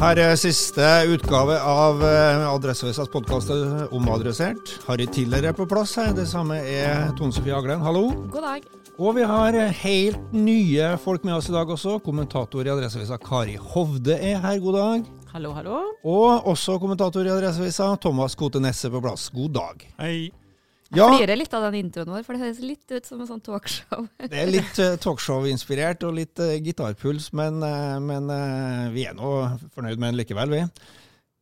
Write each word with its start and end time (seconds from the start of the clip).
Her 0.00 0.16
er 0.16 0.38
siste 0.40 0.84
utgave 1.12 1.58
av 1.60 1.98
eh, 2.08 2.46
Adresseavisas 2.48 3.10
podkast 3.12 3.50
Omadressert. 3.92 4.78
Harry 4.86 5.04
Tiller 5.12 5.44
er 5.50 5.52
på 5.52 5.66
plass 5.68 5.92
her. 6.00 6.14
Det 6.16 6.24
samme 6.30 6.56
er 6.56 7.10
Tone 7.18 7.36
Sofie 7.36 7.52
Aglen. 7.52 7.84
Hallo. 7.84 8.06
God 8.32 8.46
dag. 8.46 8.64
Og 8.96 9.18
vi 9.18 9.28
har 9.28 9.60
helt 9.82 10.32
nye 10.32 10.94
folk 11.04 11.28
med 11.28 11.36
oss 11.36 11.52
i 11.52 11.54
dag 11.58 11.68
også. 11.76 11.98
Kommentator 12.00 12.64
i 12.64 12.72
Adresseavisa 12.72 13.20
Kari 13.20 13.60
Hovde 13.60 14.16
er 14.16 14.40
her. 14.40 14.56
God 14.64 14.80
dag. 14.80 15.04
Hallo, 15.34 15.52
hallo. 15.58 15.84
Og 16.08 16.48
også 16.48 16.80
kommentator 16.80 17.28
i 17.28 17.36
Adresseavisa 17.36 17.92
Thomas 18.00 18.40
Kote 18.40 18.64
Nesse 18.64 18.88
på 18.88 19.04
plass. 19.04 19.28
God 19.36 19.52
dag. 19.60 19.84
Hei. 20.00 20.30
Ja, 20.90 21.06
Jeg 21.06 21.22
flirer 21.22 21.38
litt 21.38 21.52
av 21.54 21.66
den 21.68 21.76
introen 21.84 22.10
vår, 22.10 22.24
for 22.26 22.34
det 22.34 22.42
høres 22.42 22.62
litt 22.64 22.90
ut 22.90 23.06
som 23.06 23.20
en 23.22 23.28
sånn 23.28 23.42
talkshow. 23.46 24.08
det 24.30 24.40
er 24.42 24.50
litt 24.50 24.80
eh, 24.82 24.96
talkshow-inspirert 24.98 26.02
og 26.08 26.16
litt 26.18 26.42
uh, 26.42 26.56
gitarpuls, 26.58 27.30
men, 27.38 27.60
uh, 27.62 27.98
men 28.02 28.26
vi 28.94 29.06
er 29.06 29.14
nå 29.14 29.34
fornøyd 29.76 30.00
med 30.00 30.10
den 30.10 30.18
likevel, 30.18 30.56
vi. 30.56 30.64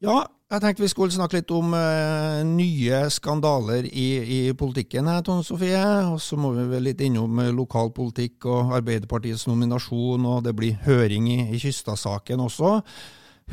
Ja, 0.05 0.21
jeg 0.49 0.63
tenkte 0.63 0.81
vi 0.81 0.89
skulle 0.89 1.13
snakke 1.13 1.41
litt 1.41 1.51
om 1.53 1.75
eh, 1.77 2.39
nye 2.47 3.01
skandaler 3.13 3.85
i, 3.85 4.07
i 4.23 4.39
politikken 4.57 5.11
her, 5.11 5.25
Tone 5.27 5.43
Sofie. 5.45 5.83
Og 6.09 6.21
så 6.25 6.39
må 6.41 6.55
vi 6.55 6.65
vel 6.71 6.87
litt 6.89 7.03
innom 7.05 7.43
lokalpolitikk 7.53 8.47
og 8.49 8.73
Arbeiderpartiets 8.79 9.45
nominasjon, 9.51 10.25
og 10.25 10.47
det 10.47 10.55
blir 10.57 10.79
høring 10.87 11.27
i, 11.29 11.39
i 11.53 11.61
Kystad-saken 11.61 12.47
også. 12.47 12.79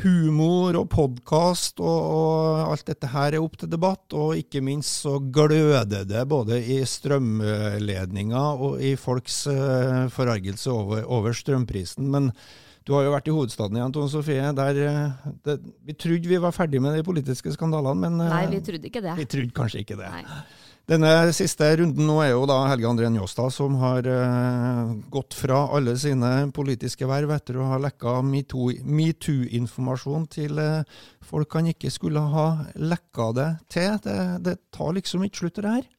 Humor 0.02 0.76
og 0.76 0.90
podkast 0.92 1.80
og, 1.80 1.88
og 1.88 2.58
alt 2.66 2.84
dette 2.90 3.08
her 3.08 3.32
er 3.32 3.40
opp 3.40 3.54
til 3.56 3.70
debatt, 3.72 4.12
og 4.12 4.36
ikke 4.36 4.60
minst 4.60 5.06
så 5.06 5.14
gløder 5.18 6.04
det 6.04 6.26
både 6.28 6.58
i 6.60 6.82
strømledninga 6.84 8.42
og 8.60 8.76
i 8.84 8.92
folks 9.00 9.46
uh, 9.48 10.04
forargelse 10.12 10.68
over, 10.68 11.06
over 11.08 11.32
strømprisen. 11.36 12.10
Men 12.12 12.28
du 12.84 12.92
har 12.92 13.06
jo 13.06 13.14
vært 13.16 13.32
i 13.32 13.34
hovedstaden 13.38 13.80
igjen, 13.80 13.96
Tone 13.96 14.12
Sofie. 14.12 14.52
Der, 14.60 14.82
eh, 14.84 15.32
det, 15.48 15.56
vi 15.88 15.96
trodde 15.96 16.28
vi 16.30 16.44
var 16.44 16.54
ferdig 16.54 16.78
med 16.84 16.94
de 16.94 17.06
politiske 17.06 17.56
skandalene, 17.56 17.96
men 18.04 18.20
uh, 18.20 18.28
Nei, 18.36 18.44
vi 18.52 18.60
trodde 18.68 18.92
ikke 18.92 19.02
det. 19.02 19.16
vi 19.16 19.30
trodde 19.32 19.56
kanskje 19.56 19.82
ikke 19.82 19.96
det. 20.04 20.12
Nei. 20.12 20.44
Denne 20.86 21.32
siste 21.34 21.66
runden 21.80 22.06
nå 22.06 22.20
er 22.22 22.28
jo 22.30 22.44
da 22.46 22.60
Helge 22.70 22.86
André 22.86 23.08
Njåstad 23.10 23.50
som 23.50 23.74
har 23.80 24.06
eh, 24.06 24.92
gått 25.10 25.34
fra 25.34 25.64
alle 25.74 25.96
sine 25.98 26.28
politiske 26.54 27.08
verv 27.10 27.32
etter 27.34 27.58
å 27.58 27.66
ha 27.72 27.78
lekka 27.82 28.20
metoo- 28.22 28.84
metoo-informasjon 28.86 30.28
til 30.30 30.60
eh, 30.62 31.00
folk 31.26 31.58
han 31.58 31.72
ikke 31.72 31.90
skulle 31.90 32.22
ha 32.30 32.46
lekka 32.78 33.26
det 33.34 33.48
til. 33.74 33.98
Det, 34.04 34.16
det 34.46 34.54
tar 34.70 34.94
liksom 34.94 35.26
ikke 35.26 35.42
slutt, 35.42 35.58
det 35.58 35.74
her. 35.74 35.90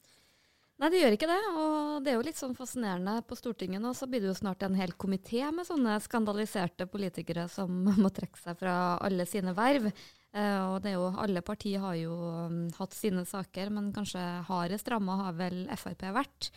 Nei, 0.78 0.92
det 0.94 1.02
gjør 1.02 1.18
ikke 1.18 1.32
det. 1.34 1.42
Og 1.58 2.06
det 2.06 2.14
er 2.14 2.20
jo 2.22 2.26
litt 2.30 2.40
sånn 2.40 2.56
fascinerende 2.56 3.18
på 3.28 3.36
Stortinget 3.36 3.84
nå, 3.84 3.92
så 3.98 4.08
blir 4.08 4.24
det 4.24 4.32
jo 4.32 4.40
snart 4.40 4.64
en 4.64 4.80
hel 4.80 4.96
komité 4.96 5.42
med 5.52 5.68
sånne 5.68 5.98
skandaliserte 6.06 6.88
politikere 6.88 7.50
som 7.52 7.76
må 8.06 8.14
trekke 8.16 8.40
seg 8.40 8.64
fra 8.64 8.78
alle 9.04 9.28
sine 9.28 9.52
verv. 9.58 9.92
Eh, 10.38 10.64
og 10.70 10.82
det 10.84 10.92
er 10.92 10.98
jo, 11.00 11.10
alle 11.18 11.42
partier 11.46 11.82
har 11.82 11.98
jo 11.98 12.16
um, 12.48 12.64
hatt 12.78 12.94
sine 12.94 13.24
saker, 13.26 13.72
men 13.74 13.94
kanskje 13.96 14.22
hardest 14.50 14.90
ramma 14.94 15.22
har 15.24 15.38
vel 15.40 15.64
Frp 15.80 16.06
vært. 16.14 16.52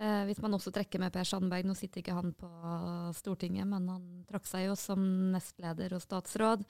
Eh, 0.00 0.22
hvis 0.28 0.40
man 0.44 0.56
også 0.56 0.72
trekker 0.72 1.00
med 1.02 1.12
Per 1.12 1.28
Sandberg, 1.28 1.68
nå 1.68 1.76
sitter 1.76 2.02
ikke 2.02 2.16
han 2.16 2.32
på 2.36 2.48
Stortinget, 3.16 3.68
men 3.68 3.88
han 3.92 4.06
trakk 4.28 4.48
seg 4.48 4.68
jo 4.70 4.76
som 4.80 5.02
nestleder 5.34 5.96
og 5.96 6.04
statsråd. 6.04 6.64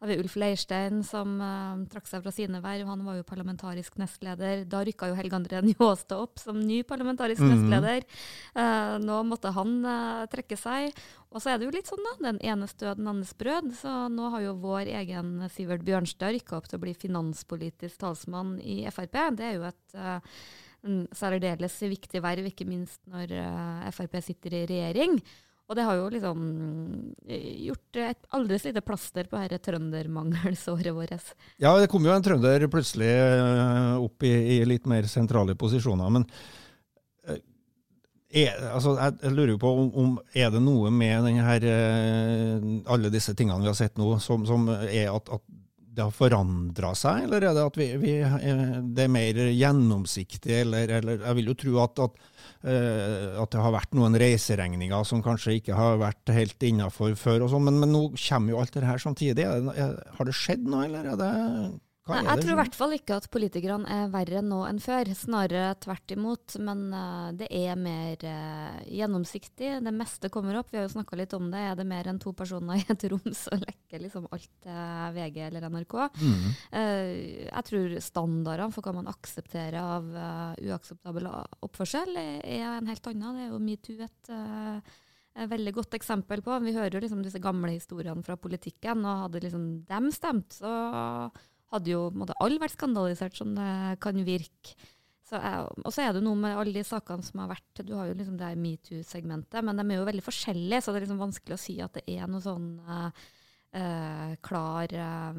Har 0.00 0.08
vi 0.08 0.14
Ulf 0.16 0.32
Leirstein 0.40 1.02
som 1.04 1.34
uh, 1.44 1.76
trakk 1.92 2.06
seg 2.08 2.22
fra 2.24 2.30
sine 2.32 2.62
verv. 2.64 2.86
Han 2.88 3.02
var 3.04 3.18
jo 3.18 3.24
parlamentarisk 3.28 3.98
nestleder. 4.00 4.62
Da 4.64 4.80
rykka 4.86 5.10
jo 5.10 5.16
Helge 5.18 5.36
André 5.36 5.60
Njåstad 5.66 6.22
opp 6.24 6.40
som 6.40 6.56
ny 6.56 6.78
parlamentarisk 6.88 7.42
Mhm. 7.44 7.50
nestleder. 7.52 8.06
Uh, 8.56 8.96
nå 9.04 9.18
måtte 9.28 9.52
han 9.52 9.74
uh, 9.84 10.22
trekke 10.32 10.56
seg. 10.56 10.96
Og 11.28 11.42
så 11.44 11.52
er 11.52 11.58
det 11.60 11.68
jo 11.68 11.74
litt 11.76 11.90
sånn, 11.92 12.00
da. 12.08 12.14
Den 12.30 12.40
enes 12.40 12.72
død, 12.80 12.96
den 12.96 13.10
andres 13.12 13.34
brød. 13.36 13.68
Så 13.76 13.92
nå 14.08 14.30
har 14.32 14.40
jo 14.46 14.54
vår 14.64 14.88
egen 15.02 15.34
Sivert 15.52 15.84
Bjørnstad 15.84 16.32
rykka 16.32 16.56
opp 16.56 16.72
til 16.72 16.80
å 16.80 16.84
bli 16.86 16.96
finanspolitisk 16.96 18.00
talsmann 18.00 18.56
i 18.64 18.80
Frp. 18.88 19.20
Det 19.36 19.50
er 19.50 19.54
jo 19.60 19.68
et 19.68 21.12
særdeles 21.12 21.76
viktig 21.92 22.22
verv, 22.24 22.46
ikke 22.48 22.64
minst 22.64 23.04
når 23.10 23.36
Frp 23.92 24.16
sitter 24.24 24.62
i 24.62 24.66
regjering. 24.70 25.20
Og 25.70 25.76
det 25.78 25.84
har 25.86 26.00
jo 26.00 26.06
liksom 26.10 26.38
eh, 27.30 27.66
gjort 27.68 27.98
et 28.02 28.24
aldri 28.34 28.56
så 28.58 28.72
lite 28.72 28.82
plaster 28.82 29.28
på 29.30 29.38
dette 29.38 29.60
trøndermangelsåret 29.62 30.90
vårt. 30.96 31.28
Ja, 31.62 31.76
det 31.78 31.86
kom 31.92 32.06
jo 32.06 32.10
en 32.10 32.24
trønder 32.26 32.66
plutselig 32.72 33.10
eh, 33.12 33.92
opp 34.02 34.26
i, 34.26 34.32
i 34.56 34.64
litt 34.66 34.88
mer 34.90 35.06
sentrale 35.06 35.54
posisjoner, 35.54 36.10
men 36.16 36.26
eh, 37.30 37.38
er, 38.42 38.58
altså, 38.72 38.96
jeg, 38.98 39.30
lurer 39.36 39.54
jo 39.54 39.60
på 39.62 39.70
om, 39.84 39.94
om 40.02 40.18
er 40.34 40.50
det 40.50 40.64
noe 40.64 40.90
med 40.90 41.30
her, 41.46 41.68
alle 42.90 43.14
disse 43.14 43.36
tingene 43.38 43.62
vi 43.62 43.70
har 43.70 43.78
sett 43.78 43.94
nå, 43.98 44.16
som, 44.22 44.42
som 44.50 44.66
er 44.74 45.06
at, 45.14 45.30
at 45.38 45.46
det 46.00 46.06
har 46.08 46.16
forandra 46.16 46.94
seg, 46.96 47.26
eller 47.26 47.44
er 47.44 47.56
det 47.56 47.64
at 47.68 47.78
vi, 47.78 47.88
vi, 48.00 48.14
eh, 48.24 48.76
det 48.80 49.04
er 49.04 49.12
mer 49.12 49.40
gjennomsiktig, 49.52 50.54
eller, 50.62 50.94
eller 51.00 51.26
jeg 51.26 51.38
vil 51.38 51.50
jo 51.52 51.56
tro 51.60 51.74
at, 51.84 52.02
at, 52.06 52.16
eh, 52.64 53.36
at 53.42 53.52
det 53.52 53.60
har 53.66 53.76
vært 53.76 53.94
noen 53.98 54.16
reiseregninger 54.20 55.04
som 55.08 55.22
kanskje 55.24 55.58
ikke 55.60 55.76
har 55.76 56.00
vært 56.00 56.32
helt 56.34 56.68
innafor 56.70 57.14
før, 57.20 57.44
og 57.44 57.52
sånn, 57.52 57.68
men, 57.68 57.82
men 57.84 57.94
nå 57.94 58.06
kommer 58.16 58.54
jo 58.54 58.62
alt 58.62 58.74
det 58.76 58.88
her 58.88 59.04
samtidig. 59.04 59.36
Det, 59.44 59.90
har 60.16 60.28
det 60.28 60.36
skjedd 60.36 60.66
noe, 60.66 60.88
eller 60.88 61.12
er 61.12 61.20
det 61.20 61.32
Nei, 62.10 62.20
jeg 62.26 62.42
tror 62.42 62.52
i 62.52 62.58
hvert 62.58 62.76
fall 62.76 62.94
ikke 62.96 63.16
at 63.20 63.28
politikerne 63.32 63.88
er 63.94 64.10
verre 64.12 64.42
nå 64.44 64.60
enn 64.68 64.80
før, 64.82 65.10
snarere 65.16 65.74
tvert 65.82 66.14
imot. 66.14 66.56
Men 66.62 66.82
uh, 66.92 67.28
det 67.36 67.48
er 67.54 67.78
mer 67.78 68.24
uh, 68.26 68.80
gjennomsiktig. 68.86 69.72
Det 69.84 69.94
meste 69.94 70.30
kommer 70.32 70.58
opp. 70.60 70.70
Vi 70.72 70.80
har 70.80 70.86
jo 70.88 70.94
snakka 70.94 71.18
litt 71.18 71.34
om 71.36 71.50
det. 71.52 71.62
Er 71.70 71.78
det 71.78 71.86
mer 71.88 72.10
enn 72.10 72.20
to 72.22 72.32
personer 72.36 72.80
i 72.80 72.86
et 72.90 73.06
rom, 73.12 73.34
så 73.42 73.58
lekker 73.60 74.04
liksom 74.04 74.28
alt 74.30 74.70
uh, 74.70 75.10
VG 75.16 75.42
eller 75.48 75.68
NRK. 75.70 75.96
Mm. 76.20 76.48
Eh, 76.80 77.12
jeg 77.46 77.66
tror 77.68 77.94
standardene 78.04 78.74
for 78.74 78.86
hva 78.86 78.94
man 78.96 79.10
aksepterer 79.10 79.78
av 79.80 80.08
uakseptabel 80.60 81.28
oppførsel, 81.64 82.16
er 82.18 82.66
en 82.66 82.90
helt 82.90 83.06
annen. 83.10 83.38
Det 83.38 83.46
er 83.46 83.52
jo 83.52 83.60
metoo 83.62 84.04
et, 84.04 84.30
et 85.36 85.50
veldig 85.50 85.74
godt 85.76 85.96
eksempel 85.98 86.42
på. 86.44 86.58
Vi 86.64 86.74
hører 86.76 86.96
jo 86.96 87.02
liksom 87.04 87.22
disse 87.24 87.42
gamle 87.42 87.74
historiene 87.74 88.24
fra 88.26 88.36
politikken, 88.40 89.04
og 89.04 89.26
hadde 89.26 89.44
liksom 89.46 89.66
dem 89.88 90.10
stemt, 90.14 90.58
så 90.60 90.72
hadde 91.70 91.92
jo 91.92 92.06
måtte 92.16 92.36
alle 92.42 92.60
vært 92.62 92.76
skandalisert 92.76 93.36
som 93.38 93.52
det 93.56 94.00
kan 94.02 94.18
virke. 94.26 94.74
Og 95.30 95.92
så 95.94 96.02
er 96.02 96.16
det 96.16 96.24
noe 96.24 96.34
med 96.38 96.56
alle 96.58 96.74
de 96.74 96.82
sakene 96.82 97.22
som 97.22 97.38
har 97.38 97.52
vært 97.52 97.84
Du 97.86 97.92
har 97.94 98.08
jo 98.08 98.16
liksom 98.18 98.34
det 98.40 98.48
metoo-segmentet, 98.58 99.62
men 99.62 99.78
de 99.78 99.84
er 99.86 100.00
jo 100.00 100.08
veldig 100.08 100.24
forskjellige, 100.26 100.80
så 100.82 100.90
det 100.90 100.98
er 100.98 101.06
liksom 101.06 101.22
vanskelig 101.22 101.54
å 101.54 101.62
si 101.62 101.76
at 101.84 102.00
det 102.00 102.02
er 102.10 102.26
noe 102.30 102.42
sånn 102.42 102.66
eh, 102.82 103.28
uh, 103.78 104.32
klar 104.42 104.90
eh, 104.90 105.38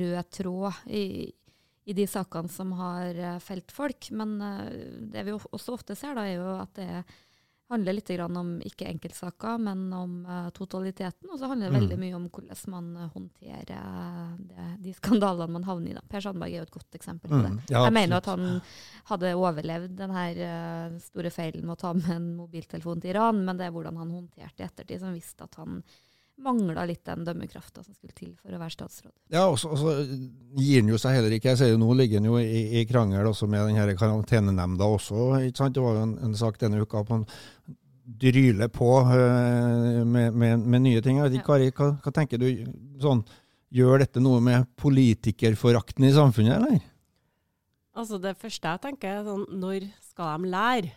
rød 0.00 0.30
tråd 0.32 0.88
i, 0.88 1.04
i, 1.84 1.92
de 1.92 2.08
sakene 2.08 2.48
som 2.48 2.72
har 2.78 3.20
felt 3.44 3.76
folk. 3.76 4.08
Men 4.16 4.38
det 5.12 5.26
vi 5.26 5.36
også 5.36 5.76
ofte 5.76 5.98
ser, 5.98 6.16
da, 6.16 6.24
er 6.24 6.40
jo 6.40 6.56
at 6.62 6.72
det 6.80 6.88
er 7.02 7.04
handler 7.74 7.96
litt 7.96 8.10
om 8.20 8.56
ikke 8.64 8.88
enkeltsaker, 8.90 9.58
men 9.62 9.86
om 9.96 10.16
uh, 10.28 10.48
totaliteten. 10.54 11.30
Og 11.30 11.38
så 11.40 11.48
handler 11.50 11.70
det 11.70 11.74
mm. 11.74 11.80
veldig 11.80 12.00
mye 12.00 12.18
om 12.18 12.28
hvordan 12.28 12.72
man 12.72 13.10
håndterer 13.14 13.72
de 14.84 14.94
skandalene 14.96 15.56
man 15.56 15.66
havner 15.66 15.92
i. 15.92 15.96
Da. 15.96 16.04
Per 16.10 16.24
Sandberg 16.24 16.52
er 16.54 16.62
jo 16.62 16.68
et 16.68 16.78
godt 16.78 16.98
eksempel 17.00 17.32
på 17.32 17.40
det. 17.40 17.52
Mm. 17.56 17.60
Ja, 17.72 17.84
jeg 17.88 17.96
mener 17.96 18.20
at 18.20 18.30
han 18.30 18.48
hadde 19.10 19.34
overlevd 19.40 19.98
den 19.98 20.16
her 20.16 20.40
uh, 20.40 20.96
store 21.02 21.32
feilen 21.34 21.66
med 21.66 21.76
å 21.76 21.82
ta 21.84 21.92
med 21.96 22.10
en 22.14 22.32
mobiltelefon 22.38 23.02
til 23.02 23.14
Iran, 23.14 23.44
men 23.46 23.60
det 23.60 23.68
er 23.68 23.76
hvordan 23.76 24.00
han 24.00 24.12
håndterte 24.14 24.62
i 24.62 24.68
ettertid, 24.68 25.00
som 25.02 25.16
visste 25.16 25.48
at 25.48 25.60
han 25.60 25.80
mangla 26.36 26.84
litt 26.84 27.04
den 27.06 27.24
dømmekrafta 27.24 27.84
som 27.84 27.94
skulle 27.94 28.14
til 28.16 28.32
for 28.40 28.54
å 28.54 28.58
være 28.58 28.74
statsråd. 28.74 29.12
Ja, 29.32 29.44
og 29.46 29.58
så 29.60 29.70
gir 30.58 30.82
han 30.82 30.90
jo 30.90 30.98
seg 30.98 31.18
heller 31.18 31.36
ikke. 31.36 31.52
Jeg 31.52 31.60
ser 31.60 31.70
jo 31.70 31.78
Nå 31.80 31.94
ligger 31.98 32.18
han 32.20 32.28
jo 32.28 32.40
i, 32.42 32.80
i 32.80 32.84
krangel 32.90 33.30
også 33.30 33.46
med 33.50 33.68
den 33.70 33.98
karantenenemnda 33.98 34.88
også. 34.96 35.28
ikke 35.46 35.62
sant? 35.62 35.76
Det 35.76 35.84
var 35.84 35.98
jo 35.98 36.04
en, 36.08 36.18
en 36.26 36.36
sak 36.38 36.58
denne 36.62 36.82
uka 36.82 37.04
på 37.04 37.20
han 37.20 37.26
dryler 38.04 38.68
på 38.68 38.90
uh, 39.00 40.04
med, 40.04 40.34
med, 40.34 40.58
med, 40.58 40.82
nye 40.82 41.04
ting. 41.04 41.22
Kari, 41.46 41.70
hva, 41.72 41.94
hva, 42.02 42.12
tenker 42.12 42.42
du? 42.42 42.48
sånn, 43.00 43.24
Gjør 43.74 44.04
dette 44.04 44.22
noe 44.22 44.38
med 44.44 44.68
politikerforakten 44.78 46.06
i 46.06 46.12
samfunnet, 46.14 46.60
eller? 46.60 46.82
Altså 47.94 48.18
Det 48.22 48.36
første 48.38 48.70
jeg 48.70 48.82
tenker, 48.82 49.16
er 49.20 49.26
sånn, 49.26 49.48
når 49.58 49.88
skal 50.02 50.42
de 50.44 50.52
lære? 50.52 50.92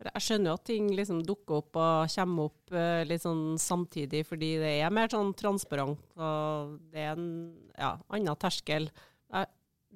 Jeg 0.00 0.24
skjønner 0.24 0.48
jo 0.48 0.56
at 0.56 0.64
ting 0.64 0.86
liksom 0.96 1.18
dukker 1.28 1.58
opp 1.58 1.76
og 1.76 2.12
kommer 2.14 2.48
opp 2.48 2.72
uh, 2.72 3.02
litt 3.04 3.20
sånn 3.20 3.58
samtidig, 3.60 4.22
fordi 4.24 4.54
det 4.62 4.70
er 4.80 4.94
mer 4.94 5.10
sånn 5.12 5.34
transparent. 5.36 6.00
og 6.16 6.78
Det 6.88 7.02
er 7.04 7.18
en 7.18 7.26
ja, 7.74 7.96
annen 8.08 8.38
terskel. 8.40 8.88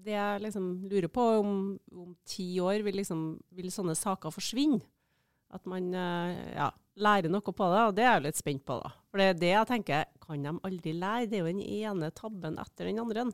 Det 0.04 0.12
jeg 0.12 0.42
liksom 0.44 0.66
lurer 0.90 1.08
på, 1.08 1.22
om, 1.40 1.54
om 1.94 2.10
ti 2.28 2.58
år 2.60 2.82
vil, 2.84 2.98
liksom, 3.00 3.22
vil, 3.56 3.70
sånne 3.72 3.94
saker 3.96 4.34
forsvinne? 4.34 4.82
At 5.54 5.64
man 5.70 5.92
uh, 5.94 6.34
ja, 6.54 6.68
lærer 6.98 7.30
noe 7.30 7.54
på 7.54 7.70
det, 7.70 7.82
og 7.86 7.96
det 7.96 8.04
er 8.04 8.16
jeg 8.16 8.26
litt 8.26 8.40
spent 8.40 8.64
på. 8.66 8.78
da. 8.82 8.92
For 9.10 9.22
det 9.22 9.30
er 9.30 9.40
det 9.40 9.52
jeg 9.52 9.70
tenker, 9.70 10.06
kan 10.24 10.46
de 10.46 10.54
aldri 10.66 10.94
lære? 10.98 11.30
Det 11.30 11.38
er 11.38 11.44
jo 11.44 11.52
den 11.52 11.64
ene 11.64 12.10
tabben 12.14 12.58
etter 12.62 12.90
den 12.90 13.02
andre. 13.02 13.28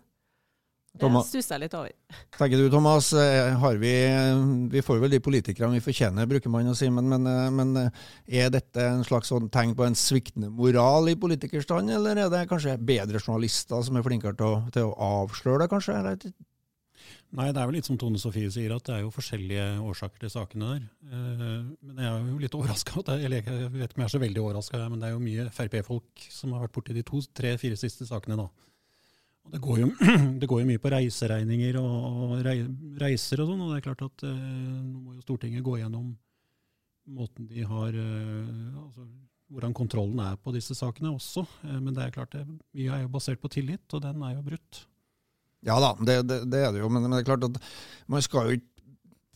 Det 0.90 1.08
stusser 1.22 1.54
jeg 1.54 1.62
litt 1.62 1.74
over. 1.78 1.92
Tenker 2.38 2.58
du, 2.58 2.66
Thomas, 2.72 3.12
eh, 3.14 3.52
har 3.62 3.76
vi 3.78 3.92
Vi 4.72 4.82
får 4.82 4.98
vel 5.04 5.12
de 5.14 5.20
politikerne 5.22 5.76
vi 5.76 5.84
fortjener, 5.84 6.26
bruker 6.26 6.50
man 6.50 6.72
å 6.72 6.74
si. 6.74 6.88
Men, 6.90 7.06
men, 7.12 7.28
eh, 7.30 7.50
men 7.54 7.76
eh, 7.78 8.00
er 8.42 8.50
dette 8.50 8.88
en 8.96 9.06
slags 9.06 9.30
sånn 9.30 9.48
tegn 9.54 9.76
på 9.78 9.86
en 9.86 9.98
sviktende 9.98 10.50
moral 10.50 11.12
i 11.12 11.16
politikerstanden, 11.20 11.94
eller 11.94 12.18
er 12.18 12.32
det 12.32 12.48
kanskje 12.50 12.74
bedre 12.76 13.22
journalister 13.22 13.86
som 13.86 13.96
er 13.98 14.06
flinkere 14.06 14.34
til 14.38 14.56
å, 14.56 14.62
til 14.74 14.90
å 14.90 15.10
avsløre 15.22 15.62
det, 15.62 15.70
kanskje? 15.70 16.00
Eller? 16.00 16.34
Nei, 17.38 17.50
det 17.54 17.60
er 17.62 17.68
vel 17.68 17.76
litt 17.78 17.86
som 17.86 17.98
Tone 18.00 18.18
Sofie 18.18 18.50
sier, 18.50 18.72
at 18.74 18.88
det 18.88 18.94
er 18.96 19.04
jo 19.04 19.12
forskjellige 19.14 19.66
årsaker 19.86 20.24
til 20.24 20.32
sakene 20.32 20.70
der. 20.72 20.88
Men 21.78 22.00
jeg 22.02 22.08
er 22.08 22.24
jo 22.26 22.40
litt 22.42 22.56
overraska, 22.58 23.04
eller 23.14 23.38
jeg 23.38 23.68
vet 23.76 23.92
ikke 23.92 24.00
om 24.00 24.02
jeg 24.02 24.08
er 24.08 24.14
så 24.16 24.22
veldig 24.24 24.42
overraska, 24.42 24.80
men 24.90 24.98
det 24.98 25.06
er 25.06 25.14
jo 25.14 25.22
mye 25.22 25.46
Frp-folk 25.54 26.24
som 26.26 26.56
har 26.56 26.64
vært 26.64 26.74
borti 26.74 26.96
de 26.96 27.04
to, 27.06 27.22
tre, 27.30 27.54
fire 27.62 27.78
siste 27.78 28.08
sakene 28.08 28.40
da. 28.40 28.48
Det 29.50 29.58
går, 29.62 29.78
jo, 29.80 29.88
det 30.40 30.46
går, 30.46 30.62
jo, 30.62 30.68
mye 30.68 30.82
på 30.82 30.92
reiseregninger 30.92 31.78
og, 31.80 32.36
reiser 33.00 33.42
og 33.42 33.50
sånn, 33.50 33.64
og 33.64 33.72
det 33.72 33.80
er 33.80 33.86
klart 33.88 34.04
at 34.06 34.26
eh, 34.28 34.36
nå 34.84 35.00
må 35.00 35.16
jo 35.16 35.24
Stortinget 35.24 35.64
gå 35.66 35.78
gjennom 35.80 36.12
måten 37.10 37.48
de 37.50 37.64
har 37.66 37.96
eh, 37.96 38.78
altså, 38.84 39.08
Hvordan 39.50 39.72
kontrollen 39.74 40.20
er 40.22 40.36
på 40.38 40.52
disse 40.54 40.76
sakene 40.78 41.10
også. 41.10 41.42
Eh, 41.66 41.78
men 41.82 41.90
det 41.96 42.04
er 42.04 42.12
klart 42.14 42.36
mye 42.38 42.92
er 42.94 43.02
jo 43.02 43.10
basert 43.10 43.40
på 43.42 43.50
tillit, 43.50 43.82
og 43.96 44.04
den 44.04 44.22
er 44.22 44.36
jo 44.36 44.44
brutt. 44.46 44.84
Ja 45.66 45.76
da, 45.82 45.94
det, 46.00 46.22
det, 46.28 46.42
det 46.48 46.64
er 46.64 46.72
det 46.72 46.80
jo, 46.80 46.88
men, 46.88 47.04
men, 47.04 47.18
det 47.18 47.22
er 47.22 47.32
klart 47.34 47.48
at 47.50 47.58
man 48.10 48.24
skal 48.24 48.48
jo 48.48 48.60
ikke 48.60 48.70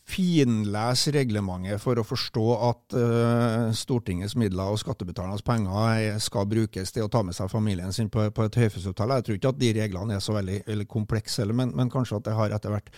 finlese 0.05 1.09
reglementet 1.15 1.81
for 1.81 1.97
å 1.97 2.05
forstå 2.05 2.43
at 2.67 2.93
uh, 2.93 3.71
Stortingets 3.73 4.35
midler 4.37 4.69
og 4.69 4.77
skattebetalernes 4.77 5.41
penger 5.45 6.19
skal 6.21 6.45
brukes 6.49 6.93
til 6.93 7.07
å 7.07 7.09
ta 7.09 7.23
med 7.25 7.33
seg 7.33 7.49
familien 7.49 7.93
sin 7.93 8.11
på, 8.13 8.27
på 8.29 8.45
et 8.45 8.59
høyfjellshotell. 8.61 9.15
Jeg 9.17 9.25
tror 9.25 9.39
ikke 9.39 9.53
at 9.55 9.61
de 9.63 9.71
reglene 9.79 10.17
er 10.17 10.21
så 10.21 10.35
veldig, 10.35 10.85
komplekse, 10.91 11.47
men, 11.49 11.73
men, 11.73 11.89
kanskje 11.89 12.19
at 12.19 12.27
det 12.27 12.35
har 12.37 12.53
etter 12.53 12.75
hvert 12.75 12.91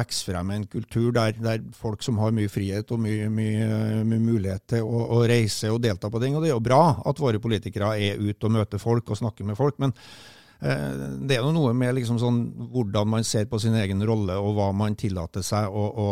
vokst 0.00 0.28
frem 0.28 0.52
en 0.52 0.66
kultur 0.70 1.08
der, 1.16 1.32
der, 1.40 1.64
folk 1.74 2.04
som 2.04 2.20
har 2.20 2.36
mye 2.36 2.52
frihet 2.52 2.92
og 2.92 3.00
mye, 3.06 3.30
mye, 3.32 4.02
mye 4.04 4.20
mulighet 4.20 4.66
til 4.76 4.84
å, 4.84 5.06
å, 5.16 5.22
reise 5.32 5.72
og 5.72 5.80
delta 5.86 6.12
på 6.12 6.20
ting. 6.20 6.36
Og 6.36 6.44
det 6.44 6.52
er 6.52 6.58
jo 6.58 6.68
bra 6.68 6.82
at 7.08 7.24
våre 7.24 7.40
politikere 7.40 7.94
er 7.96 8.20
ute 8.20 8.50
og 8.50 8.54
møter 8.60 8.82
folk 8.82 9.08
og 9.08 9.22
snakker 9.22 9.48
med 9.48 9.56
folk. 9.58 9.80
men 9.80 9.96
det 10.60 11.36
er 11.38 11.40
jo 11.40 11.52
noe 11.56 11.70
med 11.72 11.94
liksom 11.96 12.18
sånn, 12.20 12.40
hvordan 12.72 13.08
man 13.08 13.24
ser 13.24 13.46
på 13.48 13.58
sin 13.62 13.76
egen 13.80 14.02
rolle, 14.04 14.34
og 14.36 14.58
hva 14.58 14.66
man 14.76 14.96
tillater 14.98 15.44
seg 15.46 15.72
å, 15.72 15.84
å, 15.88 16.08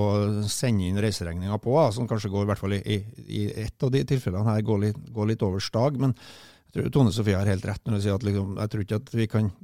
å 0.00 0.06
sende 0.50 0.88
inn 0.88 0.98
reiseregninger 1.02 1.60
på, 1.62 1.76
som 1.94 2.08
kanskje 2.10 2.32
går 2.32 2.42
i 2.42 2.50
hvert 2.50 2.62
fall 2.62 2.74
i, 2.80 2.98
i 3.24 3.44
ett 3.66 3.86
av 3.86 3.92
de 3.94 4.02
tilfellene 4.10 4.50
her 4.50 4.66
går 4.66 4.82
litt, 4.88 4.98
går 5.14 5.30
litt 5.30 5.46
over 5.46 5.62
stag. 5.62 6.00
Men 6.02 6.16
jeg 6.16 6.74
tror 6.74 6.90
Tone 6.96 7.14
Sofie 7.14 7.38
har 7.38 7.46
helt 7.46 7.70
rett 7.70 7.86
når 7.86 7.96
hun 7.96 8.02
sier 8.02 8.18
at 8.18 8.26
liksom, 8.26 8.58
jeg 8.58 8.72
tror 8.72 8.84
ikke 8.84 9.00
at 9.04 9.14
vi 9.14 9.28
kan 9.30 9.54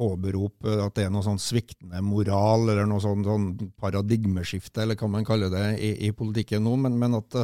påberope 0.00 0.78
at 0.86 0.96
det 0.96 1.08
er 1.08 1.12
noe 1.12 1.26
sånn 1.26 1.42
sviktende 1.42 1.98
moral 2.04 2.70
eller 2.70 2.86
noe 2.88 3.02
sånn, 3.02 3.26
sånn 3.26 3.50
paradigmeskifte, 3.80 4.84
eller 4.84 4.96
hva 5.00 5.10
man 5.12 5.26
kaller 5.26 5.50
det, 5.52 5.66
i, 5.82 5.90
i 6.06 6.14
politikken 6.16 6.62
nå, 6.64 6.78
men, 6.86 6.94
men 7.00 7.18
at 7.18 7.42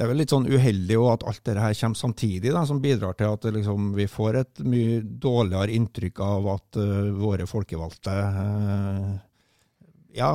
det 0.00 0.06
er 0.06 0.08
vel 0.14 0.22
litt 0.22 0.32
sånn 0.32 0.46
uheldig 0.48 0.96
at 1.10 1.24
alt 1.28 1.42
dette 1.44 1.60
her 1.60 1.74
kommer 1.76 1.98
samtidig, 2.00 2.54
da, 2.54 2.62
som 2.64 2.78
bidrar 2.80 3.18
til 3.18 3.34
at 3.34 3.42
liksom, 3.52 3.90
vi 3.98 4.06
får 4.08 4.38
et 4.40 4.62
mye 4.64 5.02
dårligere 5.04 5.74
inntrykk 5.76 6.22
av 6.24 6.46
at 6.54 6.78
uh, 6.80 7.10
våre 7.20 7.44
folkevalgte 7.44 8.14
uh, 8.16 9.10
ja, 10.16 10.30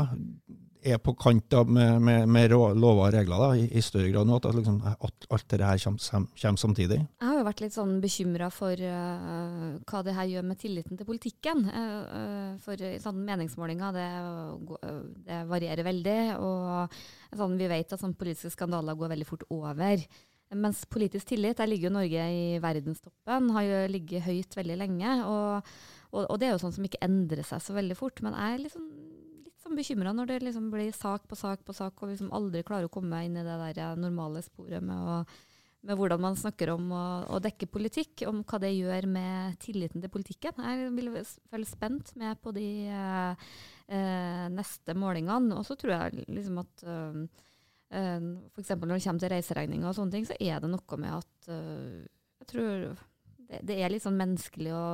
er 0.85 0.99
på 1.01 1.13
kant 1.17 1.55
med, 1.67 2.01
med, 2.03 2.27
med 2.29 2.51
lover 2.53 3.07
og 3.07 3.15
regler 3.15 3.41
da, 3.41 3.47
i, 3.57 3.65
i, 3.73 3.81
større 3.83 4.11
grad 4.13 4.29
nå. 4.29 4.37
At, 4.37 4.47
liksom, 4.57 4.77
at 4.85 5.27
alt 5.33 5.47
det 5.51 5.65
her 5.65 5.81
kommer, 5.81 6.27
kommer, 6.41 6.61
samtidig. 6.61 6.99
Jeg 7.01 7.29
har 7.29 7.39
jo 7.39 7.47
vært 7.47 7.63
litt 7.63 7.75
sånn 7.75 7.95
bekymra 8.03 8.51
for 8.53 8.85
uh, 8.85 9.65
hva 9.89 10.03
det 10.05 10.15
her 10.17 10.29
gjør 10.33 10.45
med 10.51 10.61
tilliten 10.61 10.99
til 10.99 11.09
politikken. 11.09 11.65
Uh, 11.71 12.53
for 12.65 12.85
sånn 13.01 13.25
meningsmålinger 13.25 13.97
det, 13.97 14.07
det, 15.25 15.41
varierer 15.49 15.87
veldig. 15.87 16.21
Og 16.37 17.35
sånn, 17.35 17.59
vi 17.59 17.71
vet 17.71 17.97
at 17.97 18.05
sånn 18.05 18.15
politiske 18.17 18.53
skandaler 18.55 18.97
går 18.99 19.15
veldig 19.15 19.29
fort 19.29 19.45
over. 19.53 20.05
Mens 20.55 20.85
politisk 20.85 21.31
tillit, 21.31 21.57
der 21.57 21.67
ligger 21.67 21.89
jo 21.89 21.97
Norge 21.97 22.25
i 22.31 22.45
verdenstoppen, 22.61 23.49
har 23.55 23.65
jo 23.65 23.79
ligget 23.91 24.27
høyt 24.27 24.55
veldig 24.55 24.77
lenge. 24.77 25.17
Og, 25.25 25.75
og, 26.13 26.21
og 26.29 26.39
det 26.39 26.47
er 26.47 26.55
jo 26.55 26.61
sånn 26.61 26.75
som 26.77 26.85
ikke 26.85 27.01
endrer 27.05 27.43
seg 27.47 27.63
så 27.65 27.75
veldig 27.75 27.97
fort. 27.97 28.21
Men 28.23 28.37
jeg 28.37 28.53
er 28.53 28.65
liksom 28.67 28.85
sånn 29.65 29.77
bekymra 29.79 30.13
når 30.13 30.29
det 30.29 30.39
liksom 30.45 30.69
blir 30.73 30.93
sak 30.95 31.25
på 31.29 31.37
sak 31.39 31.65
på 31.65 31.73
sak, 31.75 31.97
og 32.01 32.11
liksom 32.11 32.31
aldri 32.35 32.63
klarer 32.65 32.89
å 32.89 32.93
komme 32.93 33.23
inn 33.25 33.37
i 33.39 33.45
det 33.45 33.57
der 33.75 33.99
normale 33.99 34.43
sporet 34.45 34.83
med, 34.85 34.95
å, 34.95 35.15
med 35.85 35.99
hvordan 35.99 36.21
man 36.21 36.37
snakker 36.39 36.73
om 36.75 36.91
å, 36.93 37.05
å, 37.33 37.39
dekke 37.43 37.69
politikk, 37.71 38.25
om 38.29 38.43
hva 38.45 38.59
det 38.61 38.75
gjør 38.75 39.09
med 39.09 39.57
tilliten 39.63 40.03
til 40.03 40.13
politikken. 40.13 40.61
Jeg 40.61 40.91
vil 40.97 41.11
følge 41.49 41.71
spent 41.71 42.13
med 42.19 42.41
på 42.43 42.53
de 42.55 42.67
eh, 42.93 43.49
eh, 43.89 44.45
neste 44.53 44.97
målingene. 44.97 45.57
Og 45.57 45.65
så 45.67 45.77
tror 45.79 45.95
jeg 45.97 46.29
liksom 46.29 46.61
at 46.61 46.85
eh, 46.85 47.19
eh 47.95 48.31
f.eks. 48.53 48.75
når 48.77 48.95
det 48.95 49.03
kommer 49.03 49.25
til 49.25 49.33
reiseregninger 49.33 49.89
og 49.89 49.97
sånne 49.97 50.17
ting, 50.17 50.29
så 50.29 50.37
er 50.39 50.61
det 50.61 50.73
noe 50.73 51.01
med 51.01 51.21
at 51.21 51.53
eh, 51.53 52.01
jeg 52.43 52.51
tror 52.53 52.73
det, 53.45 53.61
det 53.65 53.79
er 53.79 53.93
litt 53.93 54.05
sånn 54.05 54.19
menneskelig 54.19 54.73
å 54.73 54.85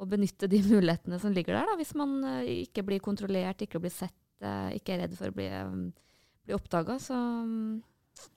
å 0.00 0.08
benytte 0.08 0.48
de 0.50 0.62
mulighetene 0.72 1.20
som 1.22 1.34
ligger 1.34 1.58
der, 1.58 1.70
da, 1.70 1.78
hvis 1.80 1.94
man 1.98 2.18
uh, 2.24 2.40
ikke 2.44 2.84
blir 2.86 3.02
kontrollert, 3.04 3.64
ikke 3.64 3.82
blir 3.82 3.94
sett, 3.94 4.18
uh, 4.44 4.70
ikke 4.74 4.96
er 4.96 5.04
redd 5.06 5.18
for 5.18 5.32
å 5.32 5.36
bli, 5.36 5.48
um, 5.62 5.90
bli 6.46 6.56
oppdaga. 6.56 6.98
Så 7.02 7.16
um, 7.16 7.80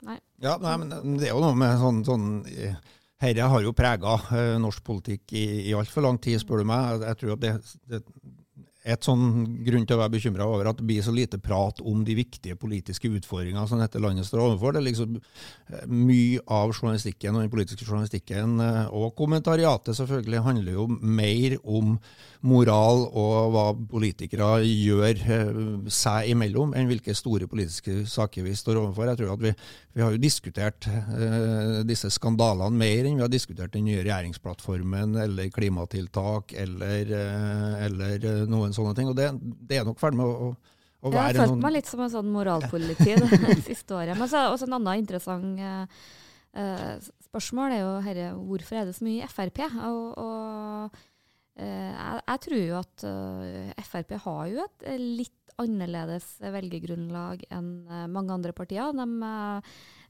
nei. 0.08 0.20
Ja, 0.44 0.58
nei, 0.62 0.76
men 0.84 1.18
det 1.20 1.30
er 1.30 1.36
jo 1.36 1.44
noe 1.44 1.58
med 1.58 1.80
sånn, 1.82 2.04
sånn 2.08 2.30
Dette 3.26 3.46
har 3.50 3.64
jo 3.64 3.72
prega 3.74 4.18
norsk 4.62 4.84
politikk 4.86 5.32
i, 5.34 5.46
i 5.72 5.74
altfor 5.74 6.04
lang 6.06 6.20
tid, 6.22 6.38
spør 6.42 6.62
du 6.62 6.68
meg. 6.70 7.06
Jeg 7.08 7.18
tror 7.22 7.32
at 7.38 7.42
det, 7.42 7.54
det 7.90 8.02
et 8.86 9.06
sånn 9.06 9.24
grunn 9.66 9.86
til 9.88 9.98
å 9.98 10.02
være 10.04 10.14
bekymra 10.14 10.46
over 10.46 10.70
at 10.70 10.78
det 10.78 10.86
blir 10.86 11.02
så 11.02 11.14
lite 11.14 11.40
prat 11.42 11.80
om 11.82 12.04
de 12.06 12.14
viktige 12.20 12.58
politiske 12.60 13.10
utfordringene 13.10 13.66
som 13.70 13.82
dette 13.82 14.02
landet 14.02 14.28
står 14.28 14.44
overfor. 14.44 14.76
Det 14.76 14.82
er 14.84 14.88
liksom 14.92 15.18
eh, 15.18 15.88
Mye 15.90 16.44
av 16.52 16.74
journalistikken 16.76 17.36
og 17.36 17.46
den 17.46 17.54
politiske 17.54 17.88
journalistikken, 17.88 18.60
eh, 18.62 18.94
og 18.94 19.16
kommentariatet 19.18 19.98
selvfølgelig, 19.98 20.44
handler 20.46 20.78
jo 20.78 20.88
mer 21.02 21.58
om 21.64 21.96
moral 22.46 23.08
og 23.10 23.54
hva 23.56 23.66
politikere 23.90 24.60
gjør 24.62 25.24
eh, 25.34 25.62
seg 25.90 26.30
imellom, 26.36 26.76
enn 26.78 26.90
hvilke 26.92 27.16
store 27.18 27.50
politiske 27.50 28.04
saker 28.10 28.46
vi 28.46 28.54
står 28.58 28.84
overfor. 28.84 29.10
Jeg 29.10 29.22
tror 29.22 29.34
at 29.34 29.44
Vi, 29.46 29.54
vi 29.96 30.04
har 30.04 30.14
jo 30.14 30.22
diskutert 30.22 30.88
eh, 30.92 31.82
disse 31.88 32.12
skandalene 32.14 32.78
mer 32.78 33.10
enn 33.10 33.18
vi 33.18 33.26
har 33.26 33.34
diskutert 33.34 33.74
den 33.74 33.88
nye 33.90 34.04
regjeringsplattformen 34.04 35.18
eller 35.26 35.50
klimatiltak 35.54 36.54
eller, 36.66 37.16
eh, 37.18 37.76
eller 37.88 38.30
noen 38.52 38.75
sånne 38.76 38.96
ting. 38.98 39.10
Og 39.12 39.18
det, 39.18 39.30
det 39.70 39.80
er 39.80 39.88
nok 39.88 40.02
ferdig 40.02 40.20
med 40.22 40.30
å, 40.30 40.52
å 41.06 41.14
Jeg 41.14 41.22
har 41.22 41.40
følt 41.40 41.54
noen 41.54 41.66
meg 41.66 41.76
litt 41.78 41.90
som 41.90 42.04
en 42.06 42.14
sånn 42.14 42.32
moralpoliti 42.34 43.18
det 43.24 43.60
siste 43.66 43.98
året. 43.98 44.18
Men 44.20 44.32
så 44.32 44.48
også 44.52 44.70
en 44.70 44.78
annen 44.80 45.04
interessant 45.04 45.64
uh, 45.64 47.10
spørsmål 47.30 47.76
er 47.76 47.84
jo 47.84 47.96
herre, 48.06 48.30
hvorfor 48.52 48.82
er 48.82 48.90
det 48.90 48.98
så 48.98 49.08
mye 49.08 49.32
Frp? 49.32 49.64
Og, 49.90 50.06
og 50.22 51.00
uh, 51.60 51.64
jeg, 51.64 52.22
jeg 52.22 52.44
tror 52.48 52.62
jo 52.62 52.78
at 52.82 53.08
uh, 53.10 53.84
Frp 53.90 54.16
har 54.28 54.46
jo 54.54 54.68
et 54.68 54.88
litt 55.02 55.42
annerledes 55.62 56.34
velgergrunnlag 56.44 57.46
enn 57.56 57.70
mange 58.12 58.34
andre 58.36 58.52
partier. 58.52 58.90
De 58.92 59.06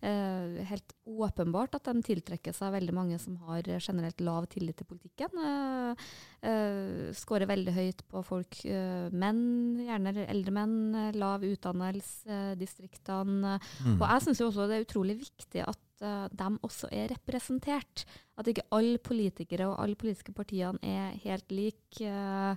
eh, 0.05 0.61
helt 0.69 0.93
åpenbart 1.05 1.75
at 1.77 1.87
de 1.89 2.03
tiltrekker 2.05 2.53
seg 2.55 2.73
veldig 2.75 2.93
mange 2.95 3.17
som 3.21 3.37
har 3.47 3.65
generelt 3.77 4.21
lav 4.23 4.47
tillit 4.51 4.77
til 4.79 4.87
politikken. 4.89 5.39
Eh, 5.41 6.05
eh, 6.49 7.09
Skårer 7.17 7.49
veldig 7.49 7.73
høyt 7.75 8.03
på 8.11 8.21
folk, 8.25 8.59
eh, 8.65 9.09
menn, 9.11 9.41
gjerne 9.85 10.15
eldre 10.27 10.55
menn, 10.55 10.77
lav 11.17 11.45
utdannelse, 11.47 12.29
eh, 12.29 12.53
distriktene. 12.59 13.57
Mm. 13.85 13.97
Og 13.99 14.07
jeg 14.07 14.25
syns 14.27 14.45
også 14.45 14.69
det 14.69 14.79
er 14.79 14.87
utrolig 14.87 15.17
viktig 15.23 15.65
at 15.65 16.05
eh, 16.05 16.29
de 16.31 16.49
også 16.69 16.91
er 16.93 17.11
representert. 17.15 18.05
At 18.37 18.49
ikke 18.51 18.67
alle 18.75 19.01
politikere 19.01 19.69
og 19.71 19.77
alle 19.81 19.99
politiske 19.99 20.35
partiene 20.35 20.81
er 20.81 21.19
helt 21.25 21.51
like. 21.51 22.01
eh, 22.01 22.55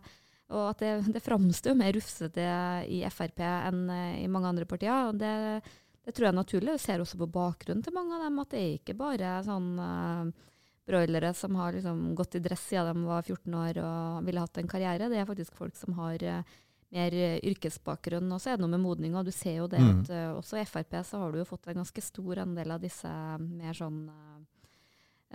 og 0.49 0.71
at 0.71 0.81
det, 0.81 1.13
det 1.13 1.21
framstår 1.21 1.75
mer 1.77 1.93
rufsete 1.93 2.41
i 2.89 3.03
Frp 3.13 3.43
enn 3.45 3.83
i 3.93 4.25
mange 4.33 4.49
andre 4.49 4.65
partier. 4.65 5.11
og 5.11 5.19
det 5.21 5.61
det 6.09 6.15
tror 6.17 6.25
jeg 6.25 6.33
er 6.33 6.39
naturlig. 6.39 6.75
Jeg 6.79 6.81
ser 6.87 7.03
også 7.05 7.19
på 7.21 7.27
bakgrunnen 7.29 7.83
til 7.85 7.93
mange 7.93 8.17
av 8.17 8.23
dem 8.25 8.39
at 8.41 8.55
det 8.55 8.61
er 8.63 8.77
ikke 8.79 8.95
bare 8.97 9.33
sånn 9.45 9.67
uh, 9.77 10.31
broilere 10.89 11.35
som 11.37 11.59
har 11.61 11.77
liksom 11.77 12.15
gått 12.17 12.39
i 12.39 12.41
dress 12.41 12.63
siden 12.71 13.03
de 13.03 13.11
var 13.11 13.27
14 13.29 13.59
år 13.61 13.81
og 13.85 14.25
ville 14.25 14.41
hatt 14.41 14.63
en 14.63 14.71
karriere. 14.73 15.11
Det 15.13 15.21
er 15.21 15.29
faktisk 15.29 15.59
folk 15.59 15.77
som 15.77 15.99
har 16.01 16.25
uh, 16.25 16.55
mer 16.97 17.13
uh, 17.13 17.37
yrkesbakgrunn. 17.51 18.33
Og 18.33 18.41
så 18.41 18.55
er 18.55 18.57
det 18.57 18.65
noe 18.65 18.73
med 18.73 18.87
modning. 18.87 19.19
Og 19.21 19.29
du 19.29 19.35
ser 19.37 19.61
jo 19.61 19.69
det 19.69 19.85
Mm. 19.85 20.01
at 20.01 20.15
også 20.41 20.57
i 20.57 20.65
Frp 20.65 20.97
så 21.05 21.21
har 21.21 21.33
du 21.33 21.43
jo 21.43 21.51
fått 21.53 21.69
en 21.69 21.83
ganske 21.85 22.07
stor 22.09 22.41
andel 22.47 22.73
av 22.79 22.81
disse 22.81 23.13
mer 23.45 23.77
sånn 23.77 24.07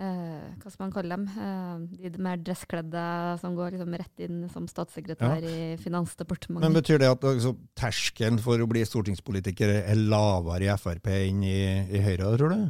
uh, 0.00 0.46
hva 0.60 0.72
skal 0.72 0.84
man 0.84 0.94
kalle 0.94 1.16
dem? 1.16 1.26
Uh, 1.34 2.04
de 2.04 2.22
mer 2.22 2.40
dresskledde 2.42 3.04
som 3.42 3.56
går 3.58 3.76
liksom 3.76 3.98
rett 4.00 4.24
inn 4.26 4.44
som 4.52 4.68
statssekretær 4.70 5.44
i 5.48 5.58
Finansdepartementet. 5.82 6.66
Men 6.66 6.78
Betyr 6.78 7.02
det 7.02 7.10
at 7.14 7.26
altså, 7.30 7.54
terskelen 7.78 8.40
for 8.42 8.60
å 8.60 8.70
bli 8.70 8.84
stortingspolitiker 8.88 9.76
er 9.82 10.00
lavere 10.00 10.68
i 10.68 10.78
Frp 10.80 11.12
enn 11.14 11.44
i, 11.46 11.60
i 11.94 12.02
Høyre, 12.04 12.34
tror 12.38 12.56
du? 12.56 12.64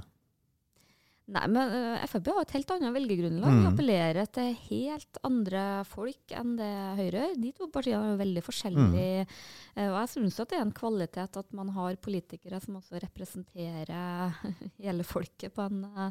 Nei, 1.32 1.46
men 1.48 1.70
uh, 1.72 2.02
Frp 2.04 2.26
har 2.36 2.42
et 2.44 2.50
helt 2.52 2.72
annet 2.74 2.92
velgergrunnlag. 2.92 3.54
Mm. 3.54 3.66
Appellerer 3.70 4.26
til 4.28 4.50
helt 4.66 5.20
andre 5.24 5.62
folk 5.88 6.34
enn 6.36 6.50
det 6.58 6.68
Høyre 6.98 7.22
gjør. 7.22 7.38
De 7.40 7.52
to 7.56 7.68
partiene 7.72 8.10
er 8.12 8.18
veldig 8.20 8.42
forskjellige. 8.44 9.24
Mm. 9.24 9.86
og 9.88 9.96
jeg 10.02 10.10
syns 10.12 10.36
det 10.42 10.58
er 10.58 10.66
en 10.66 10.74
kvalitet 10.76 11.38
at 11.40 11.56
man 11.56 11.70
har 11.72 11.96
politikere 12.04 12.60
som 12.60 12.76
også 12.76 13.00
representerer 13.06 14.36
hele 14.84 15.06
folket 15.08 15.54
på 15.56 15.64
en, 15.64 15.80
eh, 15.96 16.10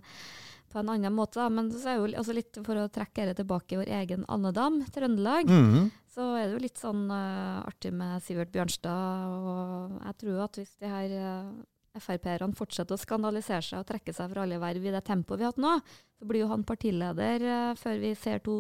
på 0.74 0.82
en 0.82 0.90
annen 0.96 1.14
måte. 1.14 1.46
Men 1.54 1.70
så 1.72 1.94
er 1.94 2.00
jo 2.02 2.08
li- 2.10 2.18
altså 2.18 2.34
litt 2.34 2.58
for 2.66 2.82
å 2.82 2.88
trekke 2.90 3.28
dette 3.30 3.44
tilbake 3.44 3.76
i 3.78 3.82
vår 3.84 3.92
egen 4.02 4.26
andedam, 4.34 4.82
Trøndelag, 4.94 5.46
Mm. 5.54 5.92
så 6.14 6.26
er 6.38 6.48
det 6.48 6.54
jo 6.58 6.62
litt 6.66 6.78
sånn 6.82 7.06
uh, 7.10 7.62
artig 7.70 7.94
med 7.94 8.22
Sivert 8.26 8.52
Bjørnstad. 8.54 9.30
Og 9.30 10.02
jeg 10.08 10.18
tror 10.22 10.44
at 10.48 10.58
hvis 10.60 10.74
de 10.82 10.90
her 10.90 11.16
uh, 11.22 11.54
Frp-erne 12.02 12.56
fortsetter 12.58 12.98
å 12.98 13.02
skandalisere 13.02 13.62
seg 13.62 13.84
og 13.84 13.90
trekke 13.90 14.14
seg 14.16 14.32
fra 14.32 14.46
alle 14.46 14.58
verv 14.62 14.86
i 14.86 14.94
det 14.94 15.04
tempoet 15.06 15.40
vi 15.40 15.46
har 15.46 15.54
hatt 15.54 15.62
nå, 15.62 15.76
så 16.18 16.30
blir 16.30 16.42
jo 16.42 16.50
han 16.50 16.66
partileder 16.66 17.46
eh, 17.46 17.74
før 17.78 18.00
vi 18.02 18.14
ser 18.18 18.42
to, 18.46 18.58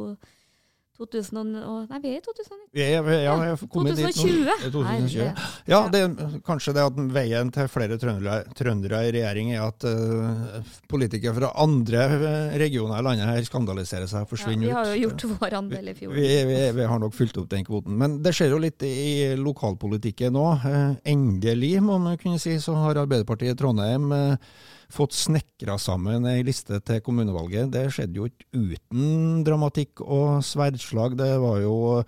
2000 0.97 1.39
og, 1.41 1.53
og- 1.67 1.89
Nei, 1.89 2.00
vi 2.03 2.09
er 2.13 2.19
i 2.19 2.23
2019. 2.23 2.59
Vi 2.73 2.81
er, 2.85 3.07
ja, 3.23 3.33
jeg 3.50 3.57
kom 3.63 3.69
kommet 3.73 3.95
dit 3.97 4.05
nå. 4.05 4.12
2020! 4.13 4.43
Det 4.45 4.67
er 4.67 4.73
2020. 4.75 5.23
Herre. 5.23 5.47
Ja, 5.73 5.79
det 5.89 6.01
kanskje 6.45 6.73
det 6.77 6.83
at 6.85 7.00
veien 7.15 7.51
til 7.55 7.69
flere 7.73 7.97
trøndere, 8.01 8.35
trøndere 8.57 9.00
i 9.07 9.13
regjering 9.15 9.51
er 9.55 9.63
at 9.65 9.88
uh, 9.89 10.73
politikere 10.91 11.33
fra 11.39 11.50
andre 11.63 12.03
eh, 12.17 12.57
regioner 12.62 13.00
i 13.01 13.07
landet 13.07 13.29
her 13.29 13.47
skandaliserer 13.47 14.09
seg 14.12 14.27
og 14.27 14.33
forsvinner 14.35 14.67
ut. 14.67 14.69
Ja, 14.69 14.83
vi 14.83 14.89
har 14.89 14.91
jo 14.93 15.07
gjort 15.07 15.25
vår 15.41 15.57
andel 15.63 15.89
i 15.89 15.95
fjor. 15.97 16.13
Vi, 16.17 16.27
vi, 16.51 16.59
vi 16.77 16.89
har 16.93 17.01
nok 17.01 17.17
fylt 17.17 17.41
opp 17.41 17.50
den 17.51 17.65
kvoten. 17.67 17.97
Men 17.97 18.19
det 18.23 18.35
skjer 18.38 18.53
jo 18.53 18.62
litt 18.62 18.85
i 18.85 19.33
lokalpolitikken. 19.41 20.38
Eh, 20.38 20.93
Endelig, 21.13 21.73
må 21.83 21.97
man 22.01 22.19
kunne 22.21 22.39
si, 22.41 22.59
så 22.62 22.77
har 22.77 23.01
Arbeiderpartiet 23.01 23.55
i 23.55 23.59
Trondheim 23.59 24.12
eh, 24.13 24.53
fått 24.93 25.15
snekra 25.17 25.73
sammen 25.81 26.27
ei 26.29 26.43
liste 26.45 26.77
til 26.85 27.00
kommunevalget. 27.01 27.71
Det 27.73 27.88
skjedde 27.95 28.19
jo 28.19 28.27
ikke 28.29 28.45
uten 28.53 29.39
dramatikk 29.47 30.03
og 30.05 30.43
sverdslag. 30.83 31.17
Det 31.17 31.39
var 31.39 31.61
jo 31.61 32.03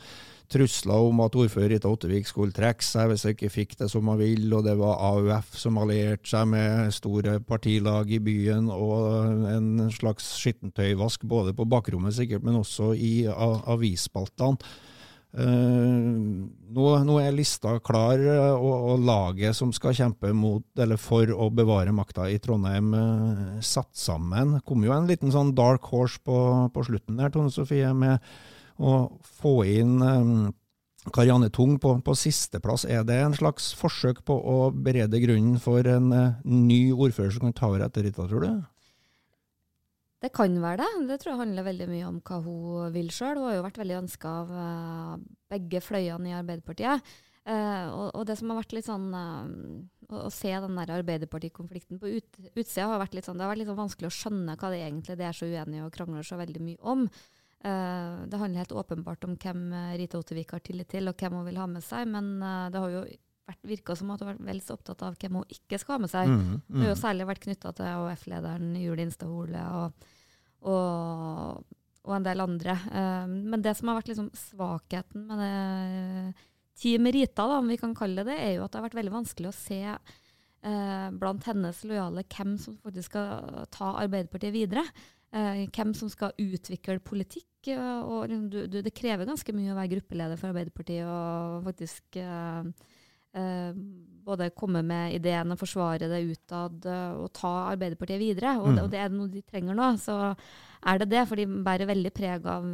trusler 0.52 1.08
om 1.10 1.20
at 1.26 1.36
ordfører 1.36 1.74
Rita 1.74 1.90
Ottevik 1.90 2.28
skulle 2.30 2.54
trekke 2.54 2.86
seg 2.86 3.10
hvis 3.10 3.24
hun 3.26 3.34
ikke 3.34 3.50
fikk 3.50 3.78
det 3.80 3.90
som 3.90 4.06
hun 4.08 4.20
ville, 4.20 4.52
og 4.54 4.66
det 4.68 4.76
var 4.78 5.02
AUF 5.02 5.56
som 5.58 5.80
allierte 5.82 6.30
seg 6.30 6.48
med 6.52 6.94
store 6.94 7.40
partilag 7.42 8.12
i 8.14 8.22
byen, 8.22 8.70
og 8.70 9.48
en 9.50 9.88
slags 9.92 10.36
skittentøyvask 10.38 11.26
både 11.26 11.56
på 11.58 11.66
bakrommet 11.66 12.14
sikkert, 12.16 12.46
men 12.46 12.62
også 12.62 12.94
i 12.94 13.26
avisspaltene. 13.26 14.62
Uh, 15.36 16.46
nå, 16.72 16.84
nå 17.04 17.16
er 17.20 17.34
lista 17.36 17.74
klar, 17.84 18.16
eh, 18.16 18.54
og, 18.56 18.86
og 18.94 19.02
laget 19.04 19.58
som 19.58 19.74
skal 19.76 19.92
kjempe 19.98 20.30
mot, 20.32 20.64
eller 20.80 20.96
for 20.96 21.28
å 21.28 21.50
bevare 21.52 21.92
makta 21.92 22.30
i 22.32 22.38
Trondheim, 22.40 22.94
uh, 22.96 23.58
satt 23.60 23.92
sammen. 24.00 24.62
Kom 24.64 24.86
jo 24.88 24.94
en 24.96 25.10
liten 25.10 25.34
sånn 25.36 25.52
dark 25.58 25.90
horse 25.92 26.24
på, 26.24 26.38
på 26.72 26.86
slutten 26.88 27.20
der, 27.20 27.34
Tone 27.36 27.52
Sofie, 27.52 27.92
med 27.92 28.24
å 28.82 28.94
få 29.40 29.56
inn 29.70 29.98
eh, 30.04 30.30
Karianne 31.14 31.52
Tung 31.54 31.78
på, 31.82 31.94
på 32.02 32.16
sisteplass. 32.18 32.86
Er 32.90 33.06
det 33.08 33.18
en 33.22 33.36
slags 33.38 33.72
forsøk 33.78 34.24
på 34.26 34.36
å 34.36 34.58
berede 34.72 35.22
grunnen 35.24 35.60
for 35.62 35.86
en 35.90 36.12
eh, 36.16 36.40
ny 36.50 36.80
ordfører 36.94 37.36
som 37.36 37.48
kan 37.48 37.56
ta 37.58 37.70
over 37.70 37.86
etter 37.86 38.08
Rita, 38.08 38.26
tror 38.30 38.48
du? 38.48 38.50
Det 40.26 40.32
kan 40.34 40.56
være 40.58 40.82
det. 40.82 41.06
Det 41.12 41.20
tror 41.22 41.36
jeg 41.36 41.44
handler 41.44 41.68
veldig 41.68 41.88
mye 41.92 42.10
om 42.10 42.20
hva 42.26 42.42
hun 42.42 42.96
vil 42.96 43.12
sjøl. 43.14 43.38
Hun 43.38 43.50
har 43.52 43.60
jo 43.60 43.66
vært 43.68 43.82
veldig 43.84 44.00
ønska 44.02 44.36
av 44.42 44.54
eh, 44.64 45.16
begge 45.56 45.84
fløyene 45.86 46.32
i 46.32 46.38
Arbeiderpartiet. 46.40 47.16
Og, 47.46 48.24
det 48.26 48.40
som 48.40 48.50
har 48.50 48.58
vært 48.58 48.72
litt 48.74 48.88
sånn 48.88 49.04
å, 49.14 50.30
se 50.34 50.50
den 50.50 50.80
der 50.80 50.96
Arbeiderpartikonflikten 50.96 52.00
på 52.02 52.16
ut, 52.18 52.40
utsida 52.56 52.88
har 52.90 53.04
vært 53.04 53.14
litt 53.14 53.28
sånn, 53.28 53.38
det 53.38 53.46
har 53.46 53.52
vært 53.52 53.62
litt 53.62 53.70
sånn 53.70 53.84
vanskelig 53.84 54.10
å 54.10 54.16
skjønne 54.16 54.56
hva 54.58 54.72
det 54.74 54.80
egentlig 54.82 55.18
de 55.20 55.28
er 55.28 55.38
så 55.38 55.46
uenige 55.46 55.86
og 55.86 55.94
krangler 55.94 56.26
så 56.26 56.40
veldig 56.42 56.64
mye 56.66 56.82
om. 56.96 57.06
Eh, 57.64 58.26
det 58.28 58.38
handler 58.38 58.64
helt 58.64 58.76
åpenbart 58.76 59.24
om 59.24 59.38
hvem 59.42 59.70
eh, 59.74 59.94
Rita 60.02 60.20
Ottervik 60.20 60.52
har 60.56 60.64
tillit 60.66 60.90
til, 60.92 61.08
og 61.10 61.16
hvem 61.20 61.38
hun 61.38 61.48
vil 61.48 61.62
ha 61.62 61.68
med 61.70 61.86
seg. 61.86 62.10
Men 62.12 62.36
eh, 62.42 62.66
det 62.74 62.82
har 62.82 62.94
jo 62.94 63.06
vært, 63.46 63.62
virka 63.70 63.96
som 63.98 64.12
at 64.12 64.22
hun 64.22 64.30
har 64.30 64.36
vært 64.36 64.50
vel 64.50 64.62
så 64.66 64.76
opptatt 64.78 65.06
av 65.06 65.16
hvem 65.22 65.40
hun 65.40 65.56
ikke 65.56 65.80
skal 65.82 65.98
ha 65.98 66.04
med 66.04 66.14
seg. 66.14 66.30
Mm, 66.32 66.52
Det 66.68 66.82
har 66.82 66.92
jo 66.92 66.98
mm. 66.98 67.04
særlig 67.06 67.30
vært 67.32 67.46
knytta 67.46 67.74
til 67.78 67.90
AUF-lederen 67.94 68.76
Julie 68.82 69.08
Instahole 69.08 69.64
og, 69.80 70.10
og, 70.66 71.78
og 72.06 72.18
en 72.18 72.26
del 72.26 72.42
andre. 72.42 72.78
Men 73.30 73.62
det 73.66 73.76
som 73.78 73.92
har 73.92 74.00
vært 74.00 74.10
liksom 74.12 74.32
svakheten 74.34 75.30
med 75.30 75.44
det 75.46 76.36
Team 76.76 77.08
Rita, 77.08 77.46
da, 77.48 77.60
om 77.62 77.68
vi 77.72 77.78
kan 77.80 77.96
kalle 77.96 78.24
det 78.26 78.34
det, 78.34 78.40
er 78.44 78.56
jo 78.58 78.66
at 78.66 78.74
det 78.74 78.82
har 78.82 78.88
vært 78.90 78.98
veldig 79.00 79.14
vanskelig 79.14 79.48
å 79.48 79.56
se 79.56 79.82
eh, 79.86 81.08
blant 81.16 81.46
hennes 81.48 81.84
lojale 81.88 82.26
hvem 82.36 82.56
som 82.60 82.76
faktisk 82.84 83.14
skal 83.14 83.68
ta 83.74 83.94
Arbeiderpartiet 84.02 84.56
videre. 84.56 84.84
Eh, 85.36 85.66
hvem 85.76 85.94
som 85.98 86.10
skal 86.12 86.36
utvikle 86.40 87.02
politikk. 87.04 87.52
og 87.68 88.30
liksom 88.30 88.50
du, 88.50 88.60
du, 88.68 88.82
Det 88.86 88.94
krever 88.94 89.26
ganske 89.28 89.54
mye 89.56 89.74
å 89.74 89.80
være 89.80 89.96
gruppeleder 89.96 90.38
for 90.40 90.54
Arbeiderpartiet 90.54 91.08
og 91.10 91.66
faktisk 91.66 92.20
eh, 92.22 92.70
eh, 93.36 93.74
både 94.26 94.52
komme 94.56 94.84
med 94.86 95.18
ideen 95.18 95.52
og 95.52 95.60
forsvare 95.60 96.08
det 96.10 96.22
utad 96.30 96.86
eh, 96.86 97.18
og 97.20 97.34
ta 97.34 97.52
Arbeiderpartiet 97.74 98.22
videre. 98.22 98.56
Og, 98.62 98.70
Mm. 98.72 98.80
og 98.86 98.90
det 98.94 99.02
er 99.02 99.12
noe 99.14 99.28
de 99.34 99.42
trenger 99.42 99.76
nå. 99.76 99.92
Så 100.00 100.16
er 100.86 101.00
det 101.02 101.10
det, 101.10 101.28
for 101.28 101.36
de 101.36 101.46
bærer 101.46 101.90
veldig 101.90 102.14
preg 102.14 102.46
av 102.46 102.66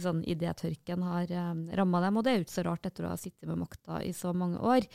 sånn 0.00 0.24
idétørken 0.24 1.02
har 1.02 1.32
uh, 1.34 1.54
ramma 1.76 2.00
dem. 2.06 2.16
Og 2.16 2.24
det 2.24 2.32
er 2.32 2.38
jo 2.38 2.44
ikke 2.46 2.58
så 2.62 2.68
rart 2.70 2.86
etter 2.86 3.04
å 3.06 3.10
ha 3.10 3.18
sittet 3.18 3.48
med 3.50 3.58
makta 3.58 3.98
i 4.06 4.12
så 4.14 4.32
mange 4.32 4.62
år. 4.62 4.86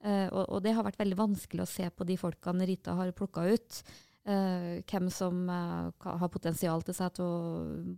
Eh, 0.00 0.28
og, 0.32 0.46
og 0.48 0.62
det 0.64 0.72
har 0.76 0.86
vært 0.86 1.00
veldig 1.00 1.18
vanskelig 1.18 1.64
å 1.64 1.68
se 1.68 1.88
på 1.92 2.06
de 2.08 2.16
folkene 2.20 2.68
Rita 2.68 2.96
har 2.96 3.12
plukka 3.16 3.44
ut. 3.52 3.80
Eh, 4.28 4.80
hvem 4.88 5.08
som 5.12 5.42
uh, 5.48 5.90
har 6.04 6.30
potensial 6.32 6.82
til 6.86 6.96
seg 6.96 7.12
til 7.16 7.26
å 7.26 7.34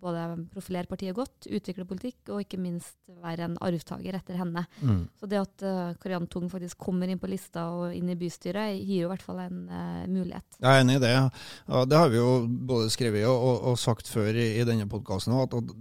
både 0.03 0.25
profilere 0.53 0.91
partiet 0.91 1.17
godt, 1.17 1.49
utvikle 1.49 1.87
politikk 1.89 2.33
og 2.35 2.43
ikke 2.45 2.61
minst 2.63 2.97
være 3.23 3.49
en 3.49 3.57
arvtaker 3.63 4.19
etter 4.19 4.39
henne. 4.41 4.65
Mm. 4.81 5.05
Så 5.21 5.31
det 5.31 5.41
at 5.43 5.65
uh, 5.67 5.95
Karianne 6.03 6.31
Tung 6.33 6.49
faktisk 6.53 6.81
kommer 6.83 7.11
inn 7.11 7.23
på 7.23 7.31
lista 7.31 7.69
og 7.75 7.97
inn 7.97 8.11
i 8.13 8.19
bystyret, 8.19 8.79
gir 8.81 9.05
jo 9.05 9.09
i 9.09 9.13
hvert 9.13 9.25
fall 9.25 9.43
en 9.45 9.65
mulighet. 10.11 10.61
Jeg 10.61 10.69
er 10.69 10.85
enig 10.85 10.99
i 10.99 11.03
det. 11.03 11.15
Ja, 11.15 11.87
det 11.89 11.99
har 11.99 12.13
vi 12.13 12.21
jo 12.21 12.31
både 12.47 12.93
skrevet 12.93 13.27
og, 13.29 13.39
og, 13.39 13.57
og 13.73 13.81
sagt 13.81 14.11
før 14.11 14.35
i, 14.35 14.53
i 14.61 14.69
denne 14.69 14.89
podkasten. 14.91 15.35
At, 15.39 15.57
at 15.59 15.75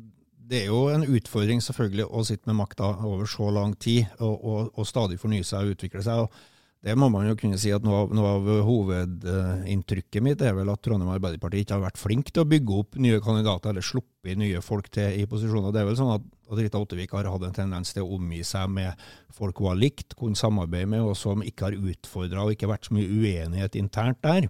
det 0.52 0.66
er 0.66 0.72
jo 0.72 0.86
en 0.92 1.06
utfordring 1.08 1.62
selvfølgelig 1.64 2.10
å 2.12 2.24
sitte 2.28 2.50
med 2.50 2.60
makta 2.60 2.90
over 3.08 3.30
så 3.30 3.48
lang 3.56 3.76
tid 3.80 4.10
og, 4.20 4.34
og, 4.36 4.72
og 4.76 4.88
stadig 4.88 5.20
fornye 5.22 5.48
seg 5.48 5.64
og 5.64 5.78
utvikle 5.78 6.04
seg. 6.04 6.26
og 6.26 6.51
det 6.82 6.96
må 6.98 7.12
man 7.14 7.28
jo 7.30 7.36
kunne 7.38 7.60
si 7.62 7.70
at 7.76 7.84
Noe 7.86 8.00
av, 8.08 8.14
noe 8.18 8.30
av 8.40 8.48
hovedinntrykket 8.66 10.24
mitt 10.26 10.42
er 10.42 10.56
vel 10.58 10.70
at 10.74 10.82
Trondheim 10.82 11.12
Arbeiderparti 11.14 11.62
ikke 11.62 11.76
har 11.78 11.84
vært 11.84 12.00
flink 12.02 12.32
til 12.34 12.42
å 12.44 12.48
bygge 12.50 12.78
opp 12.82 12.98
nye 13.02 13.20
kandidater 13.22 13.70
eller 13.74 13.86
sluppet 13.86 14.40
nye 14.42 14.62
folk 14.66 14.90
til 14.94 15.20
i 15.22 15.28
posisjoner. 15.30 15.74
Det 15.76 15.82
er 15.84 15.90
vel 15.92 16.00
sånn 16.00 16.14
at, 16.16 16.26
at 16.50 16.58
Rita 16.62 16.82
Ottevik 16.82 17.14
har 17.14 17.30
hatt 17.30 17.46
en 17.48 17.54
tendens 17.60 17.94
til 17.94 18.06
å 18.06 18.16
omgi 18.18 18.42
seg 18.48 18.72
med 18.74 19.06
folk 19.38 19.62
hun 19.62 19.70
har 19.72 19.80
likt, 19.82 20.16
kunne 20.18 20.40
samarbeide 20.40 20.90
med, 20.96 21.06
og 21.06 21.14
som 21.20 21.46
ikke 21.46 21.70
har 21.70 21.78
utfordra 21.78 22.46
og 22.48 22.56
ikke 22.56 22.70
vært 22.72 22.90
så 22.90 22.98
mye 22.98 23.10
uenighet 23.14 23.78
internt 23.80 24.22
der. 24.26 24.50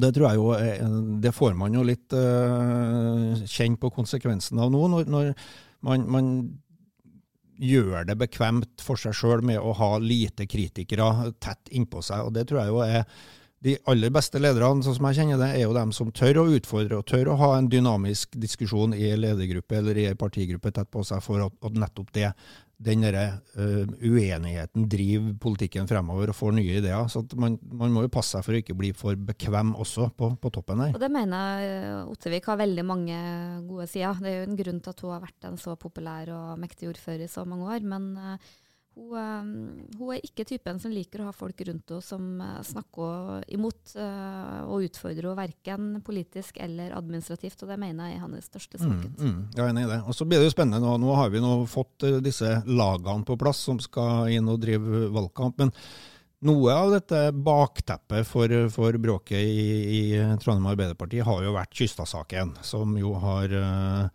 Det 0.00 0.10
tror 0.16 0.26
jeg 0.30 0.40
jo, 0.40 0.50
er- 0.56 1.20
det 1.22 1.34
får 1.36 1.54
man 1.60 1.74
jo 1.76 1.82
litt 1.84 2.14
uh, 2.16 3.34
kjenne 3.44 3.76
på 3.78 3.90
konsekvensen 3.94 4.58
av 4.64 4.70
nå, 4.72 4.80
når, 4.90 5.10
når 5.12 5.32
man, 5.84 6.06
man 6.08 6.28
gjør 7.60 8.06
det 8.08 8.18
bekvemt 8.18 8.82
for 8.84 9.00
seg 9.00 9.14
sjøl 9.16 9.44
med 9.46 9.60
å 9.60 9.74
ha 9.78 9.94
lite 10.02 10.46
kritikere 10.50 11.32
tett 11.42 11.70
innpå 11.70 12.02
seg. 12.02 12.26
og 12.26 12.34
Det 12.36 12.48
tror 12.48 12.62
jeg 12.62 12.72
jo 12.74 12.84
er 12.84 13.08
de 13.64 13.78
aller 13.88 14.12
beste 14.12 14.40
lederne, 14.42 14.84
sånn 14.84 14.98
som 14.98 15.06
jeg 15.08 15.22
kjenner 15.22 15.40
det, 15.40 15.50
er 15.56 15.62
jo 15.64 15.76
dem 15.76 15.92
som 15.96 16.10
tør 16.12 16.42
å 16.42 16.48
utfordre 16.52 16.98
og 17.00 17.06
tør 17.08 17.30
å 17.32 17.38
ha 17.40 17.54
en 17.56 17.70
dynamisk 17.72 18.36
diskusjon 18.36 18.92
i 18.92 19.06
en 19.08 19.22
ledergruppe 19.22 19.78
eller 19.78 20.00
i 20.02 20.10
partigruppe 20.20 20.72
tett 20.74 20.90
på 20.92 21.04
seg 21.06 21.22
for 21.24 21.46
at, 21.46 21.56
at 21.64 21.78
nettopp 21.80 22.12
det, 22.12 22.34
den 22.84 23.04
der, 23.04 23.38
uh, 23.56 23.84
uenigheten 24.04 24.86
driver 24.90 25.34
politikken 25.40 25.88
fremover 25.88 26.32
og 26.32 26.36
får 26.36 26.56
nye 26.58 26.78
ideer. 26.80 27.08
Så 27.12 27.24
man, 27.40 27.56
man 27.72 27.94
må 27.94 28.04
jo 28.04 28.12
passe 28.12 28.36
seg 28.36 28.44
for 28.46 28.56
å 28.56 28.60
ikke 28.60 28.76
bli 28.78 28.92
for 28.96 29.18
bekvem 29.30 29.74
også 29.80 30.10
på, 30.18 30.30
på 30.40 30.52
toppen 30.54 30.82
her. 30.84 30.94
Og 30.96 31.02
det 31.02 31.10
mener 31.12 31.62
jeg 31.62 31.70
eh, 31.78 32.12
Ottevik 32.14 32.50
har 32.50 32.60
veldig 32.60 32.84
mange 32.86 33.20
gode 33.68 33.88
sider. 33.90 34.20
Det 34.20 34.30
er 34.30 34.36
jo 34.40 34.48
en 34.50 34.60
grunn 34.60 34.82
til 34.84 34.94
at 34.94 35.04
hun 35.04 35.14
har 35.14 35.24
vært 35.24 35.48
en 35.48 35.60
så 35.60 35.76
populær 35.80 36.32
og 36.34 36.60
mektig 36.60 36.90
ordfører 36.90 37.24
i 37.24 37.30
så 37.30 37.46
mange 37.48 37.70
år. 37.72 37.88
Men 37.94 38.10
eh, 38.20 38.52
hun, 38.94 39.14
eh, 39.18 39.98
hun 39.98 40.12
er 40.14 40.20
ikke 40.24 40.44
typen 40.46 40.78
som 40.80 40.92
liker 40.94 41.22
å 41.24 41.28
ha 41.28 41.32
folk 41.34 41.60
rundt 41.66 41.90
henne 41.90 42.02
som 42.04 42.40
eh, 42.40 42.60
snakker 42.62 43.44
imot 43.56 43.94
eh, 43.98 44.60
og 44.70 44.86
utfordrer 44.86 45.28
henne 45.30 45.38
verken 45.40 45.88
politisk 46.06 46.58
eller 46.62 46.94
administrativt, 46.96 47.62
og 47.64 47.68
det 47.72 47.78
mener 47.82 48.12
jeg 48.12 48.20
er 48.20 48.24
hans 48.24 48.48
største 48.50 48.78
Mm, 48.78 48.86
svakhet. 48.86 49.18
mm, 49.20 49.36
jeg 49.54 49.64
er 49.64 49.68
enig 49.74 49.84
i 49.84 49.90
det. 49.92 50.00
Og 50.06 50.14
så 50.14 50.26
blir 50.28 50.38
det 50.42 50.48
jo 50.48 50.54
spennende 50.56 50.80
nå. 50.84 50.96
Nå 51.02 51.14
har 51.18 51.30
vi 51.34 51.40
nå 51.42 51.52
fått 51.70 52.02
eh, 52.08 52.20
disse 52.24 52.50
lagene 52.66 53.24
på 53.26 53.38
plass 53.40 53.58
som 53.66 53.78
skal 53.82 54.28
inn 54.34 54.48
og 54.48 54.60
drive 54.62 55.08
valgkamp. 55.14 55.58
men 55.58 55.72
noe 56.44 56.72
av 56.76 56.90
dette 56.92 57.32
bakteppet 57.32 58.26
for, 58.28 58.52
for 58.68 58.92
bråket 59.00 59.40
i, 59.40 59.62
i 59.96 60.02
Trondheim 60.42 60.66
Arbeiderparti 60.74 61.22
har 61.24 61.42
jo 61.46 61.54
vært 61.56 61.72
Kystad-saken, 61.72 62.50
som 62.60 62.92
jo 63.00 63.14
har 63.22 63.48
eh, 63.48 64.08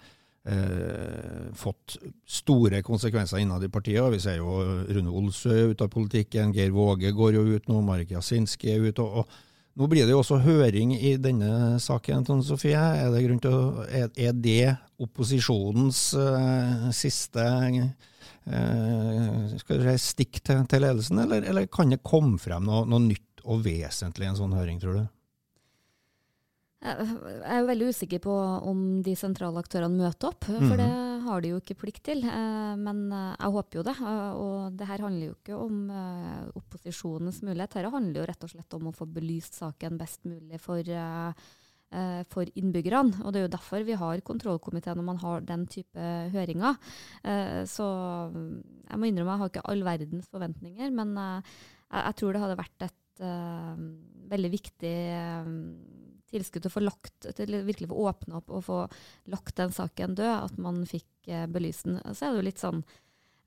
eh, 0.50 1.50
fått 1.58 1.98
store 2.28 2.82
konsekvenser 2.86 3.42
innad 3.44 3.64
i 3.64 3.70
partiet. 3.72 4.08
Vi 4.14 4.22
ser 4.24 4.40
jo 4.40 4.64
Rune 4.90 5.14
Olsø 5.22 5.70
ute 5.72 5.86
av 5.86 5.94
politikken, 5.94 6.54
Geir 6.56 6.74
Våge 6.76 7.14
går 7.16 7.38
jo 7.38 7.46
ut 7.54 7.70
nå, 7.70 7.82
Marek 7.86 8.16
Jasinski 8.16 8.74
er 8.74 8.90
ute. 8.90 9.06
og, 9.06 9.24
og 9.24 9.80
nå 9.80 9.88
blir 9.88 10.04
det 10.04 10.12
jo 10.12 10.20
også 10.20 10.42
høring 10.44 10.92
i 10.98 11.14
denne 11.22 11.78
saken, 11.80 12.26
Tone 12.28 12.44
Sofie. 12.44 12.76
Er 12.76 13.14
det, 13.14 13.48
å, 13.48 13.86
er, 13.88 14.10
er 14.18 14.34
det 14.36 14.74
opposisjonens 15.00 16.02
eh, 16.20 16.90
siste 16.96 17.46
skal 19.62 19.84
si, 19.86 19.96
stikk 20.02 20.40
til, 20.42 20.64
til 20.68 20.82
ledelsen, 20.82 21.22
eller, 21.22 21.46
eller 21.46 21.68
kan 21.72 21.92
det 21.94 22.02
komme 22.02 22.40
frem 22.42 22.66
noe, 22.66 22.82
noe 22.90 23.04
nytt 23.06 23.44
og 23.46 23.62
vesentlig 23.64 24.26
i 24.26 24.32
en 24.32 24.40
sånn 24.40 24.56
høring, 24.58 24.82
tror 24.82 24.98
du? 24.98 25.04
Jeg 26.80 27.44
er 27.44 27.66
veldig 27.68 27.90
usikker 27.92 28.22
på 28.24 28.34
om 28.70 28.84
de 29.04 29.12
sentrale 29.20 29.60
aktørene 29.60 30.00
møter 30.00 30.30
opp, 30.32 30.46
for 30.48 30.64
mm. 30.64 30.78
det 30.80 30.92
har 31.26 31.44
de 31.44 31.54
jo 31.54 31.60
ikke 31.60 31.78
plikt 31.82 32.04
til. 32.08 32.24
eh, 32.24 32.76
Men 32.80 33.02
eh, 33.12 33.34
jeg 33.36 33.56
håper 33.56 33.80
jo 33.80 33.86
det. 33.88 33.96
eh, 34.00 34.30
Og 34.40 34.78
det 34.80 34.88
her 34.88 35.04
handler 35.04 35.26
jo 35.28 35.38
ikke 35.38 35.58
om 35.60 35.80
opposisjonens 36.56 37.42
mulighet. 37.44 37.76
Dette 37.76 37.96
handler 37.96 38.22
jo 38.22 38.28
rett 38.30 38.46
og 38.46 38.54
slett 38.54 38.78
om 38.78 38.88
å 38.90 38.96
få 38.96 39.10
belyst 39.12 39.60
saken 39.60 40.00
best 40.00 40.24
mulig 40.30 40.60
for, 40.64 40.84
for 42.32 42.52
innbyggerne. 42.62 43.24
Og 43.26 43.34
det 43.34 43.42
er 43.42 43.48
jo 43.48 43.56
derfor 43.58 43.84
vi 43.84 44.00
har 44.00 44.24
kontrollkomiteen 44.26 45.00
når 45.02 45.08
man 45.12 45.24
har 45.24 45.44
den 45.44 45.66
type 45.68 46.10
høringer. 46.34 46.80
Så 47.68 47.88
mm, 48.32 48.54
jeg 48.88 49.02
må 49.02 49.10
innrømme 49.10 49.36
jeg 49.36 49.44
har 49.44 49.52
ikke 49.52 49.68
all 49.74 49.84
verdens 49.88 50.32
forventninger, 50.32 50.94
men 50.96 51.16
jeg, 51.20 52.16
tror 52.16 52.34
det 52.34 52.44
hadde 52.46 52.62
vært 52.62 52.88
et 52.88 53.26
veldig 54.30 54.52
viktig 54.54 54.96
tilskudd 56.32 56.64
til 56.64 56.72
å 56.72 56.76
få 56.76 56.86
lagt, 56.86 57.28
til 57.38 57.60
virkelig 57.68 57.90
få 57.92 58.06
åpne 58.12 58.40
opp 58.40 58.54
og 58.54 58.66
få 58.68 58.80
lagt 59.34 59.58
den 59.60 59.76
saken 59.76 60.16
død, 60.20 60.34
at 60.50 60.58
man 60.62 60.82
fikk 60.90 61.30
eh, 61.30 61.46
belyst 61.52 61.88
den. 61.88 62.00
Så 62.14 62.28
er 62.28 62.34
det 62.34 62.42
jo 62.42 62.48
litt 62.50 62.64
sånn 62.64 62.84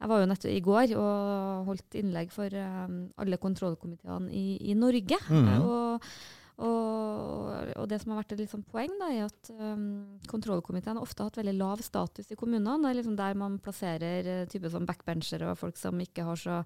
Jeg 0.03 0.11
var 0.11 0.19
jo 0.19 0.29
nettopp 0.29 0.51
i 0.51 0.63
går 0.67 0.93
og 0.99 1.67
holdt 1.69 1.97
innlegg 2.01 2.33
for 2.35 2.51
eh, 2.51 2.95
alle 3.23 3.41
kontrollkomiteene 3.43 4.31
i, 4.35 4.47
i 4.73 4.79
Norge. 4.79 5.19
Mhm. 5.31 5.67
Og, 5.67 6.15
og, 6.63 7.71
og 7.81 7.87
det 7.91 7.99
som 8.03 8.13
har 8.13 8.21
vært 8.21 8.35
et 8.37 8.51
sånn 8.51 8.65
poeng, 8.69 8.93
da, 9.01 9.09
er 9.11 9.25
at 9.27 9.49
um, 9.57 10.19
kontrollkomiteen 10.31 11.01
ofte 11.01 11.23
har 11.23 11.31
hatt 11.31 11.41
veldig 11.41 11.55
lav 11.57 11.83
status 11.83 12.29
i 12.31 12.39
kommunene. 12.39 12.77
Det 12.83 12.91
er 12.91 12.99
liksom 13.01 13.17
der 13.19 13.39
man 13.41 13.57
plasserer 13.63 14.29
uh, 14.29 14.49
type 14.51 14.71
sånn 14.71 14.87
backbenchere 14.87 15.49
og 15.49 15.59
folk 15.59 15.81
som 15.81 15.99
ikke 16.03 16.27
har 16.29 16.39
så 16.39 16.61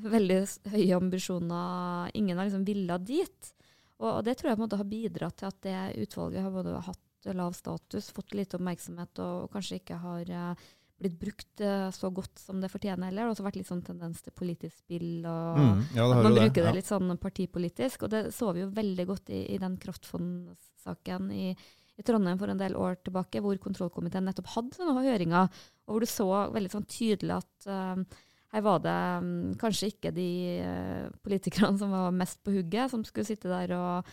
veldig 0.00 0.40
høye 0.72 0.98
ambisjoner. 0.98 2.10
Ingen 2.18 2.38
har 2.38 2.48
liksom 2.48 2.66
villa 2.68 2.98
dit. 2.98 3.52
Og, 4.00 4.10
og 4.16 4.20
det 4.26 4.38
tror 4.40 4.52
jeg 4.52 4.60
har 4.64 4.88
bidratt 4.88 5.40
til 5.40 5.50
at 5.50 5.62
det 5.66 5.78
utvalget 6.06 6.44
har 6.44 6.52
både 6.54 6.82
hatt 6.88 7.32
lav 7.36 7.52
status, 7.52 8.10
fått 8.16 8.32
lite 8.32 8.56
oppmerksomhet 8.56 9.20
og, 9.20 9.32
og 9.44 9.50
kanskje 9.52 9.80
ikke 9.80 9.98
har 10.00 10.30
eh, 10.32 10.68
blitt 11.00 11.18
brukt 11.20 11.62
eh, 11.64 11.88
så 11.92 12.10
godt 12.12 12.40
som 12.40 12.60
det 12.62 12.70
fortjener 12.72 13.08
heller. 13.08 13.22
Det 13.22 13.28
har 13.28 13.34
også 13.34 13.46
vært 13.46 13.58
litt 13.60 13.68
sånn 13.70 13.84
tendens 13.84 14.22
til 14.24 14.36
politisk 14.36 14.82
spill 14.82 15.26
og 15.28 15.60
Mm, 15.60 15.82
ja, 15.96 16.06
at 16.06 16.22
man 16.24 16.38
bruker 16.38 16.62
det, 16.62 16.70
ja. 16.70 16.76
litt 16.76 16.88
sånn 16.88 17.12
partipolitisk. 17.20 18.06
Og 18.06 18.12
det 18.12 18.22
så 18.36 18.52
vi 18.56 18.64
jo 18.64 18.70
veldig 18.76 19.06
godt 19.08 19.32
i, 19.36 19.42
i 19.54 19.60
den 19.60 19.76
kraftfondsaken 19.80 21.30
i, 21.36 21.52
i 22.00 22.06
Trondheim 22.06 22.40
for 22.40 22.52
en 22.52 22.60
del 22.60 22.76
år 22.80 23.00
tilbake, 23.04 23.42
hvor 23.44 23.60
kontrollkomiteen 23.60 24.28
nettopp 24.28 24.52
hadde 24.56 24.80
sånne 24.80 25.04
høringer, 25.04 25.62
og 25.86 25.94
hvor 25.94 26.04
du 26.04 26.10
så 26.10 26.28
veldig 26.56 26.72
sånn 26.72 26.88
tydelig 26.88 27.38
at 27.40 27.70
eh, 27.72 28.20
her 28.50 28.64
var 28.66 28.80
det 28.82 28.94
um, 29.22 29.28
kanskje 29.60 29.92
ikke 29.92 30.10
de 30.14 30.28
uh, 30.66 31.06
politikerne 31.22 31.78
som 31.78 31.92
var 31.94 32.14
mest 32.14 32.40
på 32.42 32.54
hugget, 32.56 32.90
som 32.90 33.04
skulle 33.06 33.28
sitte 33.28 33.50
der 33.50 33.74
og, 33.76 34.08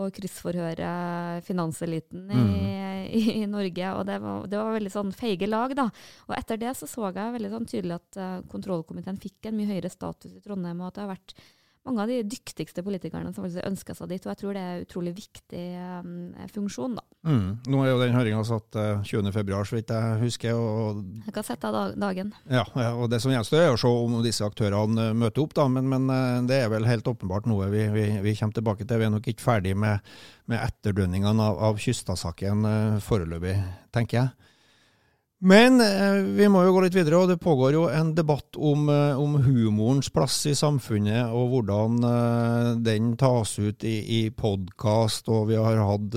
og 0.00 0.12
kryssforhøre 0.16 0.92
finanseliten 1.44 2.30
i, 2.32 2.44
i, 3.18 3.22
i 3.42 3.46
Norge. 3.50 3.90
Og 3.98 4.06
det 4.08 4.16
var, 4.24 4.46
det 4.48 4.60
var 4.60 4.76
veldig 4.78 4.94
sånn 4.94 5.12
feige 5.16 5.50
lag, 5.50 5.76
da. 5.76 5.90
Og 6.30 6.36
etter 6.38 6.60
det 6.62 6.72
så 6.78 6.88
så 6.88 7.10
jeg 7.10 7.36
veldig 7.36 7.52
sånn 7.52 7.68
tydelig 7.68 7.98
at 7.98 8.20
uh, 8.22 8.38
kontrollkomiteen 8.52 9.20
fikk 9.20 9.50
en 9.50 9.60
mye 9.60 9.74
høyere 9.74 9.92
status 9.92 10.38
i 10.38 10.44
Trondheim, 10.44 10.80
og 10.80 10.88
at 10.88 10.96
det 10.96 11.04
har 11.04 11.12
vært 11.12 11.36
mange 11.82 12.02
av 12.04 12.10
de 12.10 12.20
dyktigste 12.22 12.82
politikerne 12.86 13.32
som 13.32 13.42
faktisk 13.42 13.66
ønska 13.66 13.94
seg 13.98 14.10
dit. 14.12 14.26
Og 14.26 14.30
jeg 14.30 14.40
tror 14.40 14.54
det 14.54 14.62
er 14.62 14.76
en 14.76 14.84
utrolig 14.84 15.12
viktig 15.16 15.62
um, 16.02 16.12
funksjon, 16.54 16.94
da. 16.98 17.04
Mm. 17.26 17.48
Nå 17.70 17.80
er 17.82 17.90
jo 17.90 18.00
den 18.00 18.14
høringa 18.16 18.42
satt 18.46 18.78
uh, 18.78 19.02
20.2, 19.06 19.32
så 19.66 19.78
vidt 19.78 19.90
jeg 19.94 20.20
husker. 20.22 20.58
og 20.58 21.02
Jeg 21.26 21.34
kan 21.34 21.46
sette 21.46 21.70
av 21.70 21.96
dagen. 21.98 22.30
Ja, 22.50 22.64
og 22.92 23.08
Det 23.10 23.18
som 23.22 23.34
gjenstår, 23.34 23.64
er 23.64 23.74
å 23.74 23.80
se 23.80 23.90
om 23.90 24.20
disse 24.22 24.46
aktørene 24.46 25.08
eh, 25.10 25.16
møter 25.24 25.42
opp. 25.42 25.56
da, 25.58 25.66
Men, 25.70 25.90
men 25.90 26.06
eh, 26.12 26.38
det 26.50 26.60
er 26.62 26.70
vel 26.72 26.86
helt 26.86 27.08
åpenbart 27.10 27.50
noe 27.50 27.66
vi, 27.74 27.88
vi, 27.94 28.06
vi 28.22 28.36
kommer 28.38 28.58
tilbake 28.58 28.86
til. 28.86 29.02
Vi 29.02 29.08
er 29.08 29.14
nok 29.16 29.28
ikke 29.34 29.46
ferdig 29.46 29.74
med, 29.78 30.14
med 30.50 30.62
etterdønningene 30.62 31.50
av, 31.50 31.58
av 31.70 31.82
Kystad-saken 31.82 32.66
uh, 32.68 33.02
foreløpig, 33.02 33.58
tenker 33.94 34.20
jeg. 34.20 34.51
Men 35.44 35.80
eh, 35.82 36.20
vi 36.38 36.46
må 36.46 36.60
jo 36.62 36.70
gå 36.76 36.84
litt 36.84 36.94
videre, 36.94 37.18
og 37.18 37.30
det 37.32 37.40
pågår 37.42 37.74
jo 37.74 37.80
en 37.90 38.12
debatt 38.14 38.54
om, 38.54 38.84
eh, 38.92 39.18
om 39.18 39.40
humorens 39.42 40.06
plass 40.14 40.36
i 40.46 40.52
samfunnet, 40.54 41.32
og 41.34 41.48
hvordan 41.50 41.96
eh, 42.06 42.68
den 42.86 43.08
tas 43.18 43.56
ut 43.58 43.82
i, 43.82 43.96
i 44.06 44.30
podkast. 44.30 45.26
Og 45.34 45.50
vi 45.50 45.58
har 45.58 45.82
hatt, 45.82 46.14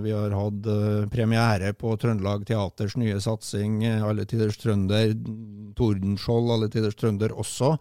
vi 0.00 0.16
har 0.16 0.38
hatt 0.38 0.72
premiere 1.12 1.74
på 1.76 1.92
Trøndelag 2.00 2.48
Teaters 2.48 2.96
nye 2.96 3.20
satsing, 3.20 3.84
Alle 4.08 4.24
tiders 4.24 4.56
trønder, 4.62 5.12
Tordenskjold, 5.76 6.54
Alle 6.56 6.72
tiders 6.72 6.96
trønder 6.96 7.36
også. 7.36 7.74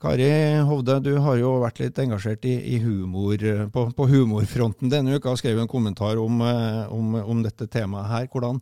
Kari 0.00 0.30
Hovde, 0.66 0.98
du 1.06 1.12
har 1.22 1.38
jo 1.38 1.58
vært 1.62 1.84
litt 1.84 1.98
engasjert 2.02 2.50
i, 2.50 2.56
i 2.74 2.80
humor, 2.82 3.38
på, 3.70 3.90
på 3.94 4.10
humorfronten 4.10 4.90
denne 4.90 5.20
uka, 5.20 5.36
og 5.36 5.38
skrev 5.38 5.60
en 5.62 5.70
kommentar 5.70 6.18
om, 6.18 6.40
om, 6.42 7.20
om 7.20 7.44
dette 7.46 7.70
temaet 7.70 8.10
her. 8.10 8.32
Hvordan, 8.32 8.58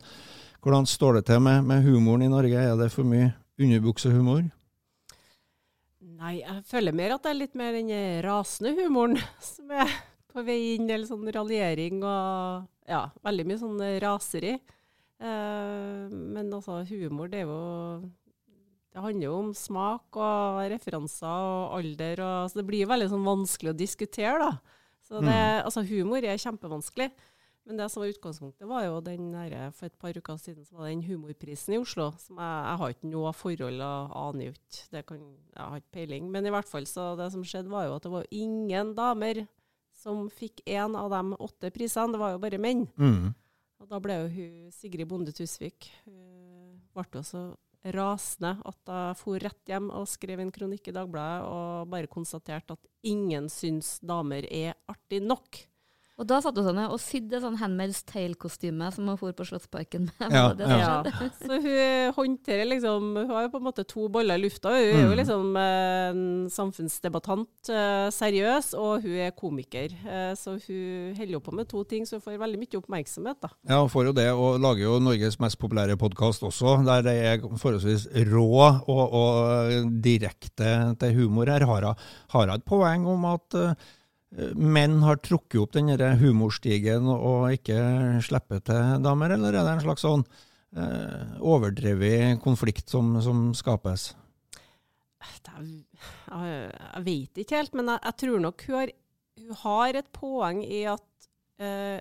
hvordan 0.63 0.87
står 0.89 1.19
det 1.19 1.25
til 1.29 1.43
med, 1.43 1.63
med 1.67 1.83
humoren 1.85 2.25
i 2.25 2.31
Norge? 2.31 2.59
Er 2.59 2.75
det 2.79 2.91
for 2.91 3.07
mye 3.07 3.31
underbuksehumor? 3.59 4.47
Nei, 6.19 6.33
jeg 6.41 6.63
føler 6.67 6.95
mer 6.95 7.15
at 7.15 7.23
det 7.23 7.31
er 7.31 7.39
litt 7.39 7.55
mer 7.55 7.75
den 7.77 7.91
rasende 8.25 8.73
humoren 8.75 9.19
som 9.53 9.71
er 9.71 9.93
på 10.29 10.43
vei 10.45 10.75
inn, 10.75 10.89
eller 10.89 11.07
sånn 11.07 11.29
raljering 11.33 12.03
og 12.03 12.67
ja, 12.89 13.05
veldig 13.25 13.45
mye 13.47 13.61
sånn 13.61 13.79
raseri. 14.03 14.57
Eh, 15.19 16.03
men 16.11 16.51
altså, 16.51 16.81
humor, 16.91 17.31
det 17.31 17.43
er 17.43 17.49
jo 17.49 18.09
Det 18.89 19.01
handler 19.03 19.25
jo 19.27 19.33
om 19.37 19.49
smak 19.53 20.17
og 20.17 20.59
referanser 20.71 21.29
og 21.29 21.75
alder, 21.77 22.19
og, 22.25 22.49
så 22.49 22.59
det 22.59 22.67
blir 22.67 22.89
veldig 22.89 23.09
sånn 23.11 23.27
vanskelig 23.27 23.71
å 23.71 23.77
diskutere, 23.77 24.39
da. 24.41 24.79
Så 25.05 25.21
det, 25.23 25.35
altså, 25.63 25.83
humor 25.85 26.25
er 26.25 26.41
kjempevanskelig. 26.41 27.11
Men 27.67 27.77
det 27.77 27.89
som 27.91 28.01
var 28.01 28.09
utgangspunktet, 28.09 28.65
var 28.69 28.85
jo 28.87 29.01
den 29.05 29.29
der, 29.33 29.71
for 29.75 29.89
et 29.89 29.97
par 30.01 30.17
uker 30.17 30.39
siden 30.41 30.65
så 30.65 30.77
var 30.77 30.87
det 30.87 30.95
den 30.95 31.05
humorprisen 31.05 31.75
i 31.75 31.81
Oslo. 31.81 32.09
som 32.17 32.39
Jeg, 32.39 32.63
jeg 32.65 32.81
har 32.81 32.95
ikke 32.95 33.11
noe 33.11 33.33
forhold 33.35 33.83
og 33.85 34.15
aner 34.23 34.47
jo 34.47 34.55
ikke. 34.55 34.81
Jeg 34.95 35.03
har 35.59 35.77
ikke 35.77 35.97
peiling. 35.99 36.31
Men 36.33 36.47
i 36.47 36.53
hvert 36.55 36.69
fall 36.69 36.87
så 36.89 37.11
det 37.19 37.29
som 37.35 37.45
skjedde, 37.45 37.69
var 37.69 37.85
jo 37.85 37.99
at 37.99 38.07
det 38.07 38.13
var 38.15 38.31
ingen 38.31 38.95
damer 38.97 39.43
som 39.99 40.29
fikk 40.31 40.63
én 40.65 40.95
av 40.97 41.11
de 41.13 41.37
åtte 41.37 41.71
prisene. 41.75 42.15
Det 42.15 42.23
var 42.23 42.33
jo 42.33 42.41
bare 42.41 42.61
menn. 42.61 42.87
Mm. 42.97 43.31
Og 43.79 43.87
da 43.91 43.99
ble 44.03 44.17
jo 44.23 44.29
hun 44.33 44.75
Sigrid 44.75 45.07
Bonde 45.07 45.33
Tusvik 45.35 45.91
hun 46.05 46.79
ble 46.95 47.19
jo 47.19 47.25
så 47.25 47.43
rasende 47.95 48.57
at 48.67 48.91
jeg 48.91 49.17
for 49.21 49.39
rett 49.39 49.71
hjem 49.71 49.87
og 49.95 50.07
skrev 50.09 50.41
en 50.43 50.51
kronikk 50.51 50.89
i 50.91 50.95
Dagbladet 50.95 51.45
og 51.47 51.91
bare 51.93 52.11
konstaterte 52.11 52.75
at 52.75 52.89
ingen 53.07 53.47
syns 53.51 53.97
damer 54.03 54.43
er 54.51 54.75
artig 54.91 55.21
nok. 55.23 55.61
Og 56.19 56.27
da 56.27 56.41
satt 56.43 56.57
hun 56.59 56.65
sånn 56.67 56.79
og 56.83 56.99
sydde 56.99 57.39
sånn 57.39 57.55
Handmaid's 57.61 58.01
Tale-kostyme 58.03 58.89
som 58.91 59.07
hun 59.07 59.15
for 59.17 59.31
på 59.31 59.45
Slottsparken 59.47 60.09
med. 60.19 60.33
Ja, 60.35 60.49
det 60.59 60.67
det 60.67 60.79
ja. 60.81 60.97
Så 61.39 61.59
hun 61.63 62.13
håndterer 62.17 62.67
liksom 62.67 63.13
Hun 63.15 63.29
har 63.31 63.45
jo 63.45 63.51
på 63.53 63.61
en 63.61 63.67
måte 63.69 63.85
to 63.87 64.09
boller 64.11 64.35
i 64.35 64.43
lufta. 64.43 64.73
Hun 64.75 64.83
er 64.83 65.01
jo 65.03 65.09
Mm. 65.09 65.17
liksom 65.21 65.55
eh, 65.57 66.09
en 66.09 66.23
samfunnsdebattant, 66.51 67.69
eh, 67.71 68.09
seriøs, 68.13 68.73
og 68.79 69.03
hun 69.05 69.15
er 69.27 69.31
komiker. 69.37 69.93
Eh, 70.05 70.33
Så 70.35 70.57
hun 70.67 71.15
holder 71.17 71.33
jo 71.33 71.39
på 71.39 71.53
med 71.55 71.67
to 71.71 71.83
ting, 71.83 72.05
så 72.05 72.17
hun 72.19 72.21
får 72.21 72.37
veldig 72.41 72.59
mye 72.61 72.77
oppmerksomhet, 72.81 73.39
da. 73.41 73.49
Ja, 73.69 73.79
hun 73.81 73.89
får 73.89 74.05
jo 74.09 74.13
det, 74.13 74.27
og 74.33 74.59
lager 74.61 74.83
jo 74.83 74.99
Norges 74.99 75.39
mest 75.39 75.57
populære 75.59 75.95
podkast 75.97 76.43
også, 76.43 76.83
der 76.85 77.01
det 77.01 77.15
er 77.25 77.37
forholdsvis 77.57 78.07
rå 78.29 78.49
og, 78.87 79.13
og 79.13 79.89
direkte 80.03 80.95
til 80.99 81.15
humor 81.15 81.45
her. 81.49 81.65
Har 81.69 81.95
hun 82.33 82.49
et 82.55 82.65
poeng 82.65 83.07
om 83.07 83.25
at 83.25 83.55
menn 84.29 84.99
har 85.01 85.17
trukket 85.25 85.57
opp 85.61 85.73
den 85.73 85.89
humorstigen 86.21 87.07
og 87.09 87.49
ikke 87.55 87.79
slipper 88.25 88.61
til 88.61 89.01
damer, 89.03 89.33
eller 89.33 89.55
er 89.55 89.65
det 89.65 89.75
en 89.77 89.85
slags 89.87 90.05
sånn 90.05 90.25
eh, 90.77 91.39
overdrevet 91.41 92.41
konflikt 92.43 92.89
som, 92.93 93.15
som 93.25 93.49
skapes? 93.57 94.11
Det 95.19 95.51
er, 95.55 95.65
jeg, 95.65 96.69
jeg 96.69 97.05
vet 97.07 97.41
ikke 97.41 97.57
helt, 97.57 97.73
men 97.75 97.91
jeg, 97.93 98.03
jeg 98.05 98.17
tror 98.21 98.45
nok 98.45 98.63
hun 98.67 98.77
har, 98.77 98.93
hun 99.39 99.59
har 99.63 99.99
et 99.99 100.13
poeng 100.15 100.63
i 100.63 100.83
at 100.93 101.29
eh, 101.59 101.99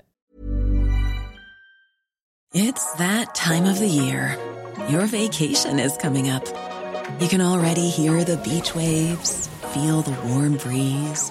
It's 2.54 2.86
that 2.96 3.34
time 3.34 3.66
of 3.66 3.78
the 3.78 3.86
year. 3.86 4.34
Your 4.88 5.04
vacation 5.04 5.78
is 5.78 5.98
coming 5.98 6.30
up. 6.30 6.46
You 7.20 7.28
can 7.28 7.42
already 7.42 7.88
hear 7.90 8.24
the 8.24 8.38
beach 8.38 8.74
waves, 8.74 9.48
feel 9.74 10.00
the 10.00 10.16
warm 10.26 10.56
breeze, 10.56 11.30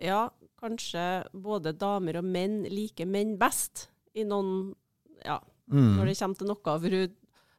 Ja, 0.00 0.28
kanskje 0.60 1.24
både 1.32 1.72
damer 1.78 2.16
og 2.20 2.24
menn 2.26 2.62
liker 2.70 3.06
menn 3.06 3.36
best 3.40 3.88
i 4.14 4.24
noen 4.24 4.74
Ja, 5.24 5.40
Mm. 5.68 5.96
når 5.98 6.04
det 6.06 6.18
kommer 6.18 6.34
til 6.38 6.46
noe. 6.48 6.62
For 6.64 6.88
hun 6.88 7.12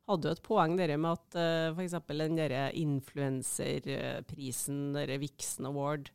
hadde 0.10 0.26
jo 0.26 0.32
et 0.34 0.42
poeng 0.42 0.78
der 0.80 0.98
med 0.98 1.12
at 1.12 1.36
uh, 1.38 1.70
f.eks. 1.78 1.94
den 2.10 2.36
der 2.40 2.72
influenserprisen, 2.74 4.94
der 4.96 5.20
Vixen 5.22 5.66
Award, 5.70 6.10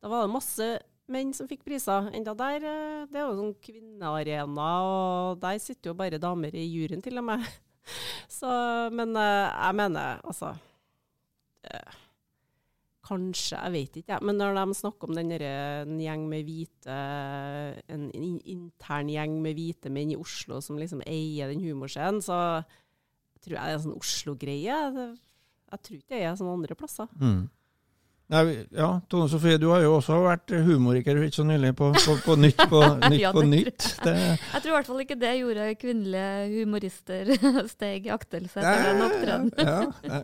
da 0.00 0.06
var 0.10 0.22
det 0.26 0.30
masse 0.34 0.68
menn 1.12 1.32
som 1.34 1.48
fikk 1.50 1.64
priser. 1.66 2.10
Enda 2.14 2.32
der, 2.38 2.62
eh, 2.62 3.06
det 3.10 3.18
er 3.18 3.26
jo 3.26 3.34
sånn 3.40 3.56
kvinnearena, 3.62 4.68
og 4.86 5.40
der 5.42 5.58
sitter 5.58 5.90
jo 5.90 5.94
bare 5.98 6.18
damer 6.22 6.54
i 6.54 6.62
juryen 6.70 7.02
til 7.02 7.18
og 7.18 7.24
med. 7.26 7.42
Så, 8.38 8.46
men 8.94 9.10
eh, 9.18 9.50
jeg 9.50 9.74
mener, 9.82 10.22
altså 10.22 10.54
eh, 11.66 11.90
Kanskje, 13.02 13.56
jeg 13.58 13.72
vet 13.74 13.96
ikke. 13.98 14.12
Ja. 14.14 14.18
Men 14.22 14.36
når 14.38 14.54
de 14.60 14.74
snakker 14.78 15.08
om 15.10 15.16
den 15.16 15.32
derre- 15.34 15.82
en 15.82 15.96
gjeng 15.98 16.28
med 16.30 16.44
hvite 16.46 16.98
En 17.90 18.04
intern 18.14 19.08
gjeng 19.10 19.40
med 19.42 19.56
hvite 19.58 19.90
menn 19.90 20.12
i 20.14 20.18
Oslo 20.20 20.60
som 20.62 20.78
liksom 20.78 21.02
eier 21.06 21.50
den 21.50 21.64
humorscenen, 21.64 22.22
så 22.22 22.36
tror 23.42 23.56
jeg 23.56 23.58
det 23.58 23.72
er 23.72 23.78
en 23.80 23.82
sånn 23.88 23.98
Oslo-greie. 23.98 24.76
Jeg 25.72 25.82
tror 25.82 25.96
ikke 25.98 26.14
det 26.14 26.22
er 26.22 26.36
sånn 26.38 26.52
andre 26.52 26.76
plasser. 26.78 27.08
Mm. 27.18 27.48
Nei, 28.32 28.42
ja, 28.72 28.86
Tone 29.12 29.26
Sofie, 29.28 29.58
du 29.60 29.66
har 29.68 29.82
jo 29.84 29.96
også 29.98 30.14
vært 30.24 30.54
humoriker 30.64 31.18
ikke 31.20 31.36
så 31.36 31.44
nylig 31.44 31.74
på, 31.76 31.90
på, 31.92 32.14
på 32.24 32.36
Nytt 32.38 32.62
på 32.70 32.78
Nytt. 33.10 33.18
Ja, 33.20 33.32
på 33.34 33.42
nytt. 33.44 33.88
Det, 34.06 34.14
Jeg 34.14 34.62
tror 34.62 34.70
i 34.70 34.76
hvert 34.78 34.88
fall 34.88 35.02
ikke 35.04 35.18
det 35.20 35.32
gjorde 35.40 35.66
kvinnelige 35.82 36.62
humorister 36.62 37.34
steg 37.74 38.06
i 38.08 38.14
aktelse 38.14 38.62
etter 38.62 38.86
den 38.92 39.04
opptredenen. 39.08 39.52
ja, 39.58 39.82
ja. 40.06 40.22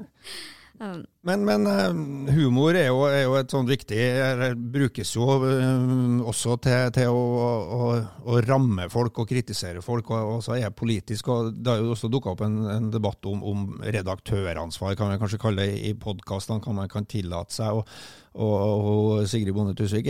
Men, 0.78 1.42
men 1.42 1.66
eh, 1.66 2.34
humor 2.36 2.76
er 2.78 2.86
jo, 2.86 3.00
er 3.10 3.24
jo 3.24 3.34
et 3.38 3.50
sånn 3.50 3.66
viktig 3.66 3.98
eller 3.98 4.54
Brukes 4.54 5.10
jo 5.16 5.26
eh, 5.48 6.20
også 6.30 6.54
til, 6.62 6.92
til 6.94 7.10
å, 7.10 7.22
å, 7.74 7.88
å 8.30 8.38
ramme 8.46 8.86
folk 8.92 9.18
og 9.18 9.28
kritisere 9.30 9.82
folk, 9.82 10.12
og, 10.14 10.36
og 10.36 10.44
så 10.46 10.54
er 10.54 10.70
politisk. 10.74 11.32
og 11.34 11.50
Det 11.58 11.72
har 11.72 11.82
jo 11.82 11.96
også 11.96 12.10
dukka 12.12 12.30
opp 12.34 12.44
en, 12.46 12.60
en 12.70 12.86
debatt 12.94 13.26
om, 13.26 13.42
om 13.42 13.64
redaktøransvar, 13.82 14.94
kan 14.98 15.10
vi 15.10 15.18
kanskje 15.20 15.40
kalle 15.42 15.66
det, 15.66 15.80
i 15.90 15.96
podkastene. 15.98 16.62
Kan 16.62 16.78
man 16.78 16.90
kan 16.90 17.08
tillate 17.10 17.56
seg. 17.56 17.80
og, 17.80 17.88
og, 18.38 18.54
og 18.92 19.24
Sigrid 19.28 19.56
Bonde 19.56 19.74
Tusvik 19.78 20.06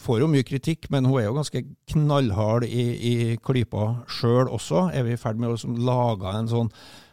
får 0.00 0.22
jo 0.22 0.30
mye 0.32 0.46
kritikk, 0.48 0.88
men 0.94 1.04
hun 1.08 1.20
er 1.20 1.28
jo 1.28 1.36
ganske 1.36 1.62
knallhard 1.92 2.64
i, 2.64 2.86
i 2.94 3.14
klypa 3.44 4.06
sjøl 4.08 4.48
også. 4.48 4.88
Er 4.96 5.04
vi 5.04 5.12
i 5.12 5.20
ferd 5.20 5.36
med 5.36 5.50
å 5.50 5.58
liksom 5.58 5.76
lage 5.84 6.32
en 6.32 6.48
sånn 6.48 6.72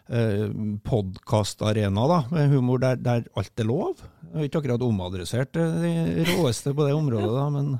eh, 0.10 0.46
podkastarena 0.86 2.22
med 2.32 2.54
humor 2.54 2.84
der, 2.84 3.02
der 3.02 3.26
alt 3.36 3.60
er 3.60 3.70
lov. 3.70 4.06
Jeg 4.30 4.38
har 4.38 4.48
ikke 4.50 4.63
akkurat 4.63 4.86
omadressert 4.86 5.54
det 5.56 5.65
de 5.82 6.30
råeste 6.36 6.76
på 6.76 6.88
det 6.88 6.96
området, 6.96 7.34
da, 7.36 7.50
men 7.54 7.76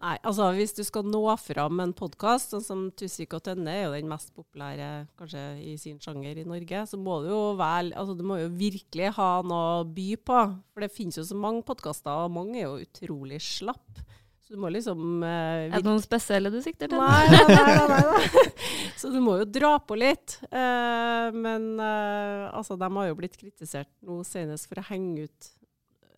Nei, 0.00 0.14
altså 0.24 0.46
hvis 0.56 0.72
du 0.72 0.80
skal 0.80 1.04
nå 1.04 1.20
fram 1.36 1.74
med 1.76 1.90
en 1.90 1.96
podkast, 1.96 2.54
sånn 2.54 2.62
som 2.64 2.84
Tusvik 2.96 3.34
og 3.36 3.42
Tønne 3.44 3.74
er 3.74 3.82
jo 3.82 3.92
den 3.92 4.08
mest 4.08 4.30
populære 4.32 4.86
kanskje 5.20 5.42
i 5.60 5.74
sin 5.76 5.98
sjanger 6.00 6.40
i 6.40 6.46
Norge, 6.48 6.86
så 6.88 6.96
må 6.96 7.18
du 7.20 7.28
jo 7.28 7.40
vel, 7.58 7.92
altså 7.92 8.14
du 8.16 8.24
må 8.24 8.38
jo 8.40 8.48
virkelig 8.48 9.10
ha 9.18 9.28
noe 9.44 9.82
å 9.82 9.84
by 9.84 10.06
på. 10.24 10.38
For 10.72 10.86
det 10.86 10.94
finnes 10.94 11.20
jo 11.20 11.26
så 11.28 11.36
mange 11.36 11.66
podkaster, 11.68 12.24
og 12.24 12.32
mange 12.32 12.62
er 12.62 12.64
jo 12.64 12.86
utrolig 12.86 13.42
slapp. 13.44 14.00
Så 14.50 14.56
du 14.56 14.62
må 14.64 14.70
liksom 14.74 15.20
eh, 15.22 15.68
er 15.68 15.76
det 15.76 15.86
noen 15.86 16.00
spesielle 16.02 16.50
du 16.50 16.56
sikter 16.64 16.90
til? 16.90 16.98
Nei, 16.98 17.26
nei, 17.30 17.44
nei, 17.54 17.74
nei, 17.86 17.98
nei. 18.02 18.46
Så 19.00 19.12
du 19.14 19.20
må 19.22 19.36
jo 19.38 19.44
dra 19.46 19.76
på 19.78 19.94
litt. 19.94 20.40
Eh, 20.50 21.28
men 21.30 21.68
eh, 21.78 22.48
altså, 22.50 22.74
de 22.74 22.88
har 22.96 23.06
jo 23.12 23.18
blitt 23.20 23.38
kritisert 23.38 23.92
nå 24.02 24.24
senest 24.26 24.66
for 24.66 24.82
å 24.82 24.86
henge 24.90 25.28
ut 25.28 25.50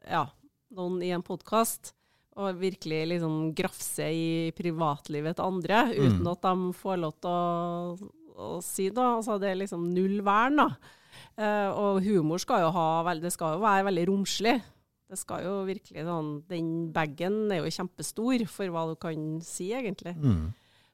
ja, 0.09 0.25
noen 0.73 0.97
i 1.05 1.13
en 1.13 1.25
podkast. 1.27 1.93
Og 2.41 2.57
virkelig 2.57 3.03
liksom 3.11 3.53
grafse 3.53 4.09
i 4.09 4.49
privatlivet 4.57 5.37
til 5.37 5.51
andre, 5.53 5.85
uten 5.93 6.23
Mm. 6.25 6.33
at 6.33 6.49
de 6.49 6.73
får 6.81 7.01
lov 7.05 7.13
til 7.21 7.29
å, 7.29 8.13
å 8.41 8.51
si 8.65 8.89
noe. 8.89 9.19
Altså, 9.19 9.37
det 9.37 9.51
er 9.53 9.61
liksom 9.61 9.91
null 9.93 10.23
vern, 10.25 10.57
da. 10.65 10.71
Uh, 11.37 11.69
og 11.77 12.01
humor 12.05 12.41
skal 12.41 12.63
jo 12.65 12.71
ha 12.73 13.15
Det 13.21 13.31
skal 13.33 13.59
jo 13.59 13.61
være 13.61 13.85
veldig 13.91 14.09
romslig. 14.09 14.63
Det 15.13 15.19
skal 15.21 15.45
jo 15.45 15.53
virkelig 15.69 16.07
sånn 16.09 16.33
Den 16.49 16.69
bagen 16.95 17.53
er 17.53 17.61
jo 17.61 17.75
kjempestor 17.77 18.47
for 18.49 18.73
hva 18.73 18.87
du 18.89 18.97
kan 19.01 19.39
si, 19.45 19.71
egentlig. 19.77 20.17
mm. 20.17 20.51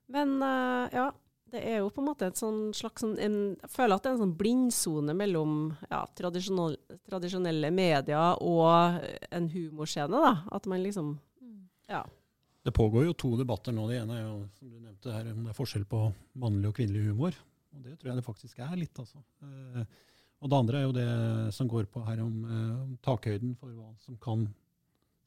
Men 0.08 0.38
uh, 0.40 0.88
ja, 0.88 1.10
det 1.52 1.60
er 1.64 1.78
jo 1.82 1.90
på 1.92 2.02
en 2.02 2.08
måte 2.10 2.28
et 2.28 2.38
sånn 2.40 2.70
slags 2.76 3.04
sånn 3.04 3.16
en, 3.22 3.38
Jeg 3.56 3.72
føler 3.72 3.96
at 3.96 4.04
det 4.04 4.10
er 4.10 4.16
en 4.16 4.22
sånn 4.24 4.36
blindsone 4.40 5.14
mellom 5.16 5.54
ja, 5.88 6.02
tradisjonelle, 6.18 6.98
tradisjonelle 7.08 7.70
medier 7.74 8.40
og 8.44 9.02
en 9.32 9.50
humorscene. 9.52 10.22
da. 10.24 10.32
At 10.52 10.68
man 10.70 10.84
liksom 10.84 11.18
Ja. 11.88 12.04
Det 12.64 12.74
pågår 12.76 13.06
jo 13.06 13.14
to 13.16 13.30
debatter 13.38 13.72
nå. 13.72 13.86
Det 13.88 14.00
ene 14.02 14.16
er 14.18 14.24
jo, 14.26 14.34
som 14.58 14.68
du 14.68 14.76
nevnte 14.76 15.12
her, 15.14 15.30
om 15.32 15.46
det 15.46 15.54
er 15.54 15.56
forskjell 15.56 15.86
på 15.88 16.02
mannlig 16.42 16.68
og 16.68 16.76
kvinnelig 16.76 17.06
humor. 17.06 17.38
Og 17.72 17.84
det 17.84 17.94
tror 17.96 18.10
jeg 18.10 18.18
det 18.18 18.26
faktisk 18.26 18.58
er 18.64 18.74
litt, 18.76 18.98
altså. 18.98 19.22
Eh, 19.46 19.84
og 20.38 20.50
det 20.50 20.58
andre 20.58 20.78
er 20.78 20.86
jo 20.86 20.94
det 20.94 21.10
som 21.56 21.68
går 21.70 21.88
på 21.90 22.04
her 22.06 22.22
om, 22.22 22.34
eh, 22.46 22.74
om 22.84 22.96
takhøyden 23.02 23.56
for 23.58 23.74
hva 23.74 23.90
som 24.04 24.18
kan 24.22 24.46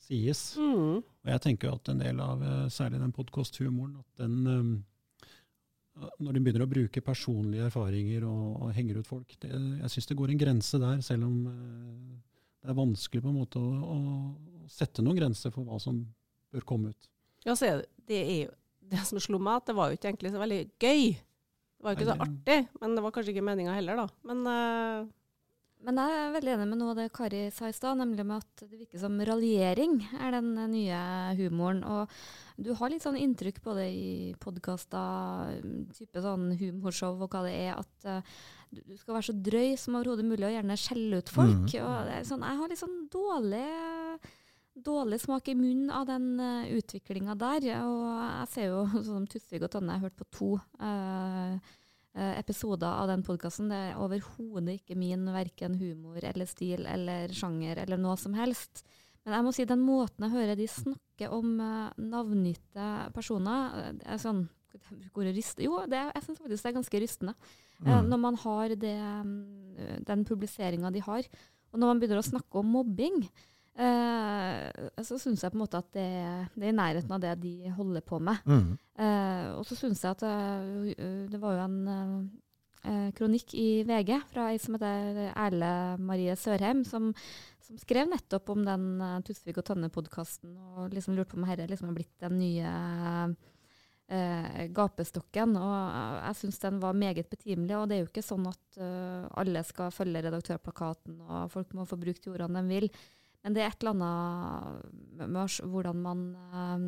sies. 0.01 0.41
Mm. 0.57 1.01
Og 1.01 1.33
jeg 1.33 1.43
tenker 1.43 1.73
at 1.73 1.91
en 1.91 2.01
del 2.01 2.21
av 2.23 2.41
eh, 2.45 2.65
særlig 2.73 3.01
den 3.01 3.13
podkasthumoren, 3.15 3.99
at 4.01 4.23
den 4.23 4.37
eh, 4.47 6.07
Når 6.23 6.33
de 6.33 6.39
begynner 6.39 6.63
å 6.63 6.71
bruke 6.71 7.03
personlige 7.03 7.65
erfaringer 7.67 8.23
og, 8.23 8.45
og 8.63 8.69
henger 8.73 9.01
ut 9.01 9.09
folk, 9.09 9.33
det, 9.43 9.51
jeg 9.51 9.91
syns 9.91 10.07
det 10.07 10.17
går 10.21 10.31
en 10.31 10.39
grense 10.39 10.79
der, 10.79 11.01
selv 11.03 11.27
om 11.27 11.35
eh, 11.51 12.15
det 12.61 12.71
er 12.71 12.77
vanskelig 12.77 13.23
på 13.25 13.29
en 13.29 13.39
måte 13.41 13.59
å, 13.59 13.97
å 13.97 14.69
sette 14.71 15.03
noen 15.03 15.19
grenser 15.19 15.51
for 15.51 15.67
hva 15.67 15.81
som 15.81 15.99
bør 16.53 16.65
komme 16.67 16.93
ut. 16.93 17.09
Ja, 17.43 17.57
så 17.57 17.67
er 17.67 17.81
det, 17.81 17.89
det 18.07 18.21
er 18.21 18.39
jo 18.45 18.53
det 18.91 19.03
som 19.07 19.19
slo 19.23 19.39
meg, 19.41 19.59
at 19.59 19.69
det 19.69 19.75
var 19.77 19.91
jo 19.91 19.99
ikke 19.99 20.09
egentlig 20.11 20.31
så 20.33 20.41
veldig 20.41 20.61
gøy. 20.79 21.05
Det 21.81 21.87
var 21.87 21.95
jo 21.95 21.97
ikke 21.97 22.11
så 22.11 22.21
artig, 22.27 22.59
men 22.77 22.91
det 22.93 23.01
var 23.01 23.13
kanskje 23.15 23.33
ikke 23.33 23.43
meninga 23.47 23.73
heller, 23.73 24.03
da. 24.03 24.07
Men 24.29 24.45
uh... 24.45 25.09
Men 25.81 25.97
jeg 25.97 26.13
er 26.13 26.33
veldig 26.35 26.51
enig 26.53 26.65
med 26.69 26.77
noe 26.77 26.91
av 26.93 26.99
det 26.99 27.07
Kari 27.15 27.39
sa 27.49 27.65
i 27.65 27.73
stad, 27.73 27.97
nemlig 27.97 28.21
med 28.29 28.43
at 28.43 28.61
det 28.61 28.67
virker 28.83 29.01
som 29.01 29.15
raljering 29.25 29.95
er 30.13 30.35
den 30.35 30.51
eh, 30.61 30.67
nye 30.69 30.99
humoren. 31.39 31.79
Og 31.81 32.61
du 32.61 32.69
har 32.77 32.93
litt 32.93 33.01
sånn 33.01 33.17
inntrykk 33.17 33.57
både 33.65 33.87
i 33.89 34.11
podkaster, 34.37 35.55
type 35.97 36.21
sånn 36.21 36.51
humorshow 36.59 37.17
og 37.17 37.33
hva 37.33 37.41
det 37.47 37.55
er, 37.63 37.81
at 37.81 38.05
uh, 38.05 38.37
du 38.69 38.93
skal 38.99 39.17
være 39.17 39.29
så 39.31 39.35
drøy 39.49 39.73
som 39.81 39.97
overhodet 39.97 40.27
mulig 40.29 40.45
og 40.51 40.53
gjerne 40.53 40.77
skjelle 40.77 41.23
ut 41.23 41.33
folk. 41.33 41.65
Mm. 41.65 41.81
Og 41.81 41.97
det 42.11 42.19
er 42.19 42.29
sånn, 42.29 42.45
jeg 42.45 42.61
har 42.61 42.71
litt 42.75 42.83
sånn 42.83 43.01
dårlig 43.17 43.65
dårlig 44.75 45.21
smak 45.21 45.49
i 45.51 45.57
munnen 45.57 45.91
av 45.93 46.07
den 46.09 46.39
uh, 46.39 46.69
utviklinga 46.77 47.35
der. 47.39 47.67
Og 47.83 48.07
jeg 48.21 48.49
ser 48.53 48.71
jo, 48.71 48.81
sånn 48.93 49.07
som 49.11 49.29
Tusvik 49.29 49.67
og 49.67 49.71
Tønne, 49.73 49.95
jeg 49.95 50.03
har 50.03 50.09
hørt 50.09 50.19
på 50.21 50.29
to 50.37 50.51
uh, 50.81 51.55
eh, 52.15 52.33
episoder 52.39 52.89
av 52.89 53.11
den 53.11 53.25
podkasten. 53.27 53.71
Det 53.71 53.83
er 53.91 54.01
overhodet 54.01 54.79
ikke 54.79 54.99
min 54.99 55.27
verken 55.33 55.77
humor 55.81 56.23
eller 56.23 56.49
stil 56.49 56.87
eller 56.89 57.33
sjanger 57.35 57.83
eller 57.83 58.01
noe 58.01 58.17
som 58.19 58.35
helst. 58.37 58.83
Men 59.25 59.37
jeg 59.37 59.45
må 59.45 59.53
si 59.53 59.67
den 59.69 59.83
måten 59.85 60.25
jeg 60.25 60.33
hører 60.33 60.57
de 60.57 60.67
snakke 60.69 61.29
om 61.29 61.53
uh, 61.61 61.91
navngitte 62.01 62.87
personer 63.15 63.77
eh, 63.77 63.93
det 63.99 64.09
er 64.09 64.21
sånn, 64.21 64.47
Jo, 65.59 65.81
det, 65.91 65.99
jeg 65.99 66.23
syns 66.25 66.39
faktisk 66.39 66.63
det 66.63 66.69
er 66.71 66.79
ganske 66.79 67.03
rystende. 67.03 67.35
Eh, 67.35 67.69
Mm. 67.81 68.09
når 68.11 68.19
man 68.21 68.35
har 68.35 68.69
det, 68.77 68.97
mm, 69.25 70.05
den 70.05 70.25
publiseringa 70.25 70.91
de 70.93 71.01
har. 71.01 71.25
Og 71.73 71.79
når 71.79 71.87
man 71.87 71.99
begynner 71.99 72.19
å 72.21 72.29
snakke 72.29 72.59
om 72.59 72.67
mobbing, 72.69 73.23
eh, 73.79 74.89
så 75.05 75.19
syns 75.21 75.43
jeg 75.43 75.53
på 75.53 75.59
en 75.59 75.63
måte 75.63 75.81
at 75.81 75.89
det, 75.95 76.07
det 76.55 76.67
er 76.67 76.73
i 76.73 76.77
nærheten 76.77 77.15
av 77.15 77.21
det 77.23 77.35
de 77.43 77.71
holder 77.75 78.05
på 78.05 78.19
med. 78.23 78.41
Mm. 78.45 78.71
Eh, 79.05 79.47
og 79.57 79.65
så 79.67 79.77
syns 79.79 80.03
jeg 80.03 80.17
at 80.17 80.25
eh, 80.27 80.95
uh, 80.95 81.23
det 81.31 81.41
var 81.41 81.57
jo 81.57 81.63
en 81.67 81.79
eh, 82.83 83.07
kronikk 83.17 83.55
i 83.57 83.69
VG 83.87 84.11
fra 84.31 84.49
ei 84.51 84.59
som 84.61 84.77
heter 84.77 85.31
Erle 85.31 85.71
Marie 86.01 86.35
Sørheim, 86.39 86.83
som, 86.87 87.11
som 87.61 87.79
skrev 87.81 88.11
nettopp 88.11 88.51
om 88.53 88.65
den 88.67 88.91
uh, 89.01 89.19
Tusvik 89.27 89.61
og 89.61 89.67
Tønne-podkasten, 89.69 90.57
og 90.75 90.93
liksom 90.95 91.17
lurte 91.17 91.35
på 91.35 91.41
om 91.41 91.49
dette 91.49 91.69
liksom 91.71 91.91
er 91.91 91.97
blitt 92.01 92.15
den 92.23 92.39
nye 92.41 92.75
eh, 94.11 94.67
gapestokken. 94.75 95.55
Og 95.59 95.77
eh, 95.77 96.19
jeg 96.27 96.39
syns 96.41 96.61
den 96.63 96.81
var 96.83 96.97
meget 96.97 97.29
betimelig. 97.31 97.77
Og 97.77 97.87
det 97.89 97.97
er 97.97 98.03
jo 98.03 98.11
ikke 98.11 98.25
sånn 98.25 98.47
at 98.49 98.81
eh, 98.81 99.25
alle 99.41 99.63
skal 99.67 99.93
følge 99.95 100.23
redaktørplakaten, 100.27 101.19
og 101.27 101.51
folk 101.53 101.75
må 101.77 101.87
få 101.89 101.99
brukt 102.01 102.23
de 102.25 102.33
ordene 102.33 102.63
de 102.65 102.79
vil. 102.79 102.91
Men 103.41 103.55
det 103.55 103.63
er 103.63 103.71
et 103.71 103.83
eller 103.83 103.95
annet 103.95 105.31
med, 105.31 105.55
hvordan 105.73 106.03
man 106.03 106.27
um, 106.53 106.85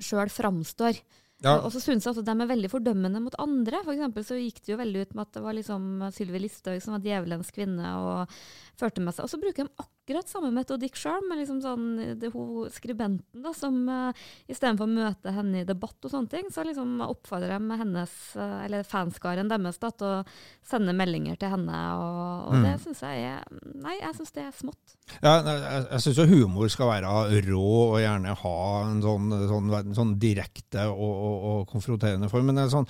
sjøl 0.00 0.32
framstår. 0.32 1.00
Ja. 1.42 1.56
Og 1.58 1.72
så 1.74 1.80
syns 1.82 2.06
jeg 2.06 2.12
også 2.12 2.22
de 2.24 2.32
er 2.32 2.50
veldig 2.52 2.70
fordømmende 2.70 3.20
mot 3.22 3.34
andre. 3.42 3.80
For 3.82 3.94
eksempel 3.96 4.26
så 4.26 4.38
gikk 4.38 4.62
det 4.62 4.72
jo 4.74 4.78
veldig 4.78 5.02
ut 5.02 5.16
med 5.16 5.24
at 5.26 5.36
det 5.36 5.42
var 5.42 5.56
liksom 5.58 5.88
Sylvi 6.14 6.42
Listhaug 6.44 6.82
som 6.84 6.94
var 6.96 7.02
djevelens 7.04 7.50
kvinne 7.54 7.94
og 7.98 8.36
førte 8.78 9.02
med 9.02 9.16
seg 9.16 9.26
Og 9.26 9.32
så 9.32 9.40
bruker 9.42 9.66
de 9.66 9.74
akkurat 9.74 10.01
samme 10.26 10.50
metodikk 10.52 10.96
sjøl, 10.98 11.22
men 11.28 11.38
liksom 11.38 11.60
sånn 11.62 11.84
det, 12.18 12.32
hun, 12.34 12.68
skribenten 12.74 13.42
da, 13.44 13.52
som 13.54 13.76
uh, 13.88 14.10
istedenfor 14.50 14.88
å 14.88 14.90
møte 14.92 15.32
henne 15.32 15.62
i 15.62 15.64
debatt 15.68 15.96
og 16.04 16.10
sånne 16.10 16.28
ting, 16.28 16.50
så 16.50 16.64
liksom 16.66 17.00
oppfordrer 17.06 17.54
de 17.54 17.78
hennes, 17.78 18.16
uh, 18.36 18.64
eller 18.64 18.82
fanskaren 18.82 19.48
deres 19.48 19.78
da, 19.78 19.92
til 19.94 20.08
å 20.08 20.24
sende 20.66 20.92
meldinger 20.96 21.38
til 21.38 21.54
henne. 21.54 21.80
Og, 21.96 22.50
og 22.50 22.58
Mm. 22.58 22.66
det 22.66 22.74
syns 22.82 23.00
jeg 23.02 23.22
er 23.30 23.46
Nei, 23.82 23.96
jeg 24.00 24.14
syns 24.18 24.32
det 24.34 24.42
er 24.44 24.52
smått. 24.54 24.96
Ja, 25.22 25.38
jeg, 25.40 25.86
jeg 25.90 26.02
syns 26.04 26.18
jo 26.18 26.26
humor 26.30 26.68
skal 26.68 26.90
være 26.90 27.40
rå 27.48 27.64
og 27.94 27.98
gjerne 28.02 28.34
ha 28.42 28.58
en 28.90 29.02
sånn, 29.02 29.32
sånn, 29.48 29.94
sånn 29.96 30.14
direkte 30.22 30.86
og, 30.90 31.10
og, 31.10 31.36
og 31.52 31.66
konfronterende 31.72 32.30
form. 32.30 32.50
Men 32.50 32.60
det 32.60 32.66
er 32.66 32.74
sånn, 32.74 32.88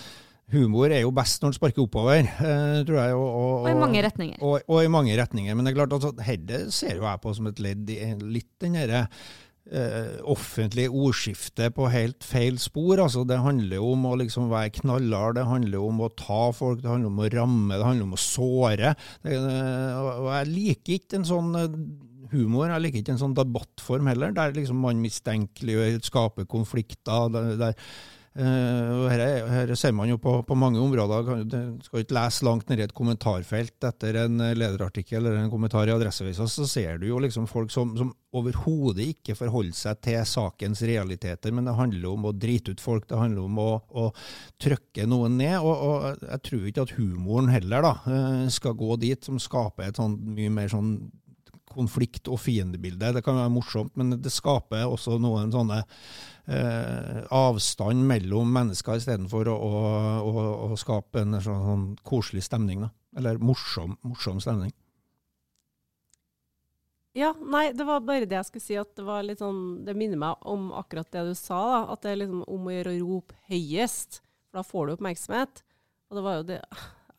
humor 0.52 0.92
er 0.92 1.02
jo 1.02 1.12
best 1.14 1.42
når 1.42 1.52
den 1.52 1.58
sparker 1.58 1.84
oppover, 1.84 2.26
eh, 2.26 2.80
tror 2.88 2.98
jeg. 3.00 3.14
Og, 3.18 3.28
og, 3.28 3.54
Og 3.62 3.70
i 3.70 3.78
mange 3.78 4.02
retninger. 4.04 4.42
Og, 4.42 4.58
og 4.68 4.82
i 4.84 4.90
mange 4.92 5.16
retninger. 5.18 5.54
Men 5.54 5.66
det 5.66 5.72
er 5.72 5.80
klart, 5.80 5.96
altså, 5.96 6.12
dette 6.18 6.66
ser 6.74 6.98
jo 6.98 7.06
jeg 7.08 7.22
på 7.22 7.32
som 7.38 7.48
et 7.50 7.64
ledd 7.64 7.94
i 7.94 8.02
litt 8.22 8.52
den 8.62 8.78
derre 8.78 9.06
eh, 9.70 10.18
offentlige 10.28 10.90
ordskiftet 10.90 11.74
på 11.76 11.88
helt 11.92 12.24
feil 12.26 12.58
spor. 12.62 13.02
Altså, 13.04 13.24
det 13.28 13.40
handler 13.42 13.78
jo 13.78 13.92
om 13.94 14.06
å 14.10 14.14
liksom 14.20 14.50
være 14.52 14.74
knallhard, 14.80 15.38
det 15.38 15.48
handler 15.48 15.78
jo 15.78 15.90
om 15.90 16.04
å 16.06 16.12
ta 16.18 16.44
folk, 16.56 16.82
det 16.82 16.90
handler 16.90 17.12
om 17.12 17.20
å 17.22 17.32
ramme, 17.36 17.76
det 17.76 17.88
handler 17.88 18.08
om 18.08 18.16
å 18.16 18.22
såre. 18.22 18.94
Det, 19.24 19.36
eh, 19.36 20.00
og 20.00 20.10
og 20.22 20.32
jeg 20.36 20.50
liker 20.52 20.98
ikke 20.98 21.20
en 21.20 21.28
sånn 21.28 21.52
eh, 21.58 21.78
humor, 22.32 22.70
jeg 22.70 22.86
liker 22.86 23.02
ikke 23.02 23.14
en 23.16 23.22
sånn 23.26 23.36
debattform 23.36 24.08
heller, 24.10 24.32
der 24.36 24.56
liksom 24.56 24.80
man 24.82 25.02
mistenkeliggjør, 25.04 26.00
skaper 26.06 26.48
konflikter. 26.48 27.28
der, 27.32 27.54
der 27.60 27.76
Og 28.32 29.10
her, 29.12 29.20
er- 29.20 29.48
her 29.52 29.72
ser 29.76 29.92
man 29.92 30.08
jo 30.08 30.16
på, 30.16 30.38
på 30.48 30.54
mange 30.56 30.80
områder. 30.80 31.24
Kan- 31.26 31.48
Du 31.52 31.84
skal 31.84 32.00
ikke 32.00 32.14
lese 32.16 32.44
langt 32.46 32.68
ned 32.70 32.80
i 32.80 32.84
et 32.86 32.94
kommentarfelt 32.96 33.84
etter 33.84 34.16
en 34.24 34.40
eh, 34.40 34.54
lederartikkel 34.56 35.18
eller 35.20 35.36
en 35.42 35.50
kommentar 35.52 35.88
i 35.90 35.92
Adresseavisa, 35.92 36.46
så 36.48 36.64
ser 36.68 36.96
du 37.02 37.06
jo 37.10 37.18
liksom 37.20 37.44
folk 37.50 37.70
som, 37.74 37.92
som 37.98 38.12
overhodet 38.32 39.10
ikke 39.12 39.36
forholder 39.36 39.76
seg 39.76 40.00
til 40.06 40.22
sakens 40.24 40.80
realiteter, 40.88 41.52
men 41.52 41.68
det 41.68 41.74
handler 41.76 42.08
om 42.14 42.24
å 42.30 42.32
drite 42.32 42.72
ut 42.72 42.80
folk, 42.80 43.04
det 43.10 43.18
handler 43.20 43.44
om 43.44 43.58
å, 43.60 43.70
å 43.92 44.06
trykke 44.62 45.04
noen 45.12 45.36
ned. 45.36 45.58
Og, 45.60 45.76
og 45.76 46.24
jeg 46.24 46.42
tror 46.48 46.66
ikke 46.70 46.86
at 46.88 46.94
humoren 46.96 47.52
heller 47.52 47.84
da, 47.84 47.94
eh, 48.08 48.46
skal 48.54 48.78
gå 48.80 48.96
dit, 49.02 49.20
som 49.28 49.36
skaper 49.42 49.90
et 49.90 50.00
sånn 50.00 50.16
mye 50.32 50.48
mer 50.56 50.72
sånn 50.72 50.94
konflikt- 51.76 52.30
og 52.32 52.40
fiendebilde. 52.42 53.12
Det 53.16 53.24
kan 53.24 53.38
være 53.38 53.52
morsomt, 53.52 53.96
men 53.96 54.16
det 54.22 54.32
skaper 54.32 54.84
også 54.86 55.18
noen 55.22 55.52
sånne 55.54 55.82
eh, 55.82 57.22
avstand 57.32 58.06
mellom 58.08 58.52
mennesker, 58.54 59.00
istedenfor 59.00 59.50
å, 59.52 59.56
å, 59.56 60.46
å, 60.68 60.78
skape 60.80 61.24
en 61.24 61.40
sånn, 61.40 61.66
sånn 61.68 61.88
koselig 62.06 62.46
stemning. 62.48 62.86
Da. 62.86 62.92
Eller 63.20 63.42
morsom, 63.42 63.96
morsom 64.06 64.40
stemning. 64.42 64.72
Ja, 67.12 67.34
nei, 67.36 67.66
det 67.76 67.84
var 67.84 68.00
bare 68.00 68.24
det 68.24 68.38
jeg 68.38 68.48
skulle 68.48 68.64
si. 68.64 68.76
at 68.80 68.94
Det 68.96 69.04
var 69.04 69.24
litt 69.26 69.42
sånn, 69.42 69.82
det 69.84 69.96
minner 69.98 70.20
meg 70.20 70.46
om 70.48 70.70
akkurat 70.76 71.10
det 71.12 71.26
du 71.28 71.34
sa. 71.36 71.60
da, 71.68 71.80
At 71.92 72.04
det 72.04 72.14
er 72.14 72.22
liksom 72.22 72.44
om 72.48 72.68
å 72.68 72.72
gjøre 72.72 72.94
å 72.94 73.02
rope 73.02 73.36
høyest, 73.52 74.22
for 74.48 74.60
da 74.60 74.64
får 74.64 74.86
du 74.86 74.94
oppmerksomhet. 74.96 75.62
Og 76.08 76.18
det 76.18 76.24
var 76.24 76.40
jo 76.40 76.50
det 76.54 76.60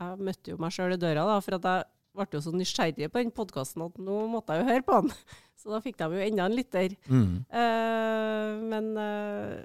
Jeg 0.04 0.26
møtte 0.26 0.52
jo 0.52 0.58
meg 0.60 0.74
sjøl 0.74 0.96
i 0.96 1.00
døra, 1.00 1.24
da, 1.30 1.36
for 1.46 1.56
at 1.56 1.68
jeg 1.70 1.86
ble 2.13 2.28
jo 2.38 2.43
så 2.45 2.54
nysgjerrig 2.54 3.10
på 3.12 3.21
den 3.21 3.34
podkasten 3.36 3.86
at 3.88 3.97
nå 4.02 4.19
måtte 4.32 4.56
jeg 4.56 4.63
jo 4.63 4.69
høre 4.71 4.86
på 4.88 4.99
den. 5.02 5.15
Så 5.63 5.71
da 5.71 5.80
fikk 5.84 5.95
de 6.02 6.17
jo 6.17 6.26
enda 6.26 6.45
en 6.49 6.56
lytter. 6.58 6.95
Mm. 7.08 7.36
Uh, 7.47 8.49
men 8.67 8.89
uh, 8.99 9.62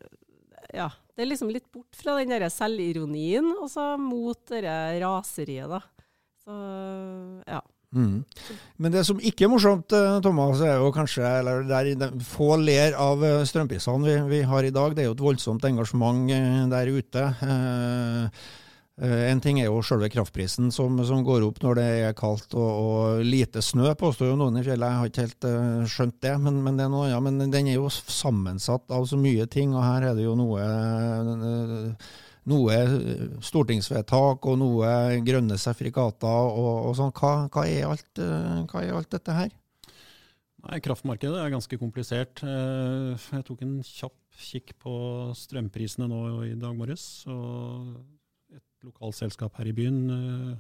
ja, 0.70 0.86
det 1.16 1.24
er 1.24 1.30
liksom 1.32 1.50
litt 1.50 1.66
bort 1.74 1.96
fra 1.98 2.14
den 2.20 2.30
der 2.30 2.46
selvironien, 2.52 3.48
og 3.56 3.66
så 3.72 3.96
mot 3.98 4.38
det 4.52 4.62
raseriet, 5.02 5.66
da. 5.72 5.80
Så 6.44 6.54
ja. 7.48 7.58
Mm. 7.96 8.20
Men 8.76 8.92
det 8.92 9.02
som 9.08 9.18
ikke 9.18 9.46
er 9.46 9.50
morsomt, 9.50 9.94
eh, 9.96 10.20
Thomas, 10.22 10.60
er 10.60 10.76
jo 10.76 10.92
kanskje 10.92 11.24
eller 11.24 11.64
der 11.64 11.94
de 11.96 12.08
få 12.20 12.52
ler 12.60 12.92
av 13.00 13.24
strømprisene 13.48 14.04
vi, 14.04 14.16
vi 14.36 14.42
har 14.46 14.68
i 14.68 14.72
dag. 14.74 14.94
Det 14.94 15.02
er 15.02 15.08
jo 15.08 15.16
et 15.16 15.24
voldsomt 15.24 15.64
engasjement 15.64 16.28
der 16.70 16.92
ute. 16.92 17.24
Eh, 17.48 18.42
En 18.98 19.38
ting 19.38 19.60
er 19.60 19.68
jo 19.68 19.78
selve 19.86 20.08
kraftprisen 20.10 20.72
som, 20.74 20.96
som 21.06 21.20
går 21.22 21.44
opp 21.46 21.60
når 21.62 21.78
det 21.78 21.86
er 22.08 22.16
kaldt 22.18 22.54
og, 22.58 22.70
og 22.82 23.20
lite 23.22 23.62
snø, 23.62 23.92
påstår 23.94 24.32
jo 24.32 24.38
noen 24.40 24.58
i 24.58 24.64
fjellet. 24.66 24.90
Jeg 24.90 24.98
har 24.98 25.10
ikke 25.12 25.26
helt 25.26 25.46
uh, 25.46 25.84
skjønt 25.86 26.16
det, 26.24 26.32
men, 26.42 26.58
men 26.64 26.80
det 26.80 26.88
noe, 26.90 27.06
ja, 27.12 27.20
men 27.22 27.38
den 27.38 27.70
er 27.70 27.76
jo 27.76 27.86
sammensatt 27.92 28.90
av 28.90 29.06
så 29.06 29.20
mye 29.20 29.46
ting, 29.46 29.76
og 29.76 29.86
her 29.86 30.08
er 30.10 30.18
det 30.18 30.26
jo 30.26 30.34
noe 30.38 30.64
eh, 30.66 32.08
noe 32.48 32.76
stortingsvedtak 33.44 34.46
og 34.48 34.58
noe 34.60 34.90
grønne 35.26 35.58
sertifikater 35.60 36.50
og, 36.50 36.90
og 36.90 36.98
sånn. 36.98 37.14
Hva, 37.14 37.32
hva, 37.52 37.64
er 37.68 37.88
alt, 37.88 38.10
eh, 38.22 38.60
hva 38.68 38.84
er 38.84 38.98
alt 38.98 39.10
dette 39.14 39.36
her? 39.36 39.54
Nei, 40.66 40.80
Kraftmarkedet 40.82 41.38
er 41.38 41.54
ganske 41.54 41.78
komplisert. 41.80 42.42
Eh, 42.42 43.28
Jeg 43.36 43.46
tok 43.46 43.62
en 43.62 43.78
kjapp 43.86 44.16
kikk 44.38 44.74
på 44.82 44.94
strømprisene 45.38 46.08
nå 46.10 46.22
i 46.46 46.54
dag 46.58 46.74
morges. 46.78 47.26
og 47.30 48.17
Et 48.78 48.86
lokalt 48.86 49.16
selskap 49.18 49.56
her 49.58 49.66
i 49.66 49.74
byen, 49.74 49.96
eh, 50.14 50.52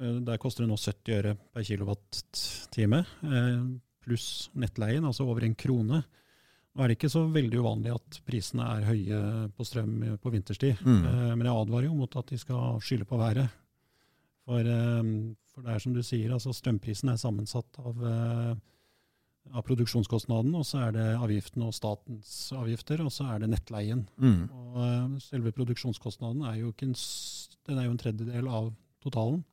eh, 0.00 0.18
der 0.22 0.38
koster 0.38 0.62
det 0.62 0.70
nå 0.70 0.76
70 0.78 1.16
øre 1.16 1.32
per 1.52 1.64
kilowattime, 1.66 3.00
eh, 3.26 3.64
pluss 4.06 4.48
nettleien, 4.54 5.04
altså 5.04 5.26
over 5.26 5.42
en 5.44 5.56
krone. 5.58 6.04
Nå 6.76 6.84
er 6.84 6.88
det 6.88 6.98
ikke 6.98 7.10
så 7.10 7.24
veldig 7.32 7.58
uvanlig 7.58 7.94
at 7.94 8.20
prisene 8.26 8.62
er 8.76 8.84
høye 8.86 9.50
på 9.56 9.64
strøm 9.64 10.18
på 10.20 10.30
vinterstid, 10.30 10.76
Mm. 10.84 11.38
men 11.38 11.46
jeg 11.46 11.56
advarer 11.56 11.84
jo 11.88 11.94
mot 11.94 12.16
at 12.16 12.26
de 12.26 12.38
skal 12.38 12.78
skylde 12.80 13.06
på 13.08 13.16
været. 13.18 13.48
For, 14.44 14.62
for 14.62 15.62
det 15.62 15.72
er 15.72 15.78
som 15.80 15.94
du 15.94 16.02
sier, 16.02 16.30
altså 16.30 16.52
strømprisen 16.54 17.08
er 17.08 17.16
sammensatt 17.16 17.78
av, 17.80 18.60
av 19.54 19.64
produksjonskostnaden, 19.66 20.54
og 20.58 20.64
så 20.66 20.86
er 20.86 20.94
det 20.96 21.06
avgiftene 21.14 21.68
og 21.68 21.74
statens 21.76 22.30
avgifter, 22.56 23.02
og 23.04 23.12
så 23.14 23.28
er 23.32 23.42
det 23.42 23.50
nettleien. 23.52 24.06
Mm. 24.18 24.46
Og 24.50 24.78
eh, 24.82 25.18
selve 25.24 25.52
produksjonskostnaden 25.56 26.46
er 26.50 26.60
jo, 26.62 26.72
en, 26.86 26.96
den 27.70 27.78
er 27.80 27.86
jo 27.86 27.94
en 27.94 28.00
tredjedel 28.02 28.50
av 28.50 28.72
totalen. 29.04 29.44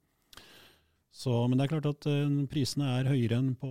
Så, 1.13 1.29
men 1.45 1.59
det 1.59 1.67
er 1.67 1.73
klart 1.75 1.89
at 1.91 2.07
eh, 2.09 2.23
når 2.29 2.49
prisene 2.51 2.89
er 2.97 3.11
høyere 3.11 3.37
enn 3.37 3.51
på 3.59 3.69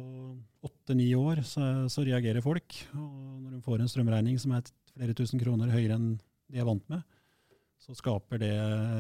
åtte-ni 0.63 1.09
år, 1.19 1.43
så, 1.47 1.89
så 1.91 2.05
reagerer 2.07 2.45
folk. 2.45 2.77
Og 2.95 3.41
når 3.43 3.57
de 3.57 3.65
får 3.65 3.83
en 3.83 3.91
strømregning 3.91 4.39
som 4.39 4.55
er 4.55 4.69
flere 4.93 5.17
tusen 5.19 5.43
kroner 5.43 5.73
høyere 5.75 5.99
enn 5.99 6.15
de 6.53 6.61
er 6.61 6.69
vant 6.69 6.85
med, 6.93 7.03
så 7.83 7.97
skaper 7.99 8.39
det 8.39 8.53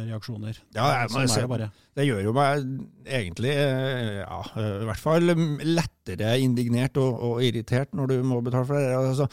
reaksjoner. 0.09 0.57
Ja, 0.75 0.89
jeg 1.05 1.13
sånn 1.15 1.53
det. 1.61 1.69
Det 1.95 2.07
gjør 2.09 2.25
jo 2.25 2.33
meg 2.35 2.65
egentlig 3.07 3.53
eh, 3.55 4.23
ja, 4.25 4.41
eh, 4.59 4.79
i 4.83 4.89
hvert 4.89 5.03
fall 5.03 5.33
lettere 5.63 6.33
indignert 6.43 6.99
og, 6.99 7.21
og 7.29 7.45
irritert 7.47 7.95
når 7.95 8.11
du 8.11 8.17
må 8.27 8.41
betale 8.43 8.67
for 8.67 8.81
det. 8.81 8.97
Altså, 8.99 9.29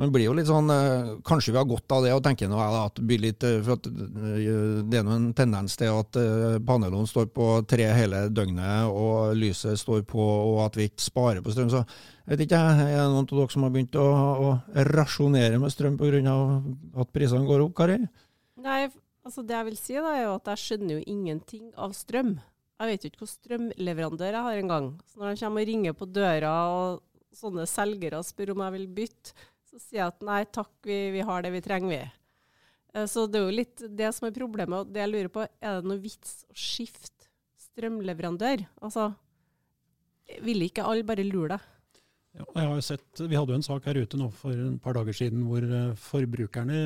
men 0.00 0.10
blir 0.10 0.24
jo 0.26 0.32
litt 0.34 0.48
sånn 0.48 0.72
eh, 0.74 1.10
Kanskje 1.26 1.52
vi 1.52 1.60
har 1.60 1.68
godt 1.70 1.92
av 1.94 2.06
det 2.06 2.14
og 2.16 2.22
tenker 2.24 2.48
nå, 2.50 2.58
at 2.58 2.96
det 2.96 3.04
blir 3.06 3.20
litt 3.22 3.44
eh, 3.46 3.60
For 3.62 3.76
at 3.76 3.86
eh, 3.86 4.80
det 4.88 4.98
er 4.98 5.12
en 5.12 5.28
tendens 5.36 5.76
til 5.78 5.92
at 5.92 6.18
eh, 6.18 6.56
panelene 6.66 7.06
står 7.06 7.28
på 7.36 7.50
tre 7.70 7.86
hele 7.94 8.24
døgnet, 8.34 8.88
og 8.88 9.36
lyset 9.38 9.78
står 9.78 10.02
på, 10.08 10.18
og 10.24 10.64
at 10.64 10.80
vi 10.80 10.88
ikke 10.88 11.04
sparer 11.04 11.44
på 11.44 11.54
strøm. 11.54 11.70
Så 11.70 11.84
jeg 11.84 12.32
vet 12.32 12.46
ikke, 12.46 12.58
er 12.58 12.82
det 12.88 13.06
noen 13.12 13.28
av 13.28 13.36
dere 13.36 13.52
som 13.52 13.66
har 13.66 13.72
begynt 13.74 14.00
å, 14.00 14.08
å 14.48 14.50
rasjonere 14.88 15.60
med 15.60 15.72
strøm 15.74 16.00
pga. 16.00 16.36
at 17.04 17.12
prisene 17.14 17.46
går 17.46 17.68
opp, 17.68 17.76
Kari? 17.78 18.00
Nei, 18.64 18.80
altså 19.24 19.44
det 19.44 19.56
jeg 19.58 19.68
vil 19.68 19.78
si 19.80 19.96
da, 20.00 20.10
er 20.16 20.22
jo 20.26 20.34
at 20.38 20.50
jeg 20.54 20.62
skjønner 20.64 20.98
jo 20.98 21.06
ingenting 21.12 21.70
av 21.76 21.92
strøm. 21.96 22.34
Jeg 22.80 22.90
vet 22.90 23.04
jo 23.04 23.10
ikke 23.10 23.20
hvilken 23.22 23.34
strømleverandør 23.38 24.32
jeg 24.38 24.46
har 24.48 24.60
engang. 24.60 24.86
Så 25.10 25.20
når 25.20 25.34
de 25.34 25.42
kommer 25.44 25.64
og 25.64 25.68
ringer 25.70 25.96
på 25.98 26.08
døra, 26.10 26.52
og 26.74 27.36
sånne 27.36 27.66
selgere 27.70 28.22
spør 28.26 28.54
om 28.54 28.62
jeg 28.64 28.74
vil 28.78 28.86
bytte, 28.98 29.34
så 29.70 29.80
sier 29.82 30.00
jeg 30.00 30.06
at 30.12 30.24
nei 30.26 30.40
takk, 30.54 30.72
vi, 30.86 30.98
vi 31.14 31.22
har 31.26 31.44
det 31.44 31.52
vi 31.54 31.62
trenger, 31.64 31.90
vi. 31.92 32.00
Eh, 32.94 33.06
Så 33.10 33.26
det 33.30 33.40
er 33.40 33.46
jo 33.48 33.54
litt 33.58 33.84
det 34.00 34.10
som 34.14 34.28
er 34.28 34.34
problemet. 34.36 34.80
Og 34.84 34.94
det 34.94 35.02
jeg 35.04 35.12
lurer 35.12 35.30
på, 35.34 35.44
er 35.46 35.78
det 35.80 35.90
noe 35.90 36.02
vits 36.02 36.34
å 36.48 36.56
skifte 36.56 37.28
strømleverandør? 37.68 38.64
Altså, 38.86 39.10
vil 40.46 40.66
ikke 40.66 40.86
alle 40.88 41.06
bare 41.06 41.26
lure 41.26 41.56
deg? 41.56 41.70
Ja, 42.34 42.44
jeg 42.58 42.66
har 42.66 42.74
jo 42.80 42.82
sett, 42.82 43.20
vi 43.30 43.36
hadde 43.38 43.54
jo 43.54 43.60
en 43.60 43.66
sak 43.66 43.84
her 43.86 43.98
ute 44.02 44.18
nå 44.18 44.26
for 44.34 44.50
et 44.58 44.78
par 44.82 44.96
dager 44.98 45.14
siden 45.14 45.44
hvor 45.46 45.62
eh, 45.62 45.92
forbrukerne 46.08 46.78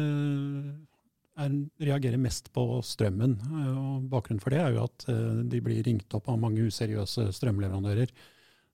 er, 1.45 1.55
reagerer 1.83 2.21
mest 2.21 2.51
på 2.55 2.65
strømmen. 2.85 3.37
Eh, 3.47 3.71
og 3.77 4.09
Bakgrunnen 4.13 4.43
for 4.43 4.55
det 4.55 4.61
er 4.63 4.75
jo 4.75 4.85
at 4.87 5.07
eh, 5.13 5.41
de 5.53 5.63
blir 5.65 5.81
ringt 5.87 6.15
opp 6.17 6.29
av 6.31 6.41
mange 6.41 6.67
useriøse 6.69 7.29
strømleverandører. 7.37 8.13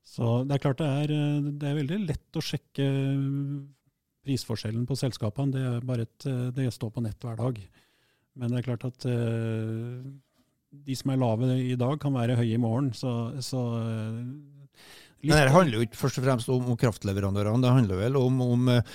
Så 0.05 0.43
det 0.45 0.57
er 0.57 0.65
klart 0.65 0.83
det 0.83 0.91
er, 1.05 1.15
eh, 1.15 1.49
det 1.61 1.71
er 1.71 1.81
veldig 1.81 2.01
lett 2.09 2.41
å 2.41 2.45
sjekke 2.45 2.91
prisforskjellen 4.25 4.87
på 4.89 4.99
selskapene. 4.99 5.55
Det, 5.55 5.65
er 5.69 5.89
bare 5.89 6.07
et, 6.09 6.29
det 6.57 6.71
står 6.73 6.95
på 6.95 7.05
nett 7.05 7.25
hver 7.25 7.41
dag. 7.41 7.59
Men 8.35 8.51
det 8.51 8.61
er 8.61 8.69
klart 8.71 8.87
at 8.89 9.05
de 10.85 10.95
som 10.99 11.13
er 11.13 11.21
lave 11.21 11.51
i 11.61 11.77
dag, 11.79 11.99
kan 12.03 12.17
være 12.17 12.39
høye 12.41 12.57
i 12.57 12.61
morgen. 12.61 12.89
Så, 12.97 13.13
så 13.45 13.61
Men 15.31 15.47
det 15.47 15.55
handler 15.55 15.79
jo 15.79 15.85
ikke 15.87 15.99
først 15.99 16.19
og 16.21 16.25
fremst 16.27 16.51
om, 16.53 16.67
om 16.73 16.77
kraftleverandørene, 16.81 17.63
det 17.65 17.73
handler 17.73 18.01
vel 18.03 18.19
om, 18.21 18.41
om 18.45 18.69
eh, 18.75 18.93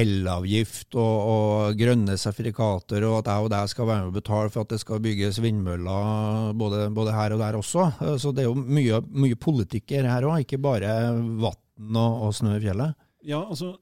elavgift 0.00 0.96
og, 0.98 1.16
og 1.32 1.78
grønne 1.78 2.16
sertifikater, 2.18 3.06
og 3.08 3.20
at 3.20 3.30
jeg 3.30 3.46
og 3.46 3.52
deg 3.54 3.70
skal 3.72 3.88
være 3.90 4.02
med 4.02 4.10
og 4.12 4.18
betale 4.18 4.52
for 4.54 4.64
at 4.66 4.74
det 4.74 4.80
skal 4.82 5.02
bygges 5.04 5.40
vindmøller 5.44 6.52
både, 6.58 6.88
både 6.96 7.14
her 7.14 7.36
og 7.36 7.42
der 7.44 7.58
også. 7.60 7.88
Eh, 8.02 8.16
Så 8.18 8.32
det 8.34 8.44
er 8.44 8.50
jo 8.50 8.58
mye, 8.58 9.02
mye 9.14 9.38
politikk 9.38 9.96
her 9.98 10.26
òg, 10.26 10.42
ikke 10.44 10.60
bare 10.62 10.92
vann 11.14 11.96
og, 12.02 12.22
og 12.28 12.34
snø 12.36 12.56
i 12.58 12.64
fjellet. 12.64 12.96
Ja, 13.28 13.42
altså 13.44 13.76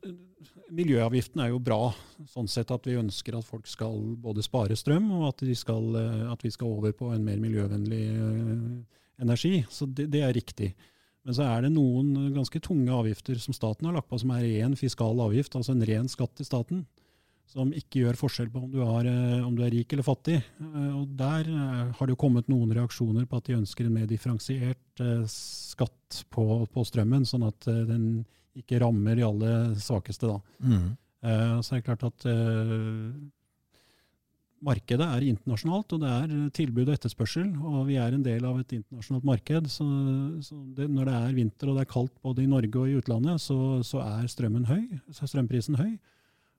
Miljøavgiften 0.74 1.40
er 1.44 1.52
jo 1.52 1.61
bra, 1.62 1.92
sånn 2.32 2.48
sett 2.50 2.72
at 2.74 2.87
vi 2.88 2.96
ønsker 2.98 3.37
at 3.38 3.46
folk 3.46 3.68
skal 3.70 4.00
både 4.18 4.42
spare 4.42 4.74
strøm, 4.76 5.06
og 5.20 5.28
at, 5.30 5.44
de 5.46 5.54
skal, 5.54 5.92
eh, 6.00 6.26
at 6.32 6.42
vi 6.42 6.50
skal 6.52 6.72
over 6.74 6.92
på 6.96 7.12
en 7.14 7.24
mer 7.24 7.38
miljøvennlig 7.40 8.04
energi. 9.22 9.61
Så 9.70 9.87
det, 9.87 10.11
det 10.12 10.24
er 10.26 10.35
riktig. 10.37 10.74
Men 11.26 11.34
så 11.34 11.42
er 11.42 11.64
det 11.64 11.72
noen 11.74 12.30
ganske 12.36 12.60
tunge 12.62 12.92
avgifter 12.94 13.40
som 13.42 13.54
staten 13.56 13.88
har 13.88 13.96
lagt 13.96 14.06
på, 14.12 14.18
som 14.22 14.30
er 14.30 14.44
ren 14.46 14.76
fiskal 14.78 15.18
avgift, 15.24 15.56
altså 15.58 15.74
en 15.74 15.82
ren 15.88 16.06
skatt 16.10 16.36
til 16.38 16.46
staten. 16.46 16.84
Som 17.50 17.72
ikke 17.74 18.04
gjør 18.04 18.18
forskjell 18.20 18.50
på 18.52 18.62
om 18.62 18.70
du, 18.70 18.78
har, 18.86 19.06
eh, 19.10 19.42
om 19.46 19.54
du 19.58 19.64
er 19.66 19.72
rik 19.74 19.90
eller 19.94 20.06
fattig. 20.06 20.38
Eh, 20.62 20.92
Og 21.00 21.08
Der 21.18 21.50
eh, 21.50 21.92
har 21.98 22.06
det 22.06 22.14
jo 22.14 22.20
kommet 22.22 22.50
noen 22.50 22.70
reaksjoner 22.74 23.26
på 23.26 23.38
at 23.40 23.50
de 23.50 23.56
ønsker 23.58 23.86
en 23.86 23.94
mer 23.94 24.06
differensiert 24.10 25.02
skatt 25.30 26.22
på, 26.30 26.44
på 26.70 26.86
strømmen, 26.86 27.26
sånn 27.26 27.46
at 27.46 27.66
den 27.66 28.24
ikke 28.56 28.78
rammer 28.80 29.18
de 29.18 29.26
aller 29.26 29.74
svakeste. 29.82 30.30
da. 30.30 30.38
Mm. 30.62 30.94
Så 31.60 31.74
er 31.74 31.80
det 31.80 31.86
klart 31.88 32.04
at 32.06 32.24
markedet 34.64 35.04
er 35.04 35.24
internasjonalt, 35.26 35.92
og 35.92 36.02
det 36.02 36.10
er 36.10 36.34
tilbud 36.56 36.88
og 36.88 36.94
etterspørsel. 36.94 37.48
Og 37.60 37.86
vi 37.90 37.98
er 38.00 38.14
en 38.16 38.24
del 38.24 38.44
av 38.48 38.58
et 38.60 38.72
internasjonalt 38.78 39.26
marked. 39.28 39.68
Så, 39.72 39.86
så 40.46 40.58
det, 40.76 40.88
når 40.92 41.10
det 41.10 41.16
er 41.20 41.36
vinter 41.36 41.70
og 41.70 41.78
det 41.78 41.84
er 41.84 41.92
kaldt 41.92 42.14
både 42.24 42.44
i 42.44 42.50
Norge 42.50 42.82
og 42.82 42.90
i 42.90 42.96
utlandet, 43.00 43.42
så, 43.42 43.58
så 43.86 44.02
er 44.04 44.30
strømmen 44.32 44.68
høy, 44.70 44.84
så 45.10 45.26
er 45.26 45.32
strømprisen 45.32 45.78
høy. 45.80 45.92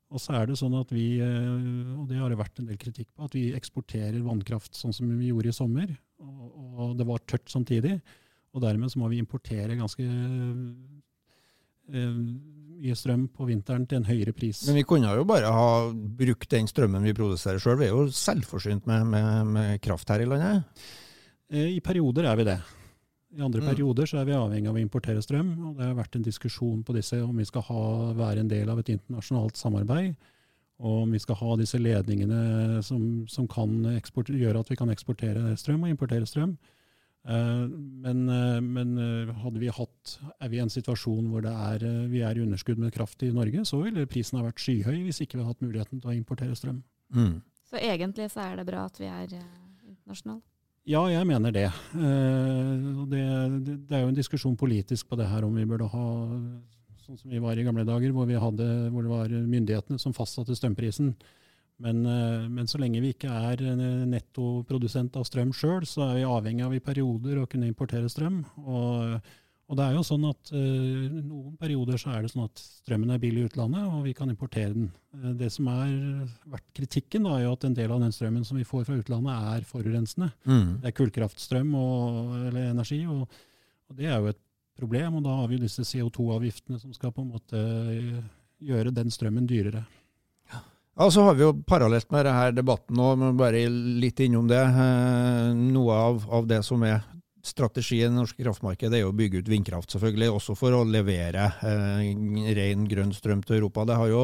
Og 0.08 0.22
så 0.24 0.38
er 0.38 0.48
det 0.48 0.56
sånn 0.60 0.76
at 0.80 0.92
vi, 0.96 1.18
eh, 1.20 1.96
og 1.98 2.06
det 2.08 2.22
har 2.22 2.32
det 2.32 2.40
vært 2.40 2.62
en 2.62 2.70
del 2.70 2.80
kritikk 2.80 3.10
på, 3.12 3.28
at 3.28 3.34
vi 3.36 3.50
eksporterer 3.58 4.24
vannkraft 4.24 4.78
sånn 4.78 4.96
som 4.96 5.10
vi 5.12 5.34
gjorde 5.34 5.52
i 5.52 5.58
sommer. 5.58 5.92
Og, 6.24 6.46
og 6.56 6.94
det 7.00 7.08
var 7.10 7.26
tørt 7.28 7.52
samtidig. 7.52 7.98
Og 8.56 8.64
dermed 8.64 8.94
så 8.94 9.02
må 9.02 9.10
vi 9.12 9.20
importere 9.20 9.76
ganske 9.78 10.06
eh, 11.92 12.08
mye 12.78 12.96
strøm 12.98 13.28
på 13.34 13.48
vinteren 13.50 13.86
til 13.90 13.98
en 14.02 14.08
høyere 14.08 14.34
pris. 14.38 14.64
Men 14.68 14.76
vi 14.80 14.84
kunne 14.88 15.10
jo 15.18 15.26
bare 15.28 15.50
ha 15.52 15.68
brukt 15.94 16.50
den 16.54 16.68
strømmen 16.70 17.04
vi 17.04 17.14
produserer 17.18 17.60
sjøl. 17.60 17.80
Vi 17.82 17.86
er 17.90 17.94
jo 17.96 18.08
selvforsynt 18.14 18.86
med, 18.90 19.06
med, 19.12 19.46
med 19.58 19.82
kraft 19.82 20.10
her 20.14 20.22
i 20.24 20.30
landet. 20.30 20.64
Eh, 21.52 21.76
I 21.78 21.80
perioder 21.82 22.28
er 22.30 22.36
vi 22.40 22.48
det. 22.48 22.58
I 23.38 23.42
andre 23.44 23.60
Mm. 23.62 23.68
perioder 23.68 24.06
så 24.08 24.22
er 24.22 24.26
vi 24.26 24.32
avhengig 24.38 24.70
av 24.70 24.76
å 24.78 24.82
importere 24.82 25.22
strøm. 25.22 25.50
og 25.68 25.78
Det 25.78 25.86
har 25.86 25.96
vært 25.98 26.16
en 26.16 26.24
diskusjon 26.24 26.84
på 26.88 26.94
disse 26.96 27.20
om 27.22 27.36
vi 27.38 27.46
skal 27.46 27.62
ha, 27.68 28.14
være 28.14 28.40
en 28.40 28.48
del 28.48 28.70
av 28.70 28.80
et 28.80 28.90
internasjonalt 28.96 29.58
samarbeid. 29.60 30.16
Og 30.80 31.04
om 31.04 31.12
vi 31.12 31.20
skal 31.20 31.36
ha 31.36 31.56
disse 31.58 31.78
ledningene 31.82 32.82
som, 32.86 33.26
som 33.28 33.48
kan 33.48 33.82
gjøre 33.84 34.60
at 34.62 34.70
vi 34.70 34.76
kan 34.80 34.90
eksportere 34.94 35.56
strøm 35.58 35.84
og 35.84 35.90
importere 35.90 36.26
strøm. 36.30 36.56
Eh, 37.28 37.64
men, 38.04 38.30
eh, 38.30 38.60
men 38.64 38.98
eh, 39.02 39.32
hadde 39.44 39.62
vi 39.64 39.72
hatt, 39.74 40.18
er 40.40 40.52
vi 40.52 40.60
i 40.60 40.64
en 40.64 40.72
situasjon 40.72 41.28
hvor 41.32 41.44
det 41.44 41.52
er, 41.52 41.88
vi 42.12 42.24
er 42.24 42.38
i 42.38 42.44
underskudd 42.46 42.80
med 42.80 42.94
kraft 42.96 43.24
i 43.26 43.34
Norge, 43.36 43.66
så 43.68 43.82
ville 43.84 44.08
prisen 44.10 44.40
ha 44.40 44.46
vært 44.46 44.62
skyhøy 44.64 45.02
hvis 45.08 45.24
ikke 45.24 45.40
vi 45.40 45.44
hadde 45.44 45.56
hatt 45.56 45.66
muligheten 45.66 46.04
til 46.04 46.14
å 46.14 46.18
importere 46.18 46.56
strøm. 46.56 46.84
Mm. 47.16 47.40
Så 47.68 47.82
egentlig 47.82 48.30
så 48.32 48.46
er 48.46 48.62
det 48.62 48.68
bra 48.70 48.86
at 48.88 49.02
vi 49.02 49.10
er 49.10 49.34
internasjonale. 49.36 50.44
Ja, 50.88 51.02
jeg 51.12 51.28
mener 51.28 51.52
det. 51.52 51.68
Eh, 51.68 52.74
det, 53.12 53.24
det. 53.66 53.74
Det 53.90 53.98
er 53.98 54.06
jo 54.06 54.12
en 54.14 54.20
diskusjon 54.20 54.56
politisk 54.60 55.10
på 55.10 55.18
det 55.20 55.28
her 55.28 55.44
om 55.44 55.58
vi 55.58 55.68
burde 55.68 55.90
ha 55.92 56.06
sånn 57.04 57.20
som 57.20 57.32
vi 57.32 57.42
var 57.44 57.60
i 57.60 57.66
gamle 57.68 57.84
dager, 57.88 58.14
hvor, 58.16 58.28
vi 58.28 58.40
hadde, 58.40 58.68
hvor 58.94 59.04
det 59.04 59.12
var 59.12 59.34
myndighetene 59.36 60.00
som 60.00 60.16
fastsatte 60.16 60.56
strømprisen. 60.56 61.12
Men, 61.84 62.06
eh, 62.10 62.46
men 62.50 62.70
så 62.70 62.80
lenge 62.82 63.02
vi 63.04 63.14
ikke 63.14 63.30
er 63.30 63.62
nettoprodusent 64.10 65.18
av 65.20 65.28
strøm 65.28 65.52
sjøl, 65.54 65.86
så 65.86 66.08
er 66.08 66.16
vi 66.20 66.30
avhengig 66.30 66.66
av 66.66 66.74
i 66.74 66.84
perioder 66.84 67.42
å 67.42 67.50
kunne 67.50 67.70
importere 67.70 68.10
strøm. 68.10 68.40
Og, 68.64 69.20
og 69.68 69.76
det 69.76 69.84
er 69.84 69.98
jo 69.98 70.06
sånn 70.08 70.26
at 70.30 70.52
eh, 70.56 71.18
noen 71.20 71.58
perioder 71.60 72.00
så 72.00 72.14
er 72.16 72.24
det 72.24 72.32
sånn 72.32 72.46
at 72.48 72.62
strømmen 72.62 73.12
er 73.12 73.22
billig 73.22 73.44
i 73.44 73.50
utlandet, 73.50 73.84
og 73.92 74.06
vi 74.08 74.16
kan 74.16 74.32
importere 74.32 74.72
den. 74.72 74.88
Eh, 75.18 75.34
det 75.42 75.52
som 75.54 75.68
har 75.70 75.92
vært 76.56 76.68
kritikken, 76.80 77.28
da, 77.28 77.36
er 77.36 77.46
jo 77.46 77.54
at 77.58 77.68
en 77.68 77.76
del 77.78 77.94
av 77.94 78.02
den 78.06 78.16
strømmen 78.16 78.48
som 78.48 78.58
vi 78.58 78.66
får 78.68 78.88
fra 78.88 78.98
utlandet, 78.98 79.52
er 79.58 79.68
forurensende. 79.68 80.32
Mm. 80.48 80.80
Det 80.82 80.90
er 80.90 80.98
kullkraftstrøm 81.02 81.78
og, 81.78 82.34
eller 82.48 82.72
energi, 82.72 83.04
og, 83.12 83.28
og 83.92 84.00
det 84.00 84.08
er 84.08 84.18
jo 84.18 84.32
et 84.32 84.42
problem. 84.80 85.20
Og 85.20 85.28
da 85.28 85.36
har 85.42 85.52
vi 85.52 85.60
jo 85.60 85.66
disse 85.66 85.86
CO2-avgiftene 85.92 86.80
som 86.82 86.96
skal 86.96 87.14
på 87.14 87.26
en 87.26 87.34
måte 87.36 87.60
eh, 87.60 88.24
gjøre 88.72 88.96
den 88.96 89.12
strømmen 89.14 89.50
dyrere. 89.50 89.84
Ja, 90.98 91.12
så 91.12 91.22
har 91.22 91.36
vi 91.38 91.44
jo 91.46 91.52
parallelt 91.70 92.10
med 92.10 92.26
denne 92.26 92.48
debatten 92.58 92.98
nå, 92.98 93.12
men 93.22 93.38
bare 93.38 93.68
litt 93.70 94.18
innom 94.26 94.48
det. 94.50 94.64
eh, 94.66 95.52
Noe 95.54 95.94
av, 95.94 96.24
av 96.34 96.48
det 96.50 96.64
som 96.66 96.82
er 96.88 97.04
strategien 97.46 98.10
i 98.10 98.16
det 98.16 98.18
norske 98.18 98.42
kraftmarkedet, 98.42 98.98
er 98.98 99.04
jo 99.06 99.12
å 99.12 99.16
bygge 99.16 99.44
ut 99.44 99.52
vindkraft, 99.52 99.94
selvfølgelig. 99.94 100.32
Også 100.34 100.56
for 100.58 100.74
å 100.74 100.82
levere 100.90 101.46
eh, 101.62 102.10
ren, 102.58 102.88
grønn 102.90 103.14
strøm 103.14 103.44
til 103.46 103.60
Europa. 103.60 103.86
Det 103.88 104.00
har 104.00 104.10
jo 104.10 104.24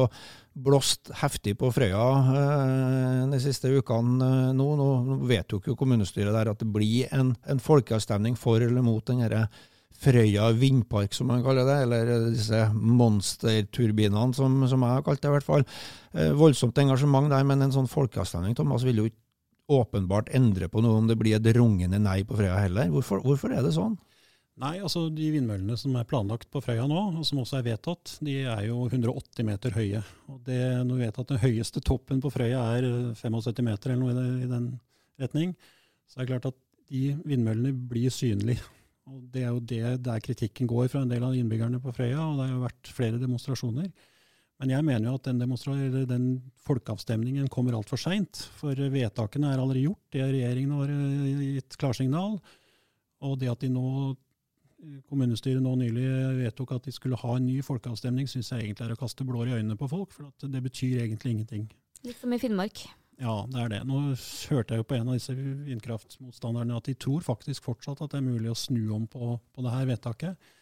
blåst 0.66 1.12
heftig 1.22 1.54
på 1.62 1.70
Frøya 1.74 2.08
eh, 2.34 3.22
de 3.30 3.40
siste 3.42 3.70
ukene 3.70 4.32
eh, 4.32 4.50
nå. 4.58 4.66
Nå 4.80 5.20
vedtok 5.30 5.70
jo 5.70 5.78
kommunestyret 5.78 6.34
der 6.34 6.52
at 6.52 6.60
det 6.60 6.68
blir 6.74 7.06
en, 7.14 7.36
en 7.46 7.62
folkeavstemning 7.62 8.34
for 8.40 8.58
eller 8.66 8.82
mot 8.82 9.06
den 9.06 9.22
herre 9.24 9.46
Frøya 10.04 10.50
vindpark, 10.58 11.14
som 11.16 11.30
man 11.30 11.44
kaller 11.44 11.68
det, 11.68 11.76
eller 11.86 12.30
disse 12.34 12.60
monsterturbinene, 12.74 14.34
som, 14.36 14.56
som 14.68 14.84
jeg 14.84 14.98
har 14.98 15.04
kalt 15.06 15.22
det 15.22 15.30
i 15.30 15.34
hvert 15.36 15.46
fall. 15.46 15.66
Eh, 16.12 16.32
voldsomt 16.36 16.80
engasjement 16.82 17.30
der, 17.32 17.44
men 17.46 17.62
en 17.64 17.74
sånn 17.74 17.90
folkeavstemning 17.90 18.56
Thomas, 18.58 18.84
vil 18.86 19.00
jo 19.00 19.06
ikke 19.10 19.22
åpenbart 19.74 20.28
endre 20.36 20.68
på 20.68 20.82
noe 20.84 20.98
om 21.00 21.06
det 21.08 21.16
blir 21.16 21.38
et 21.38 21.54
rungende 21.56 22.00
nei 22.02 22.18
på 22.26 22.36
Frøya 22.36 22.58
heller. 22.66 22.90
Hvorfor, 22.92 23.22
hvorfor 23.24 23.54
er 23.54 23.64
det 23.64 23.72
sånn? 23.76 23.96
Nei, 24.60 24.76
altså 24.86 25.08
de 25.10 25.32
vindmøllene 25.34 25.74
som 25.78 25.96
er 25.98 26.06
planlagt 26.06 26.46
på 26.52 26.60
Frøya 26.62 26.84
nå, 26.86 27.00
og 27.18 27.24
som 27.26 27.40
også 27.42 27.58
er 27.58 27.64
vedtatt, 27.72 28.18
de 28.22 28.36
er 28.46 28.68
jo 28.68 28.84
180 28.86 29.48
meter 29.48 29.74
høye. 29.74 30.02
Og 30.30 30.38
det, 30.46 30.60
når 30.86 31.00
vi 31.00 31.06
vet 31.08 31.18
at 31.24 31.32
den 31.32 31.42
høyeste 31.42 31.82
toppen 31.82 32.20
på 32.22 32.30
Frøya 32.30 32.60
er 32.76 32.86
75 33.18 33.66
meter 33.66 33.94
eller 33.94 34.04
noe 34.04 34.28
i, 34.44 34.50
den 34.50 34.68
retning, 35.18 35.56
så 36.06 36.20
er 36.20 36.22
det 36.22 36.30
klart 36.36 36.48
at 36.52 36.60
de 36.92 37.16
vindmøllene 37.26 37.74
blir 37.90 38.14
synlige. 38.14 38.62
Og 39.10 39.20
Det 39.32 39.42
er 39.44 39.52
jo 39.52 39.60
det 39.60 40.02
der 40.06 40.24
kritikken 40.24 40.68
går 40.70 40.88
fra 40.88 41.02
en 41.04 41.12
del 41.12 41.24
av 41.26 41.36
innbyggerne 41.36 41.80
på 41.82 41.92
Frøya, 41.92 42.22
og 42.24 42.38
det 42.38 42.46
har 42.46 42.54
jo 42.54 42.64
vært 42.64 42.92
flere 42.96 43.20
demonstrasjoner. 43.20 43.90
Men 44.62 44.70
jeg 44.70 44.86
mener 44.86 45.10
jo 45.10 45.16
at 45.18 45.26
den, 45.26 45.42
den 46.08 46.26
folkeavstemningen 46.64 47.50
kommer 47.52 47.76
altfor 47.76 48.00
seint. 48.00 48.46
For 48.56 48.78
vedtakene 48.94 49.50
er 49.50 49.60
allerede 49.60 49.82
gjort, 49.82 50.04
det 50.14 50.22
regjeringen 50.24 50.76
har 50.78 50.92
eh, 50.94 51.42
gitt 51.58 51.76
klarsignal. 51.80 52.38
Og 53.24 53.38
det 53.40 53.50
at 53.50 53.64
de 53.64 53.72
nå, 53.74 54.14
kommunestyret 55.10 55.62
nå 55.64 55.74
nylig 55.80 56.06
vedtok 56.40 56.76
at 56.78 56.88
de 56.88 56.94
skulle 56.94 57.18
ha 57.20 57.36
en 57.36 57.48
ny 57.48 57.58
folkeavstemning, 57.66 58.28
syns 58.30 58.52
jeg 58.52 58.68
egentlig 58.68 58.86
er 58.88 58.96
å 58.96 59.00
kaste 59.00 59.26
blår 59.26 59.50
i 59.50 59.56
øynene 59.58 59.76
på 59.80 59.90
folk, 59.90 60.14
for 60.14 60.32
det 60.48 60.64
betyr 60.64 61.02
egentlig 61.04 61.34
ingenting. 61.34 61.68
Litt 62.04 62.20
som 62.20 62.32
i 62.36 62.40
Finnmark. 62.40 62.86
Ja, 63.22 63.36
det 63.46 63.60
er 63.62 63.68
det. 63.70 63.82
Nå 63.86 64.00
hørte 64.50 64.74
jeg 64.74 64.82
jo 64.82 64.88
på 64.90 64.96
en 64.98 65.08
av 65.08 65.14
disse 65.18 65.34
vindkraftmotstanderne 65.36 66.76
at 66.76 66.88
de 66.90 66.96
tror 66.98 67.22
faktisk 67.22 67.68
fortsatt 67.70 68.02
at 68.02 68.10
det 68.14 68.20
er 68.20 68.26
mulig 68.26 68.50
å 68.50 68.58
snu 68.58 68.88
om 68.96 69.06
på, 69.10 69.36
på 69.54 69.64
det 69.64 69.74
her 69.74 69.88
vedtaket. 69.92 70.52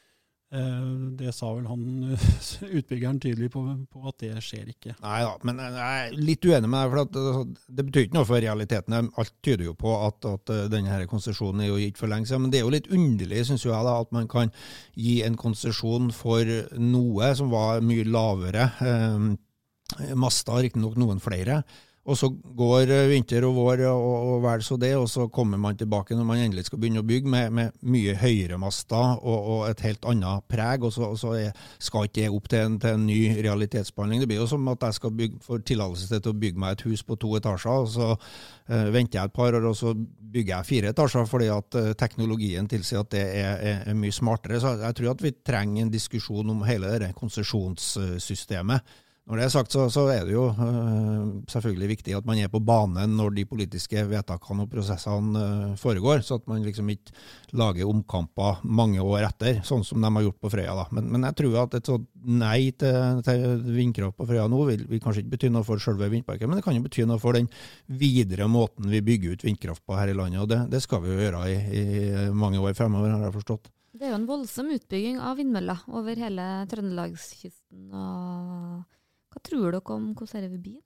Eh, 0.52 0.88
Det 1.16 1.32
sa 1.32 1.48
vel 1.56 1.64
han 1.64 1.84
utbyggeren 2.78 3.20
tydelig 3.24 3.48
på, 3.54 3.62
på 3.88 4.02
at 4.10 4.18
det 4.20 4.34
skjer 4.44 4.68
ikke. 4.68 4.92
Nei 5.00 5.20
da, 5.24 5.30
men 5.48 5.62
jeg 5.64 6.02
er 6.10 6.18
litt 6.18 6.44
uenig 6.44 6.68
med 6.68 6.82
deg. 6.82 6.90
for 6.92 7.00
at 7.06 7.54
det, 7.78 7.86
betyr 7.86 8.04
ikke 8.04 8.18
noe 8.18 8.28
for 8.28 8.44
realiteten. 8.44 9.08
Alt 9.16 9.32
tyder 9.40 9.64
jo 9.70 9.74
på 9.80 9.94
at, 9.96 10.28
at 10.28 10.52
denne 10.74 10.92
her 10.92 11.06
konsesjonen 11.08 11.64
er 11.64 11.70
jo 11.72 11.78
gitt 11.80 12.00
for 12.00 12.12
lenge 12.12 12.28
siden. 12.28 12.44
Men 12.44 12.52
det 12.52 12.60
er 12.60 12.66
jo 12.66 12.74
litt 12.74 12.90
underlig, 12.92 13.46
syns 13.48 13.64
jeg, 13.64 13.72
da, 13.88 13.94
at 14.04 14.12
man 14.12 14.28
kan 14.28 14.52
gi 14.92 15.22
en 15.24 15.40
konsesjon 15.40 16.12
for 16.12 16.52
noe 16.76 17.32
som 17.38 17.48
var 17.54 17.80
mye 17.80 18.04
lavere. 18.12 18.68
Eh, 18.84 20.12
master, 20.20 20.60
riktignok 20.68 21.00
noen 21.00 21.20
flere. 21.20 21.62
Og 22.02 22.16
så 22.18 22.26
går 22.58 22.90
eh, 22.90 23.08
vinter 23.12 23.44
og 23.46 23.54
vår 23.54 23.84
og, 23.86 24.06
og 24.32 24.40
vel 24.42 24.62
så 24.66 24.74
det, 24.80 24.90
og 24.98 25.04
så 25.10 25.28
kommer 25.30 25.60
man 25.62 25.76
tilbake 25.78 26.16
når 26.18 26.26
man 26.26 26.40
endelig 26.42 26.64
skal 26.66 26.80
begynne 26.82 26.98
å 26.98 27.06
bygge 27.06 27.30
med, 27.30 27.52
med 27.54 27.76
mye 27.86 28.16
høyere 28.18 28.58
master 28.58 29.20
og, 29.20 29.36
og 29.52 29.60
et 29.68 29.84
helt 29.86 30.08
annet 30.10 30.48
preg, 30.50 30.82
og 30.82 30.90
så, 30.96 31.12
og 31.12 31.20
så 31.20 31.36
er, 31.38 31.60
skal 31.78 32.08
ikke 32.08 32.16
det 32.16 32.32
opp 32.34 32.48
til 32.50 32.64
en, 32.66 32.78
til 32.82 32.96
en 32.96 33.04
ny 33.06 33.20
realitetsbehandling. 33.46 34.24
Det 34.24 34.28
blir 34.32 34.42
jo 34.42 34.48
som 34.50 34.66
at 34.72 34.88
jeg 34.88 34.98
skal 34.98 35.22
få 35.46 35.60
tillatelse 35.62 36.18
til 36.18 36.32
å 36.32 36.40
bygge 36.42 36.64
meg 36.64 36.74
et 36.74 36.84
hus 36.88 37.04
på 37.06 37.18
to 37.22 37.36
etasjer, 37.38 37.86
og 37.86 37.94
så 37.94 38.10
eh, 38.16 38.90
venter 38.90 39.20
jeg 39.20 39.30
et 39.30 39.38
par 39.38 39.54
år, 39.60 39.68
og 39.70 39.78
så 39.78 39.94
bygger 39.94 40.56
jeg 40.56 40.70
fire 40.72 40.92
etasjer 40.96 41.30
fordi 41.30 41.52
at 41.54 41.78
eh, 41.78 41.92
teknologien 42.02 42.66
tilsier 42.66 43.06
at 43.06 43.14
det 43.14 43.22
er, 43.30 43.62
er, 43.62 43.86
er 43.92 44.02
mye 44.02 44.18
smartere. 44.18 44.58
Så 44.58 44.74
jeg 44.82 44.98
tror 44.98 45.14
at 45.14 45.22
vi 45.22 45.34
trenger 45.38 45.86
en 45.86 45.94
diskusjon 45.94 46.50
om 46.50 46.66
hele 46.66 46.96
det 47.06 47.14
konsesjonssystemet. 47.22 48.92
Når 49.22 49.38
det 49.38 49.42
er 49.46 49.50
sagt, 49.54 49.70
så, 49.70 49.84
så 49.86 50.02
er 50.10 50.24
det 50.26 50.32
jo 50.34 50.48
øh, 50.50 51.26
selvfølgelig 51.46 51.88
viktig 51.92 52.14
at 52.18 52.26
man 52.26 52.40
er 52.42 52.48
på 52.50 52.58
banen 52.58 53.12
når 53.14 53.30
de 53.36 53.44
politiske 53.46 54.02
vedtakene 54.10 54.64
og 54.64 54.70
prosessene 54.72 55.42
øh, 55.42 55.74
foregår, 55.78 56.24
så 56.26 56.40
at 56.40 56.48
man 56.50 56.64
liksom 56.66 56.88
ikke 56.90 57.14
lager 57.54 57.86
omkamper 57.86 58.64
mange 58.66 58.98
år 58.98 59.28
etter, 59.28 59.60
sånn 59.66 59.84
som 59.86 60.02
de 60.02 60.10
har 60.10 60.24
gjort 60.26 60.40
på 60.42 60.50
Frøya. 60.50 60.74
da. 60.74 60.88
Men, 60.90 61.06
men 61.14 61.26
jeg 61.28 61.36
tror 61.38 61.60
at 61.62 61.76
et 61.78 61.90
sånt 61.92 62.08
nei 62.42 62.72
til, 62.74 63.20
til 63.22 63.44
vindkraft 63.76 64.18
på 64.18 64.26
Frøya 64.26 64.48
nå 64.50 64.64
vil, 64.72 64.82
vil 64.90 65.02
kanskje 65.04 65.22
ikke 65.22 65.36
bety 65.36 65.50
noe 65.54 65.68
for 65.68 65.82
selve 65.82 66.08
vindparken, 66.10 66.50
men 66.50 66.58
det 66.58 66.64
kan 66.66 66.74
jo 66.74 66.82
bety 66.88 67.06
noe 67.06 67.22
for 67.22 67.38
den 67.38 67.46
videre 67.86 68.48
måten 68.50 68.90
vi 68.90 69.04
bygger 69.06 69.36
ut 69.36 69.46
vindkraft 69.46 69.84
på 69.86 70.00
her 70.00 70.10
i 70.10 70.16
landet, 70.18 70.42
og 70.42 70.50
det, 70.50 70.64
det 70.72 70.82
skal 70.82 71.04
vi 71.04 71.14
jo 71.14 71.20
gjøre 71.22 71.44
i, 71.46 71.60
i 71.78 71.84
mange 72.34 72.58
år 72.58 72.74
fremover, 72.74 73.14
har 73.14 73.28
jeg 73.28 73.36
forstått. 73.38 73.70
Det 73.92 74.08
er 74.08 74.16
jo 74.16 74.18
en 74.18 74.26
voldsom 74.26 74.72
utbygging 74.74 75.22
av 75.22 75.38
vindmøller 75.38 75.86
over 75.94 76.18
hele 76.18 76.48
Trøndelagskysten. 76.72 77.86
og 77.94 78.82
Hva 79.32 79.40
tror 79.48 79.70
dere 79.72 79.94
om 79.96 80.12
vil? 80.14 80.80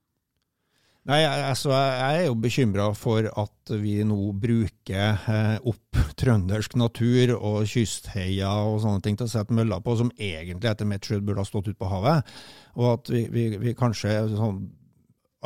Nei, 1.06 1.20
altså, 1.22 1.70
jeg 1.70 2.22
er 2.22 2.24
jo 2.26 2.38
bekymra 2.42 2.86
for 2.98 3.28
at 3.30 3.70
vi 3.78 4.00
nå 4.02 4.16
bruker 4.42 5.20
eh, 5.30 5.58
opp 5.62 6.00
trøndersk 6.18 6.74
natur 6.80 7.36
og 7.36 7.60
kystheier 7.70 8.66
og 8.72 8.80
sånne 8.82 9.04
ting 9.04 9.18
til 9.18 9.28
å 9.28 9.30
sette 9.30 9.54
møller 9.54 9.84
på, 9.84 9.94
som 10.00 10.10
egentlig 10.18 10.72
etter 10.72 10.88
mitt 10.88 11.06
skjønn 11.06 11.22
burde 11.28 11.44
ha 11.44 11.46
stått 11.46 11.70
ute 11.70 11.78
på 11.78 11.90
havet. 11.92 12.26
Og 12.74 12.88
at 12.96 13.12
vi, 13.12 13.22
vi, 13.30 13.44
vi 13.62 13.76
kanskje 13.78 14.16
sånn, 14.32 14.64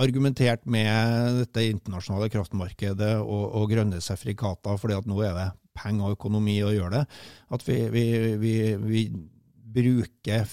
argumentert 0.00 0.64
med 0.64 1.42
dette 1.42 1.66
internasjonale 1.74 2.30
kraftmarkedet 2.32 3.18
og, 3.20 3.44
og 3.60 3.68
grønne 3.74 4.00
sertifikater, 4.00 4.80
fordi 4.80 4.96
at 4.96 5.10
nå 5.10 5.20
er 5.26 5.36
det 5.36 5.48
penger 5.76 6.08
og 6.08 6.16
økonomi 6.16 6.56
å 6.64 6.72
gjøre 6.72 7.02
det. 7.02 7.04
At 7.52 7.68
vi, 7.68 7.82
vi, 7.92 9.04
bruker 9.74 10.48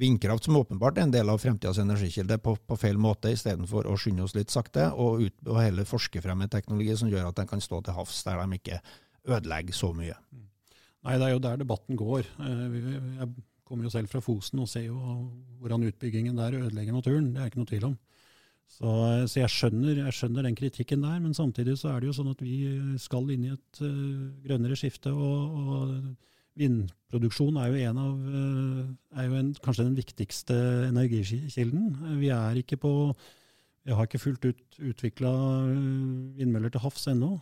vindkraft, 0.00 0.46
som 0.46 0.58
åpenbart 0.58 0.98
er 0.98 1.06
en 1.06 1.14
del 1.14 1.30
av 1.30 1.40
fremtidas 1.42 1.78
energikilde, 1.82 2.38
på, 2.42 2.56
på 2.66 2.78
feil 2.80 2.98
måte, 3.00 3.32
istedenfor 3.34 3.88
å 3.88 3.96
skynde 4.00 4.26
oss 4.26 4.36
litt 4.36 4.52
sakte, 4.54 4.88
og, 4.92 5.22
ut, 5.26 5.36
og 5.46 5.60
heller 5.60 5.88
forske 5.88 6.22
frem 6.24 6.44
en 6.44 6.52
teknologi 6.52 6.96
som 6.98 7.10
gjør 7.12 7.30
at 7.30 7.40
den 7.40 7.50
kan 7.50 7.62
stå 7.62 7.82
til 7.84 7.96
havs 7.96 8.22
der 8.26 8.42
de 8.42 8.60
ikke 8.60 8.80
ødelegger 9.26 9.76
så 9.76 9.92
mye. 9.96 10.16
Nei, 11.06 11.18
det 11.20 11.28
er 11.28 11.36
jo 11.36 11.44
der 11.44 11.60
debatten 11.62 11.98
går. 11.98 12.26
Eh, 12.42 12.80
Jeg 13.20 13.30
kommer 13.66 13.86
jo 13.86 13.94
selv 13.94 14.10
fra 14.10 14.22
Fosen 14.22 14.62
og 14.62 14.68
ser 14.70 14.88
jo 14.88 14.98
hvordan 15.60 15.86
utbyggingen 15.86 16.38
der 16.38 16.58
ødelegger 16.60 16.94
naturen. 16.94 17.32
Det 17.34 17.42
er 17.42 17.50
ikke 17.50 17.62
noe 17.62 17.70
tvil 17.70 17.88
om. 17.92 17.96
Så, 18.66 18.92
så 19.30 19.40
jeg, 19.44 19.50
skjønner, 19.54 20.00
jeg, 20.00 20.14
skjønner, 20.14 20.42
den 20.42 20.56
kritikken 20.58 21.04
der, 21.06 21.20
men 21.22 21.34
samtidig 21.38 21.76
så 21.78 21.92
er 21.92 22.02
det 22.02 22.08
jo 22.08 22.16
sånn 22.16 22.32
at 22.32 22.40
vi 22.42 22.56
skal 22.98 23.30
inn 23.30 23.44
i 23.46 23.52
et 23.54 23.82
uh, 23.82 24.26
grønnere 24.42 24.78
skifte. 24.78 25.12
og, 25.14 25.54
og 25.54 26.16
Vindproduksjon 26.56 27.58
er 27.60 27.72
jo, 27.72 27.80
en 27.90 27.98
av, 28.00 28.12
uh, 28.26 29.18
er 29.20 29.26
jo 29.28 29.40
en, 29.40 29.50
kanskje 29.64 29.88
den 29.88 29.98
viktigste 29.98 30.56
energikilden. 30.88 31.90
Vi 32.20 32.30
er 32.34 32.62
ikke 32.62 32.80
på 32.80 32.92
vi 33.86 33.94
har 33.94 34.08
ikke 34.08 34.18
fullt 34.18 34.42
ut 34.48 34.78
utvikla 34.82 35.30
vindmøller 36.36 36.72
til 36.74 36.82
havs 36.82 37.06
ennå. 37.06 37.36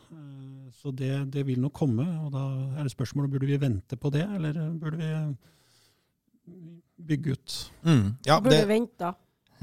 Så 0.76 0.92
det, 0.92 1.30
det, 1.32 1.46
vil 1.48 1.62
nok 1.62 1.72
komme. 1.72 2.04
og 2.20 2.34
Da 2.34 2.42
er 2.76 2.84
det 2.84 2.92
spørsmålet 2.92 3.32
burde 3.32 3.48
vi 3.48 3.56
vente 3.60 3.96
på 3.96 4.10
det, 4.12 4.26
eller 4.36 4.58
burde 4.76 5.00
vi 5.00 5.08
bygge 7.08 7.32
ut? 7.32 7.56
Mm. 7.82 8.06
Ja, 8.28 8.38
burde 8.44 8.60
det, 8.60 8.68
vente. 8.68 8.98
da. 9.00 9.14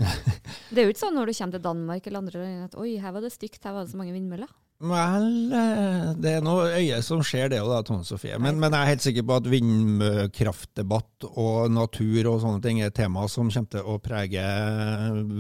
det 0.74 0.82
er 0.82 0.88
jo 0.88 0.95
ikke 0.95 1.04
sånn 1.04 1.16
når 1.16 1.30
du 1.30 1.36
kommer 1.38 1.56
til 1.56 1.66
Danmark 1.68 2.08
eller 2.08 2.24
andre 2.24 2.41
land 2.41 2.66
at 2.66 2.78
oi, 2.82 2.95
her 3.04 3.14
var 3.14 3.22
det 3.22 3.34
stygt, 3.36 3.62
her 3.62 3.76
var 3.76 3.86
det 3.86 3.93
så 3.93 4.02
mange 4.02 4.16
vindmøller. 4.16 4.49
Vel, 4.82 5.53
eh, 5.53 6.05
det 6.17 6.32
er 6.38 6.41
noe 6.41 6.71
øye 6.73 7.01
som 7.05 7.21
ser 7.25 7.51
det 7.53 7.59
òg, 7.61 7.84
Tone 7.86 8.05
Sofie. 8.07 8.39
Men, 8.41 8.57
men, 8.57 8.73
jeg 8.73 8.82
er 8.82 8.89
helt 8.89 9.03
sikker 9.05 9.27
på 9.29 9.38
at 9.38 9.49
vindkraftdebatt 9.51 11.27
og 11.29 11.69
natur 11.69 12.32
og 12.32 12.39
sånne 12.41 12.63
ting 12.65 12.82
er 12.82 12.95
tema 12.95 13.27
som 13.29 13.51
kommer 13.53 13.75
til 13.75 13.86
å 13.86 13.99
prege 14.01 14.41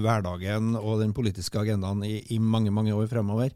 hverdagen 0.05 0.75
og 0.77 1.01
den 1.01 1.15
politiske 1.17 1.57
agendaen 1.63 2.05
i, 2.05 2.19
i 2.35 2.37
mange, 2.37 2.73
mange 2.75 2.93
år 2.93 3.09
fremover. 3.09 3.55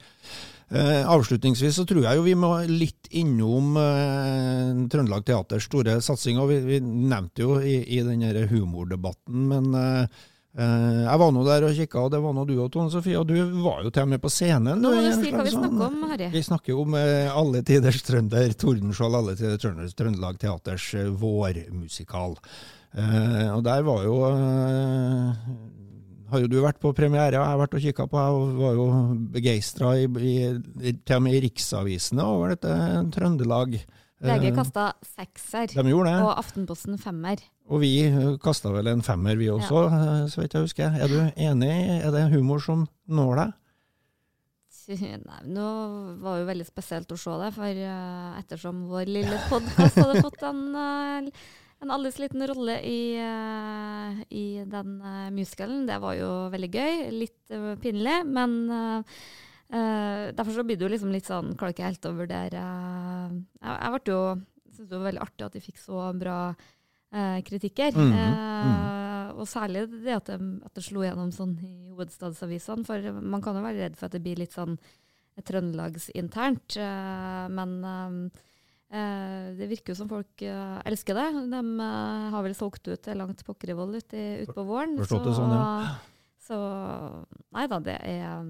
Eh, 0.73 1.03
avslutningsvis 1.05 1.77
så 1.77 1.85
tror 1.85 2.07
jeg 2.07 2.17
jo 2.17 2.25
vi 2.25 2.33
må 2.33 2.49
litt 2.65 3.11
innom 3.13 3.75
eh, 3.77 4.71
Trøndelag 4.89 5.27
Teaters 5.27 5.67
store 5.69 5.99
satsing. 6.01 6.41
og 6.41 6.49
Vi, 6.49 6.63
vi 6.65 6.79
nevnte 6.81 7.45
jo 7.45 7.59
i, 7.61 7.77
i 7.93 8.01
den 8.01 8.25
humordebatten, 8.49 9.45
men 9.53 9.69
eh, 9.77 10.23
jeg 10.55 11.19
var 11.19 11.31
nå 11.35 11.41
der 11.43 11.65
og 11.67 11.73
kikka, 11.75 12.05
og 12.05 12.11
det 12.13 12.19
var 12.23 12.31
nå 12.37 12.45
du 12.47 12.53
og 12.63 12.69
Tone 12.71 12.87
Sofie. 12.93 13.17
Og 13.19 13.27
du 13.27 13.35
var 13.59 13.81
jo 13.83 13.89
til 13.91 14.05
og 14.05 14.11
med 14.13 14.21
på 14.23 14.29
scenen. 14.31 14.79
Nå 14.79 14.93
må 14.93 15.01
du 15.03 15.11
si 15.17 15.33
hva 15.33 15.43
vi 15.43 15.51
snakker 15.51 15.83
om, 15.89 15.97
Harry. 16.11 16.29
Vi 16.31 16.43
snakker 16.47 16.79
om 16.79 16.95
uh, 16.95 17.35
Alle 17.35 17.59
tiders 17.67 17.99
trønder, 18.07 18.53
Tordenskjold 18.61 19.17
Alle 19.19 19.35
tiders 19.35 19.59
trønder, 19.65 19.91
Trøndelag 19.99 20.39
Teaters 20.39 20.87
uh, 20.95 21.09
vårmusikal. 21.19 22.37
og 22.95 23.61
der 23.65 23.81
var 23.83 24.03
jo 24.07 24.13
Har 26.31 26.39
jo 26.39 26.47
du 26.47 26.55
vært 26.63 26.79
på 26.79 26.93
premiere, 26.95 27.35
og 27.35 27.43
jeg 27.43 27.51
har 27.51 27.59
vært 27.59 27.75
og 27.75 27.83
kikka 27.83 28.05
på, 28.07 28.21
jeg 28.23 28.55
var 28.61 28.79
jo 28.79 28.85
begeistra 29.35 29.91
til 29.99 31.17
og 31.17 31.21
med 31.25 31.35
i 31.35 31.43
riksavisene 31.49 32.23
over 32.23 32.55
dette 32.55 32.71
Trøndelag. 33.13 33.75
VG 34.25 34.55
kasta 34.55 34.93
sekser, 35.03 35.67
De 35.75 35.83
gjorde 35.91 36.15
det. 36.15 36.23
og 36.23 36.39
Aftenposten 36.39 36.97
femmer. 36.97 37.43
Og 37.65 37.81
vi 37.81 37.93
kasta 38.43 38.69
vel 38.73 38.91
en 38.91 39.03
femmer, 39.05 39.37
vi 39.39 39.49
også, 39.49 39.85
ja. 39.89 39.99
Eh, 39.99 40.25
så 40.29 40.43
vidt 40.43 40.53
jeg 40.53 40.67
husker. 40.67 40.97
Er 41.01 41.09
du 41.09 41.17
enig? 41.33 41.73
Er 41.97 42.11
det 42.13 42.27
humor 42.35 42.61
som 42.61 42.85
når 43.09 43.39
deg? 43.41 43.53
Nei, 44.85 45.39
nå 45.49 45.67
var 46.21 46.35
det 46.35 46.43
jo 46.43 46.49
veldig 46.51 46.65
spesielt 46.67 47.09
å 47.09 47.17
se 47.17 47.33
det, 47.41 47.47
for 47.55 47.79
uh, 47.89 48.35
ettersom 48.37 48.83
vår 48.91 49.09
lille 49.09 49.39
podkast 49.49 49.97
hadde 49.97 50.21
fått 50.21 50.43
en, 50.45 50.59
uh, 50.77 51.47
en 51.81 51.93
alles 51.95 52.19
liten 52.21 52.45
rolle 52.51 52.75
i, 52.85 52.99
uh, 53.17 54.21
i 54.29 54.61
den 54.69 54.99
musicalen, 55.33 55.87
det 55.89 55.97
var 56.03 56.19
jo 56.19 56.29
veldig 56.53 56.69
gøy. 56.69 57.01
Litt 57.17 57.57
pinlig, 57.81 58.19
men 58.29 58.69
derfor 59.65 60.53
så 60.53 60.61
blir 60.61 60.77
det 60.77 60.85
jo 60.85 60.91
liksom 60.93 61.09
litt 61.09 61.25
sånn 61.25 61.55
Klarer 61.57 61.73
ikke 61.73 61.87
helt 61.87 62.05
å 62.05 62.11
vurdere 62.13 62.59
Jeg, 62.61 63.71
jeg 63.73 63.93
ble 63.95 64.13
jo 64.13 64.19
syntes 64.75 64.91
det 64.91 64.97
var 64.97 65.07
veldig 65.09 65.23
artig 65.23 65.45
at 65.47 65.55
de 65.55 65.63
fikk 65.63 65.79
så 65.81 66.03
bra 66.17 66.37
eh, 67.15 67.39
kritikker. 67.47 67.95
Mm 67.95 68.11
-hmm. 68.13 69.39
og 69.39 69.47
særlig 69.47 69.87
det 70.03 70.15
at 70.15 70.25
det, 70.25 70.39
at 70.65 70.73
det 70.75 70.83
slo 70.83 71.03
gjennom 71.03 71.31
sånn 71.31 71.57
i 71.63 71.89
hovedstadsavisene. 71.89 72.85
For 72.85 73.11
man 73.21 73.41
kan 73.41 73.55
jo 73.55 73.61
være 73.61 73.83
redd 73.83 73.97
for 73.97 74.05
at 74.05 74.11
det 74.11 74.23
blir 74.23 74.37
litt 74.37 74.53
sånn 74.53 74.77
trøndelagsinternt. 75.43 76.77
Eh, 76.77 77.47
men 77.49 78.31
eh, 78.89 79.55
det 79.57 79.67
virker 79.67 79.93
jo 79.93 79.95
som 79.95 80.09
folk 80.09 80.41
elsker 80.41 81.13
det. 81.15 81.29
De 81.51 81.79
har 82.31 82.43
vel 82.43 82.55
solgt 82.55 82.87
ut 82.87 83.07
langt 83.15 83.45
pokkerivoll 83.45 83.95
utpå 83.95 84.41
ut 84.41 84.55
på 84.55 84.63
våren. 84.63 84.97
Forstått 84.97 85.25
det 85.25 85.35
sånn, 85.35 85.51
ja. 85.51 85.95
Så 86.45 86.57
nei 87.51 87.65
da, 87.67 87.79
det 87.79 87.97
er 88.05 88.43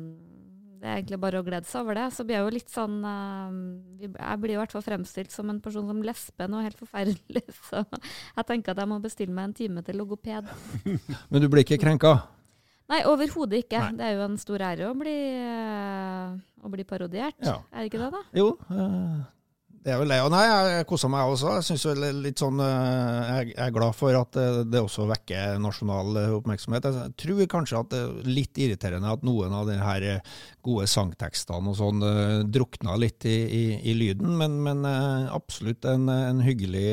det 0.86 0.92
er 0.92 1.00
egentlig 1.00 1.18
bare 1.18 1.40
å 1.42 1.46
glede 1.46 1.66
seg 1.66 1.82
over 1.82 1.98
det. 1.98 2.06
Så 2.14 2.24
blir 2.28 2.38
jeg 2.38 2.46
jo 2.46 2.54
litt 2.54 2.70
sånn 2.70 3.00
uh, 3.02 4.06
Jeg 4.06 4.42
blir 4.44 4.54
i 4.54 4.60
hvert 4.60 4.76
fall 4.76 4.84
fremstilt 4.86 5.34
som 5.34 5.50
en 5.50 5.58
person 5.64 5.88
som 5.90 6.04
lesber 6.06 6.52
noe 6.52 6.62
helt 6.62 6.78
forferdelig. 6.78 7.42
Så 7.72 7.82
jeg 7.82 8.46
tenker 8.52 8.76
at 8.76 8.84
jeg 8.84 8.92
må 8.92 9.00
bestille 9.02 9.34
meg 9.34 9.50
en 9.50 9.56
time 9.58 9.82
til 9.88 9.98
logoped. 9.98 10.52
Men 11.32 11.42
du 11.42 11.50
blir 11.50 11.66
ikke 11.66 11.82
krenka? 11.82 12.14
Nei, 12.94 13.02
overhodet 13.10 13.64
ikke. 13.64 13.82
Nei. 13.82 13.98
Det 13.98 14.06
er 14.06 14.14
jo 14.14 14.28
en 14.28 14.38
stor 14.38 14.62
ære 14.68 14.92
å 14.92 14.94
bli, 15.00 15.16
uh, 15.42 16.38
å 16.62 16.74
bli 16.76 16.86
parodiert. 16.86 17.40
Ja. 17.42 17.58
Er 17.74 17.82
det 17.82 17.90
ikke 17.90 18.04
det, 18.04 18.12
da? 18.14 18.22
Jo, 18.38 18.52
uh, 18.70 19.24
det 19.86 19.94
er 19.94 20.00
vel 20.02 20.10
det. 20.10 20.18
Og 20.26 20.32
nei, 20.34 20.42
jeg 20.50 20.86
koser 20.90 21.12
meg 21.14 21.30
også. 21.30 21.52
Jeg 21.60 21.66
synes 21.68 21.84
vel 21.92 22.22
litt 22.24 22.42
sånn, 22.42 22.58
eh, 22.64 23.34
jeg 23.38 23.54
er 23.68 23.74
glad 23.76 23.94
for 23.94 24.18
at 24.18 24.40
det 24.66 24.82
også 24.82 25.06
vekker 25.12 25.60
nasjonal 25.62 26.18
eh, 26.24 26.34
oppmerksomhet. 26.34 26.88
Jeg 26.90 27.14
tror 27.22 27.44
kanskje 27.52 27.82
at 27.84 27.92
det 27.94 28.00
er 28.02 28.32
litt 28.32 28.58
irriterende 28.66 29.14
at 29.14 29.26
noen 29.28 29.54
av 29.54 29.70
de 29.70 29.78
her 29.78 30.08
eh, 30.10 30.32
gode 30.66 30.90
sangtekstene 30.90 31.70
og 31.70 31.78
sånn 31.78 32.02
drukna 32.50 32.98
litt 32.98 33.28
i, 33.30 33.38
i, 33.46 33.66
i 33.86 33.94
lyden, 33.94 34.34
men, 34.40 34.58
men, 34.66 34.82
absolutt 35.30 35.86
en, 35.86 36.10
en 36.10 36.42
hyggelig 36.42 36.90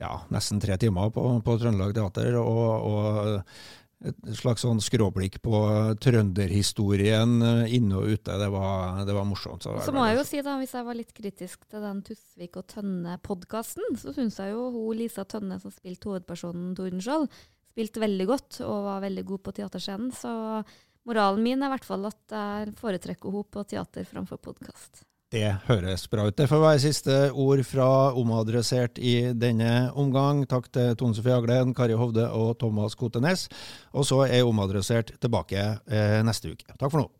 ja, 0.00 0.14
nesten 0.34 0.58
tre 0.62 0.74
timer 0.80 1.12
på, 1.14 1.22
på 1.44 1.54
Trøndelag 1.60 1.94
Teater. 1.94 2.34
og, 2.40 2.90
og 2.90 3.79
et 4.00 4.20
slags 4.38 4.62
sånn 4.64 4.80
skråblikk 4.80 5.40
på 5.44 5.58
trønderhistorien 6.00 7.34
eh, 7.44 7.74
inne 7.76 7.98
og 8.00 8.14
ute. 8.14 8.36
Det 8.40 8.48
var, 8.52 9.02
det 9.04 9.16
var 9.16 9.26
morsomt. 9.28 9.66
Så, 9.66 9.74
så 9.84 9.94
må 9.94 10.06
jeg 10.08 10.16
jo 10.16 10.26
si 10.28 10.40
da, 10.46 10.56
Hvis 10.60 10.72
jeg 10.76 10.86
var 10.86 10.96
litt 10.96 11.12
kritisk 11.16 11.66
til 11.68 11.84
den 11.84 12.00
Tusvik 12.06 12.56
og 12.60 12.68
Tønne-podkasten, 12.72 13.98
så 14.00 14.14
syns 14.16 14.40
jeg 14.40 14.54
jo 14.54 14.70
hun 14.72 14.96
Lisa 14.96 15.26
Tønne, 15.28 15.60
som 15.60 15.74
spilte 15.74 16.08
hovedpersonen 16.08 16.72
Tordenskjold, 16.78 17.28
spilte 17.74 18.02
veldig 18.02 18.28
godt 18.30 18.62
og 18.64 18.88
var 18.88 19.04
veldig 19.04 19.26
god 19.28 19.44
på 19.44 19.56
teaterscenen. 19.60 20.14
Så 20.16 20.32
moralen 21.08 21.44
min 21.44 21.60
er 21.60 21.68
i 21.68 21.76
hvert 21.76 21.88
fall 21.92 22.08
at 22.08 22.40
jeg 22.40 22.74
foretrekker 22.80 23.36
henne 23.36 23.52
på 23.52 23.68
teater 23.68 24.08
framfor 24.08 24.40
podkast. 24.48 25.04
Det 25.30 25.46
høres 25.68 26.08
bra 26.10 26.24
ut. 26.26 26.34
Det 26.34 26.48
får 26.50 26.58
være 26.58 26.78
siste 26.82 27.16
ord 27.38 27.60
fra 27.62 27.86
Omadressert 28.18 28.98
i 28.98 29.30
denne 29.30 29.92
omgang. 29.94 30.42
Takk 30.50 30.66
til 30.74 30.96
Tone 30.98 31.14
Sofie 31.14 31.36
Aglen, 31.36 31.70
Kari 31.70 31.94
Hovde 31.94 32.24
og 32.34 32.56
Thomas 32.58 32.98
Kotenes. 32.98 33.46
Og 33.94 34.08
så 34.10 34.24
er 34.26 34.42
Omadressert 34.42 35.14
tilbake 35.22 35.62
eh, 35.86 36.18
neste 36.26 36.50
uke. 36.50 36.66
Takk 36.74 36.90
for 36.90 37.04
nå. 37.04 37.19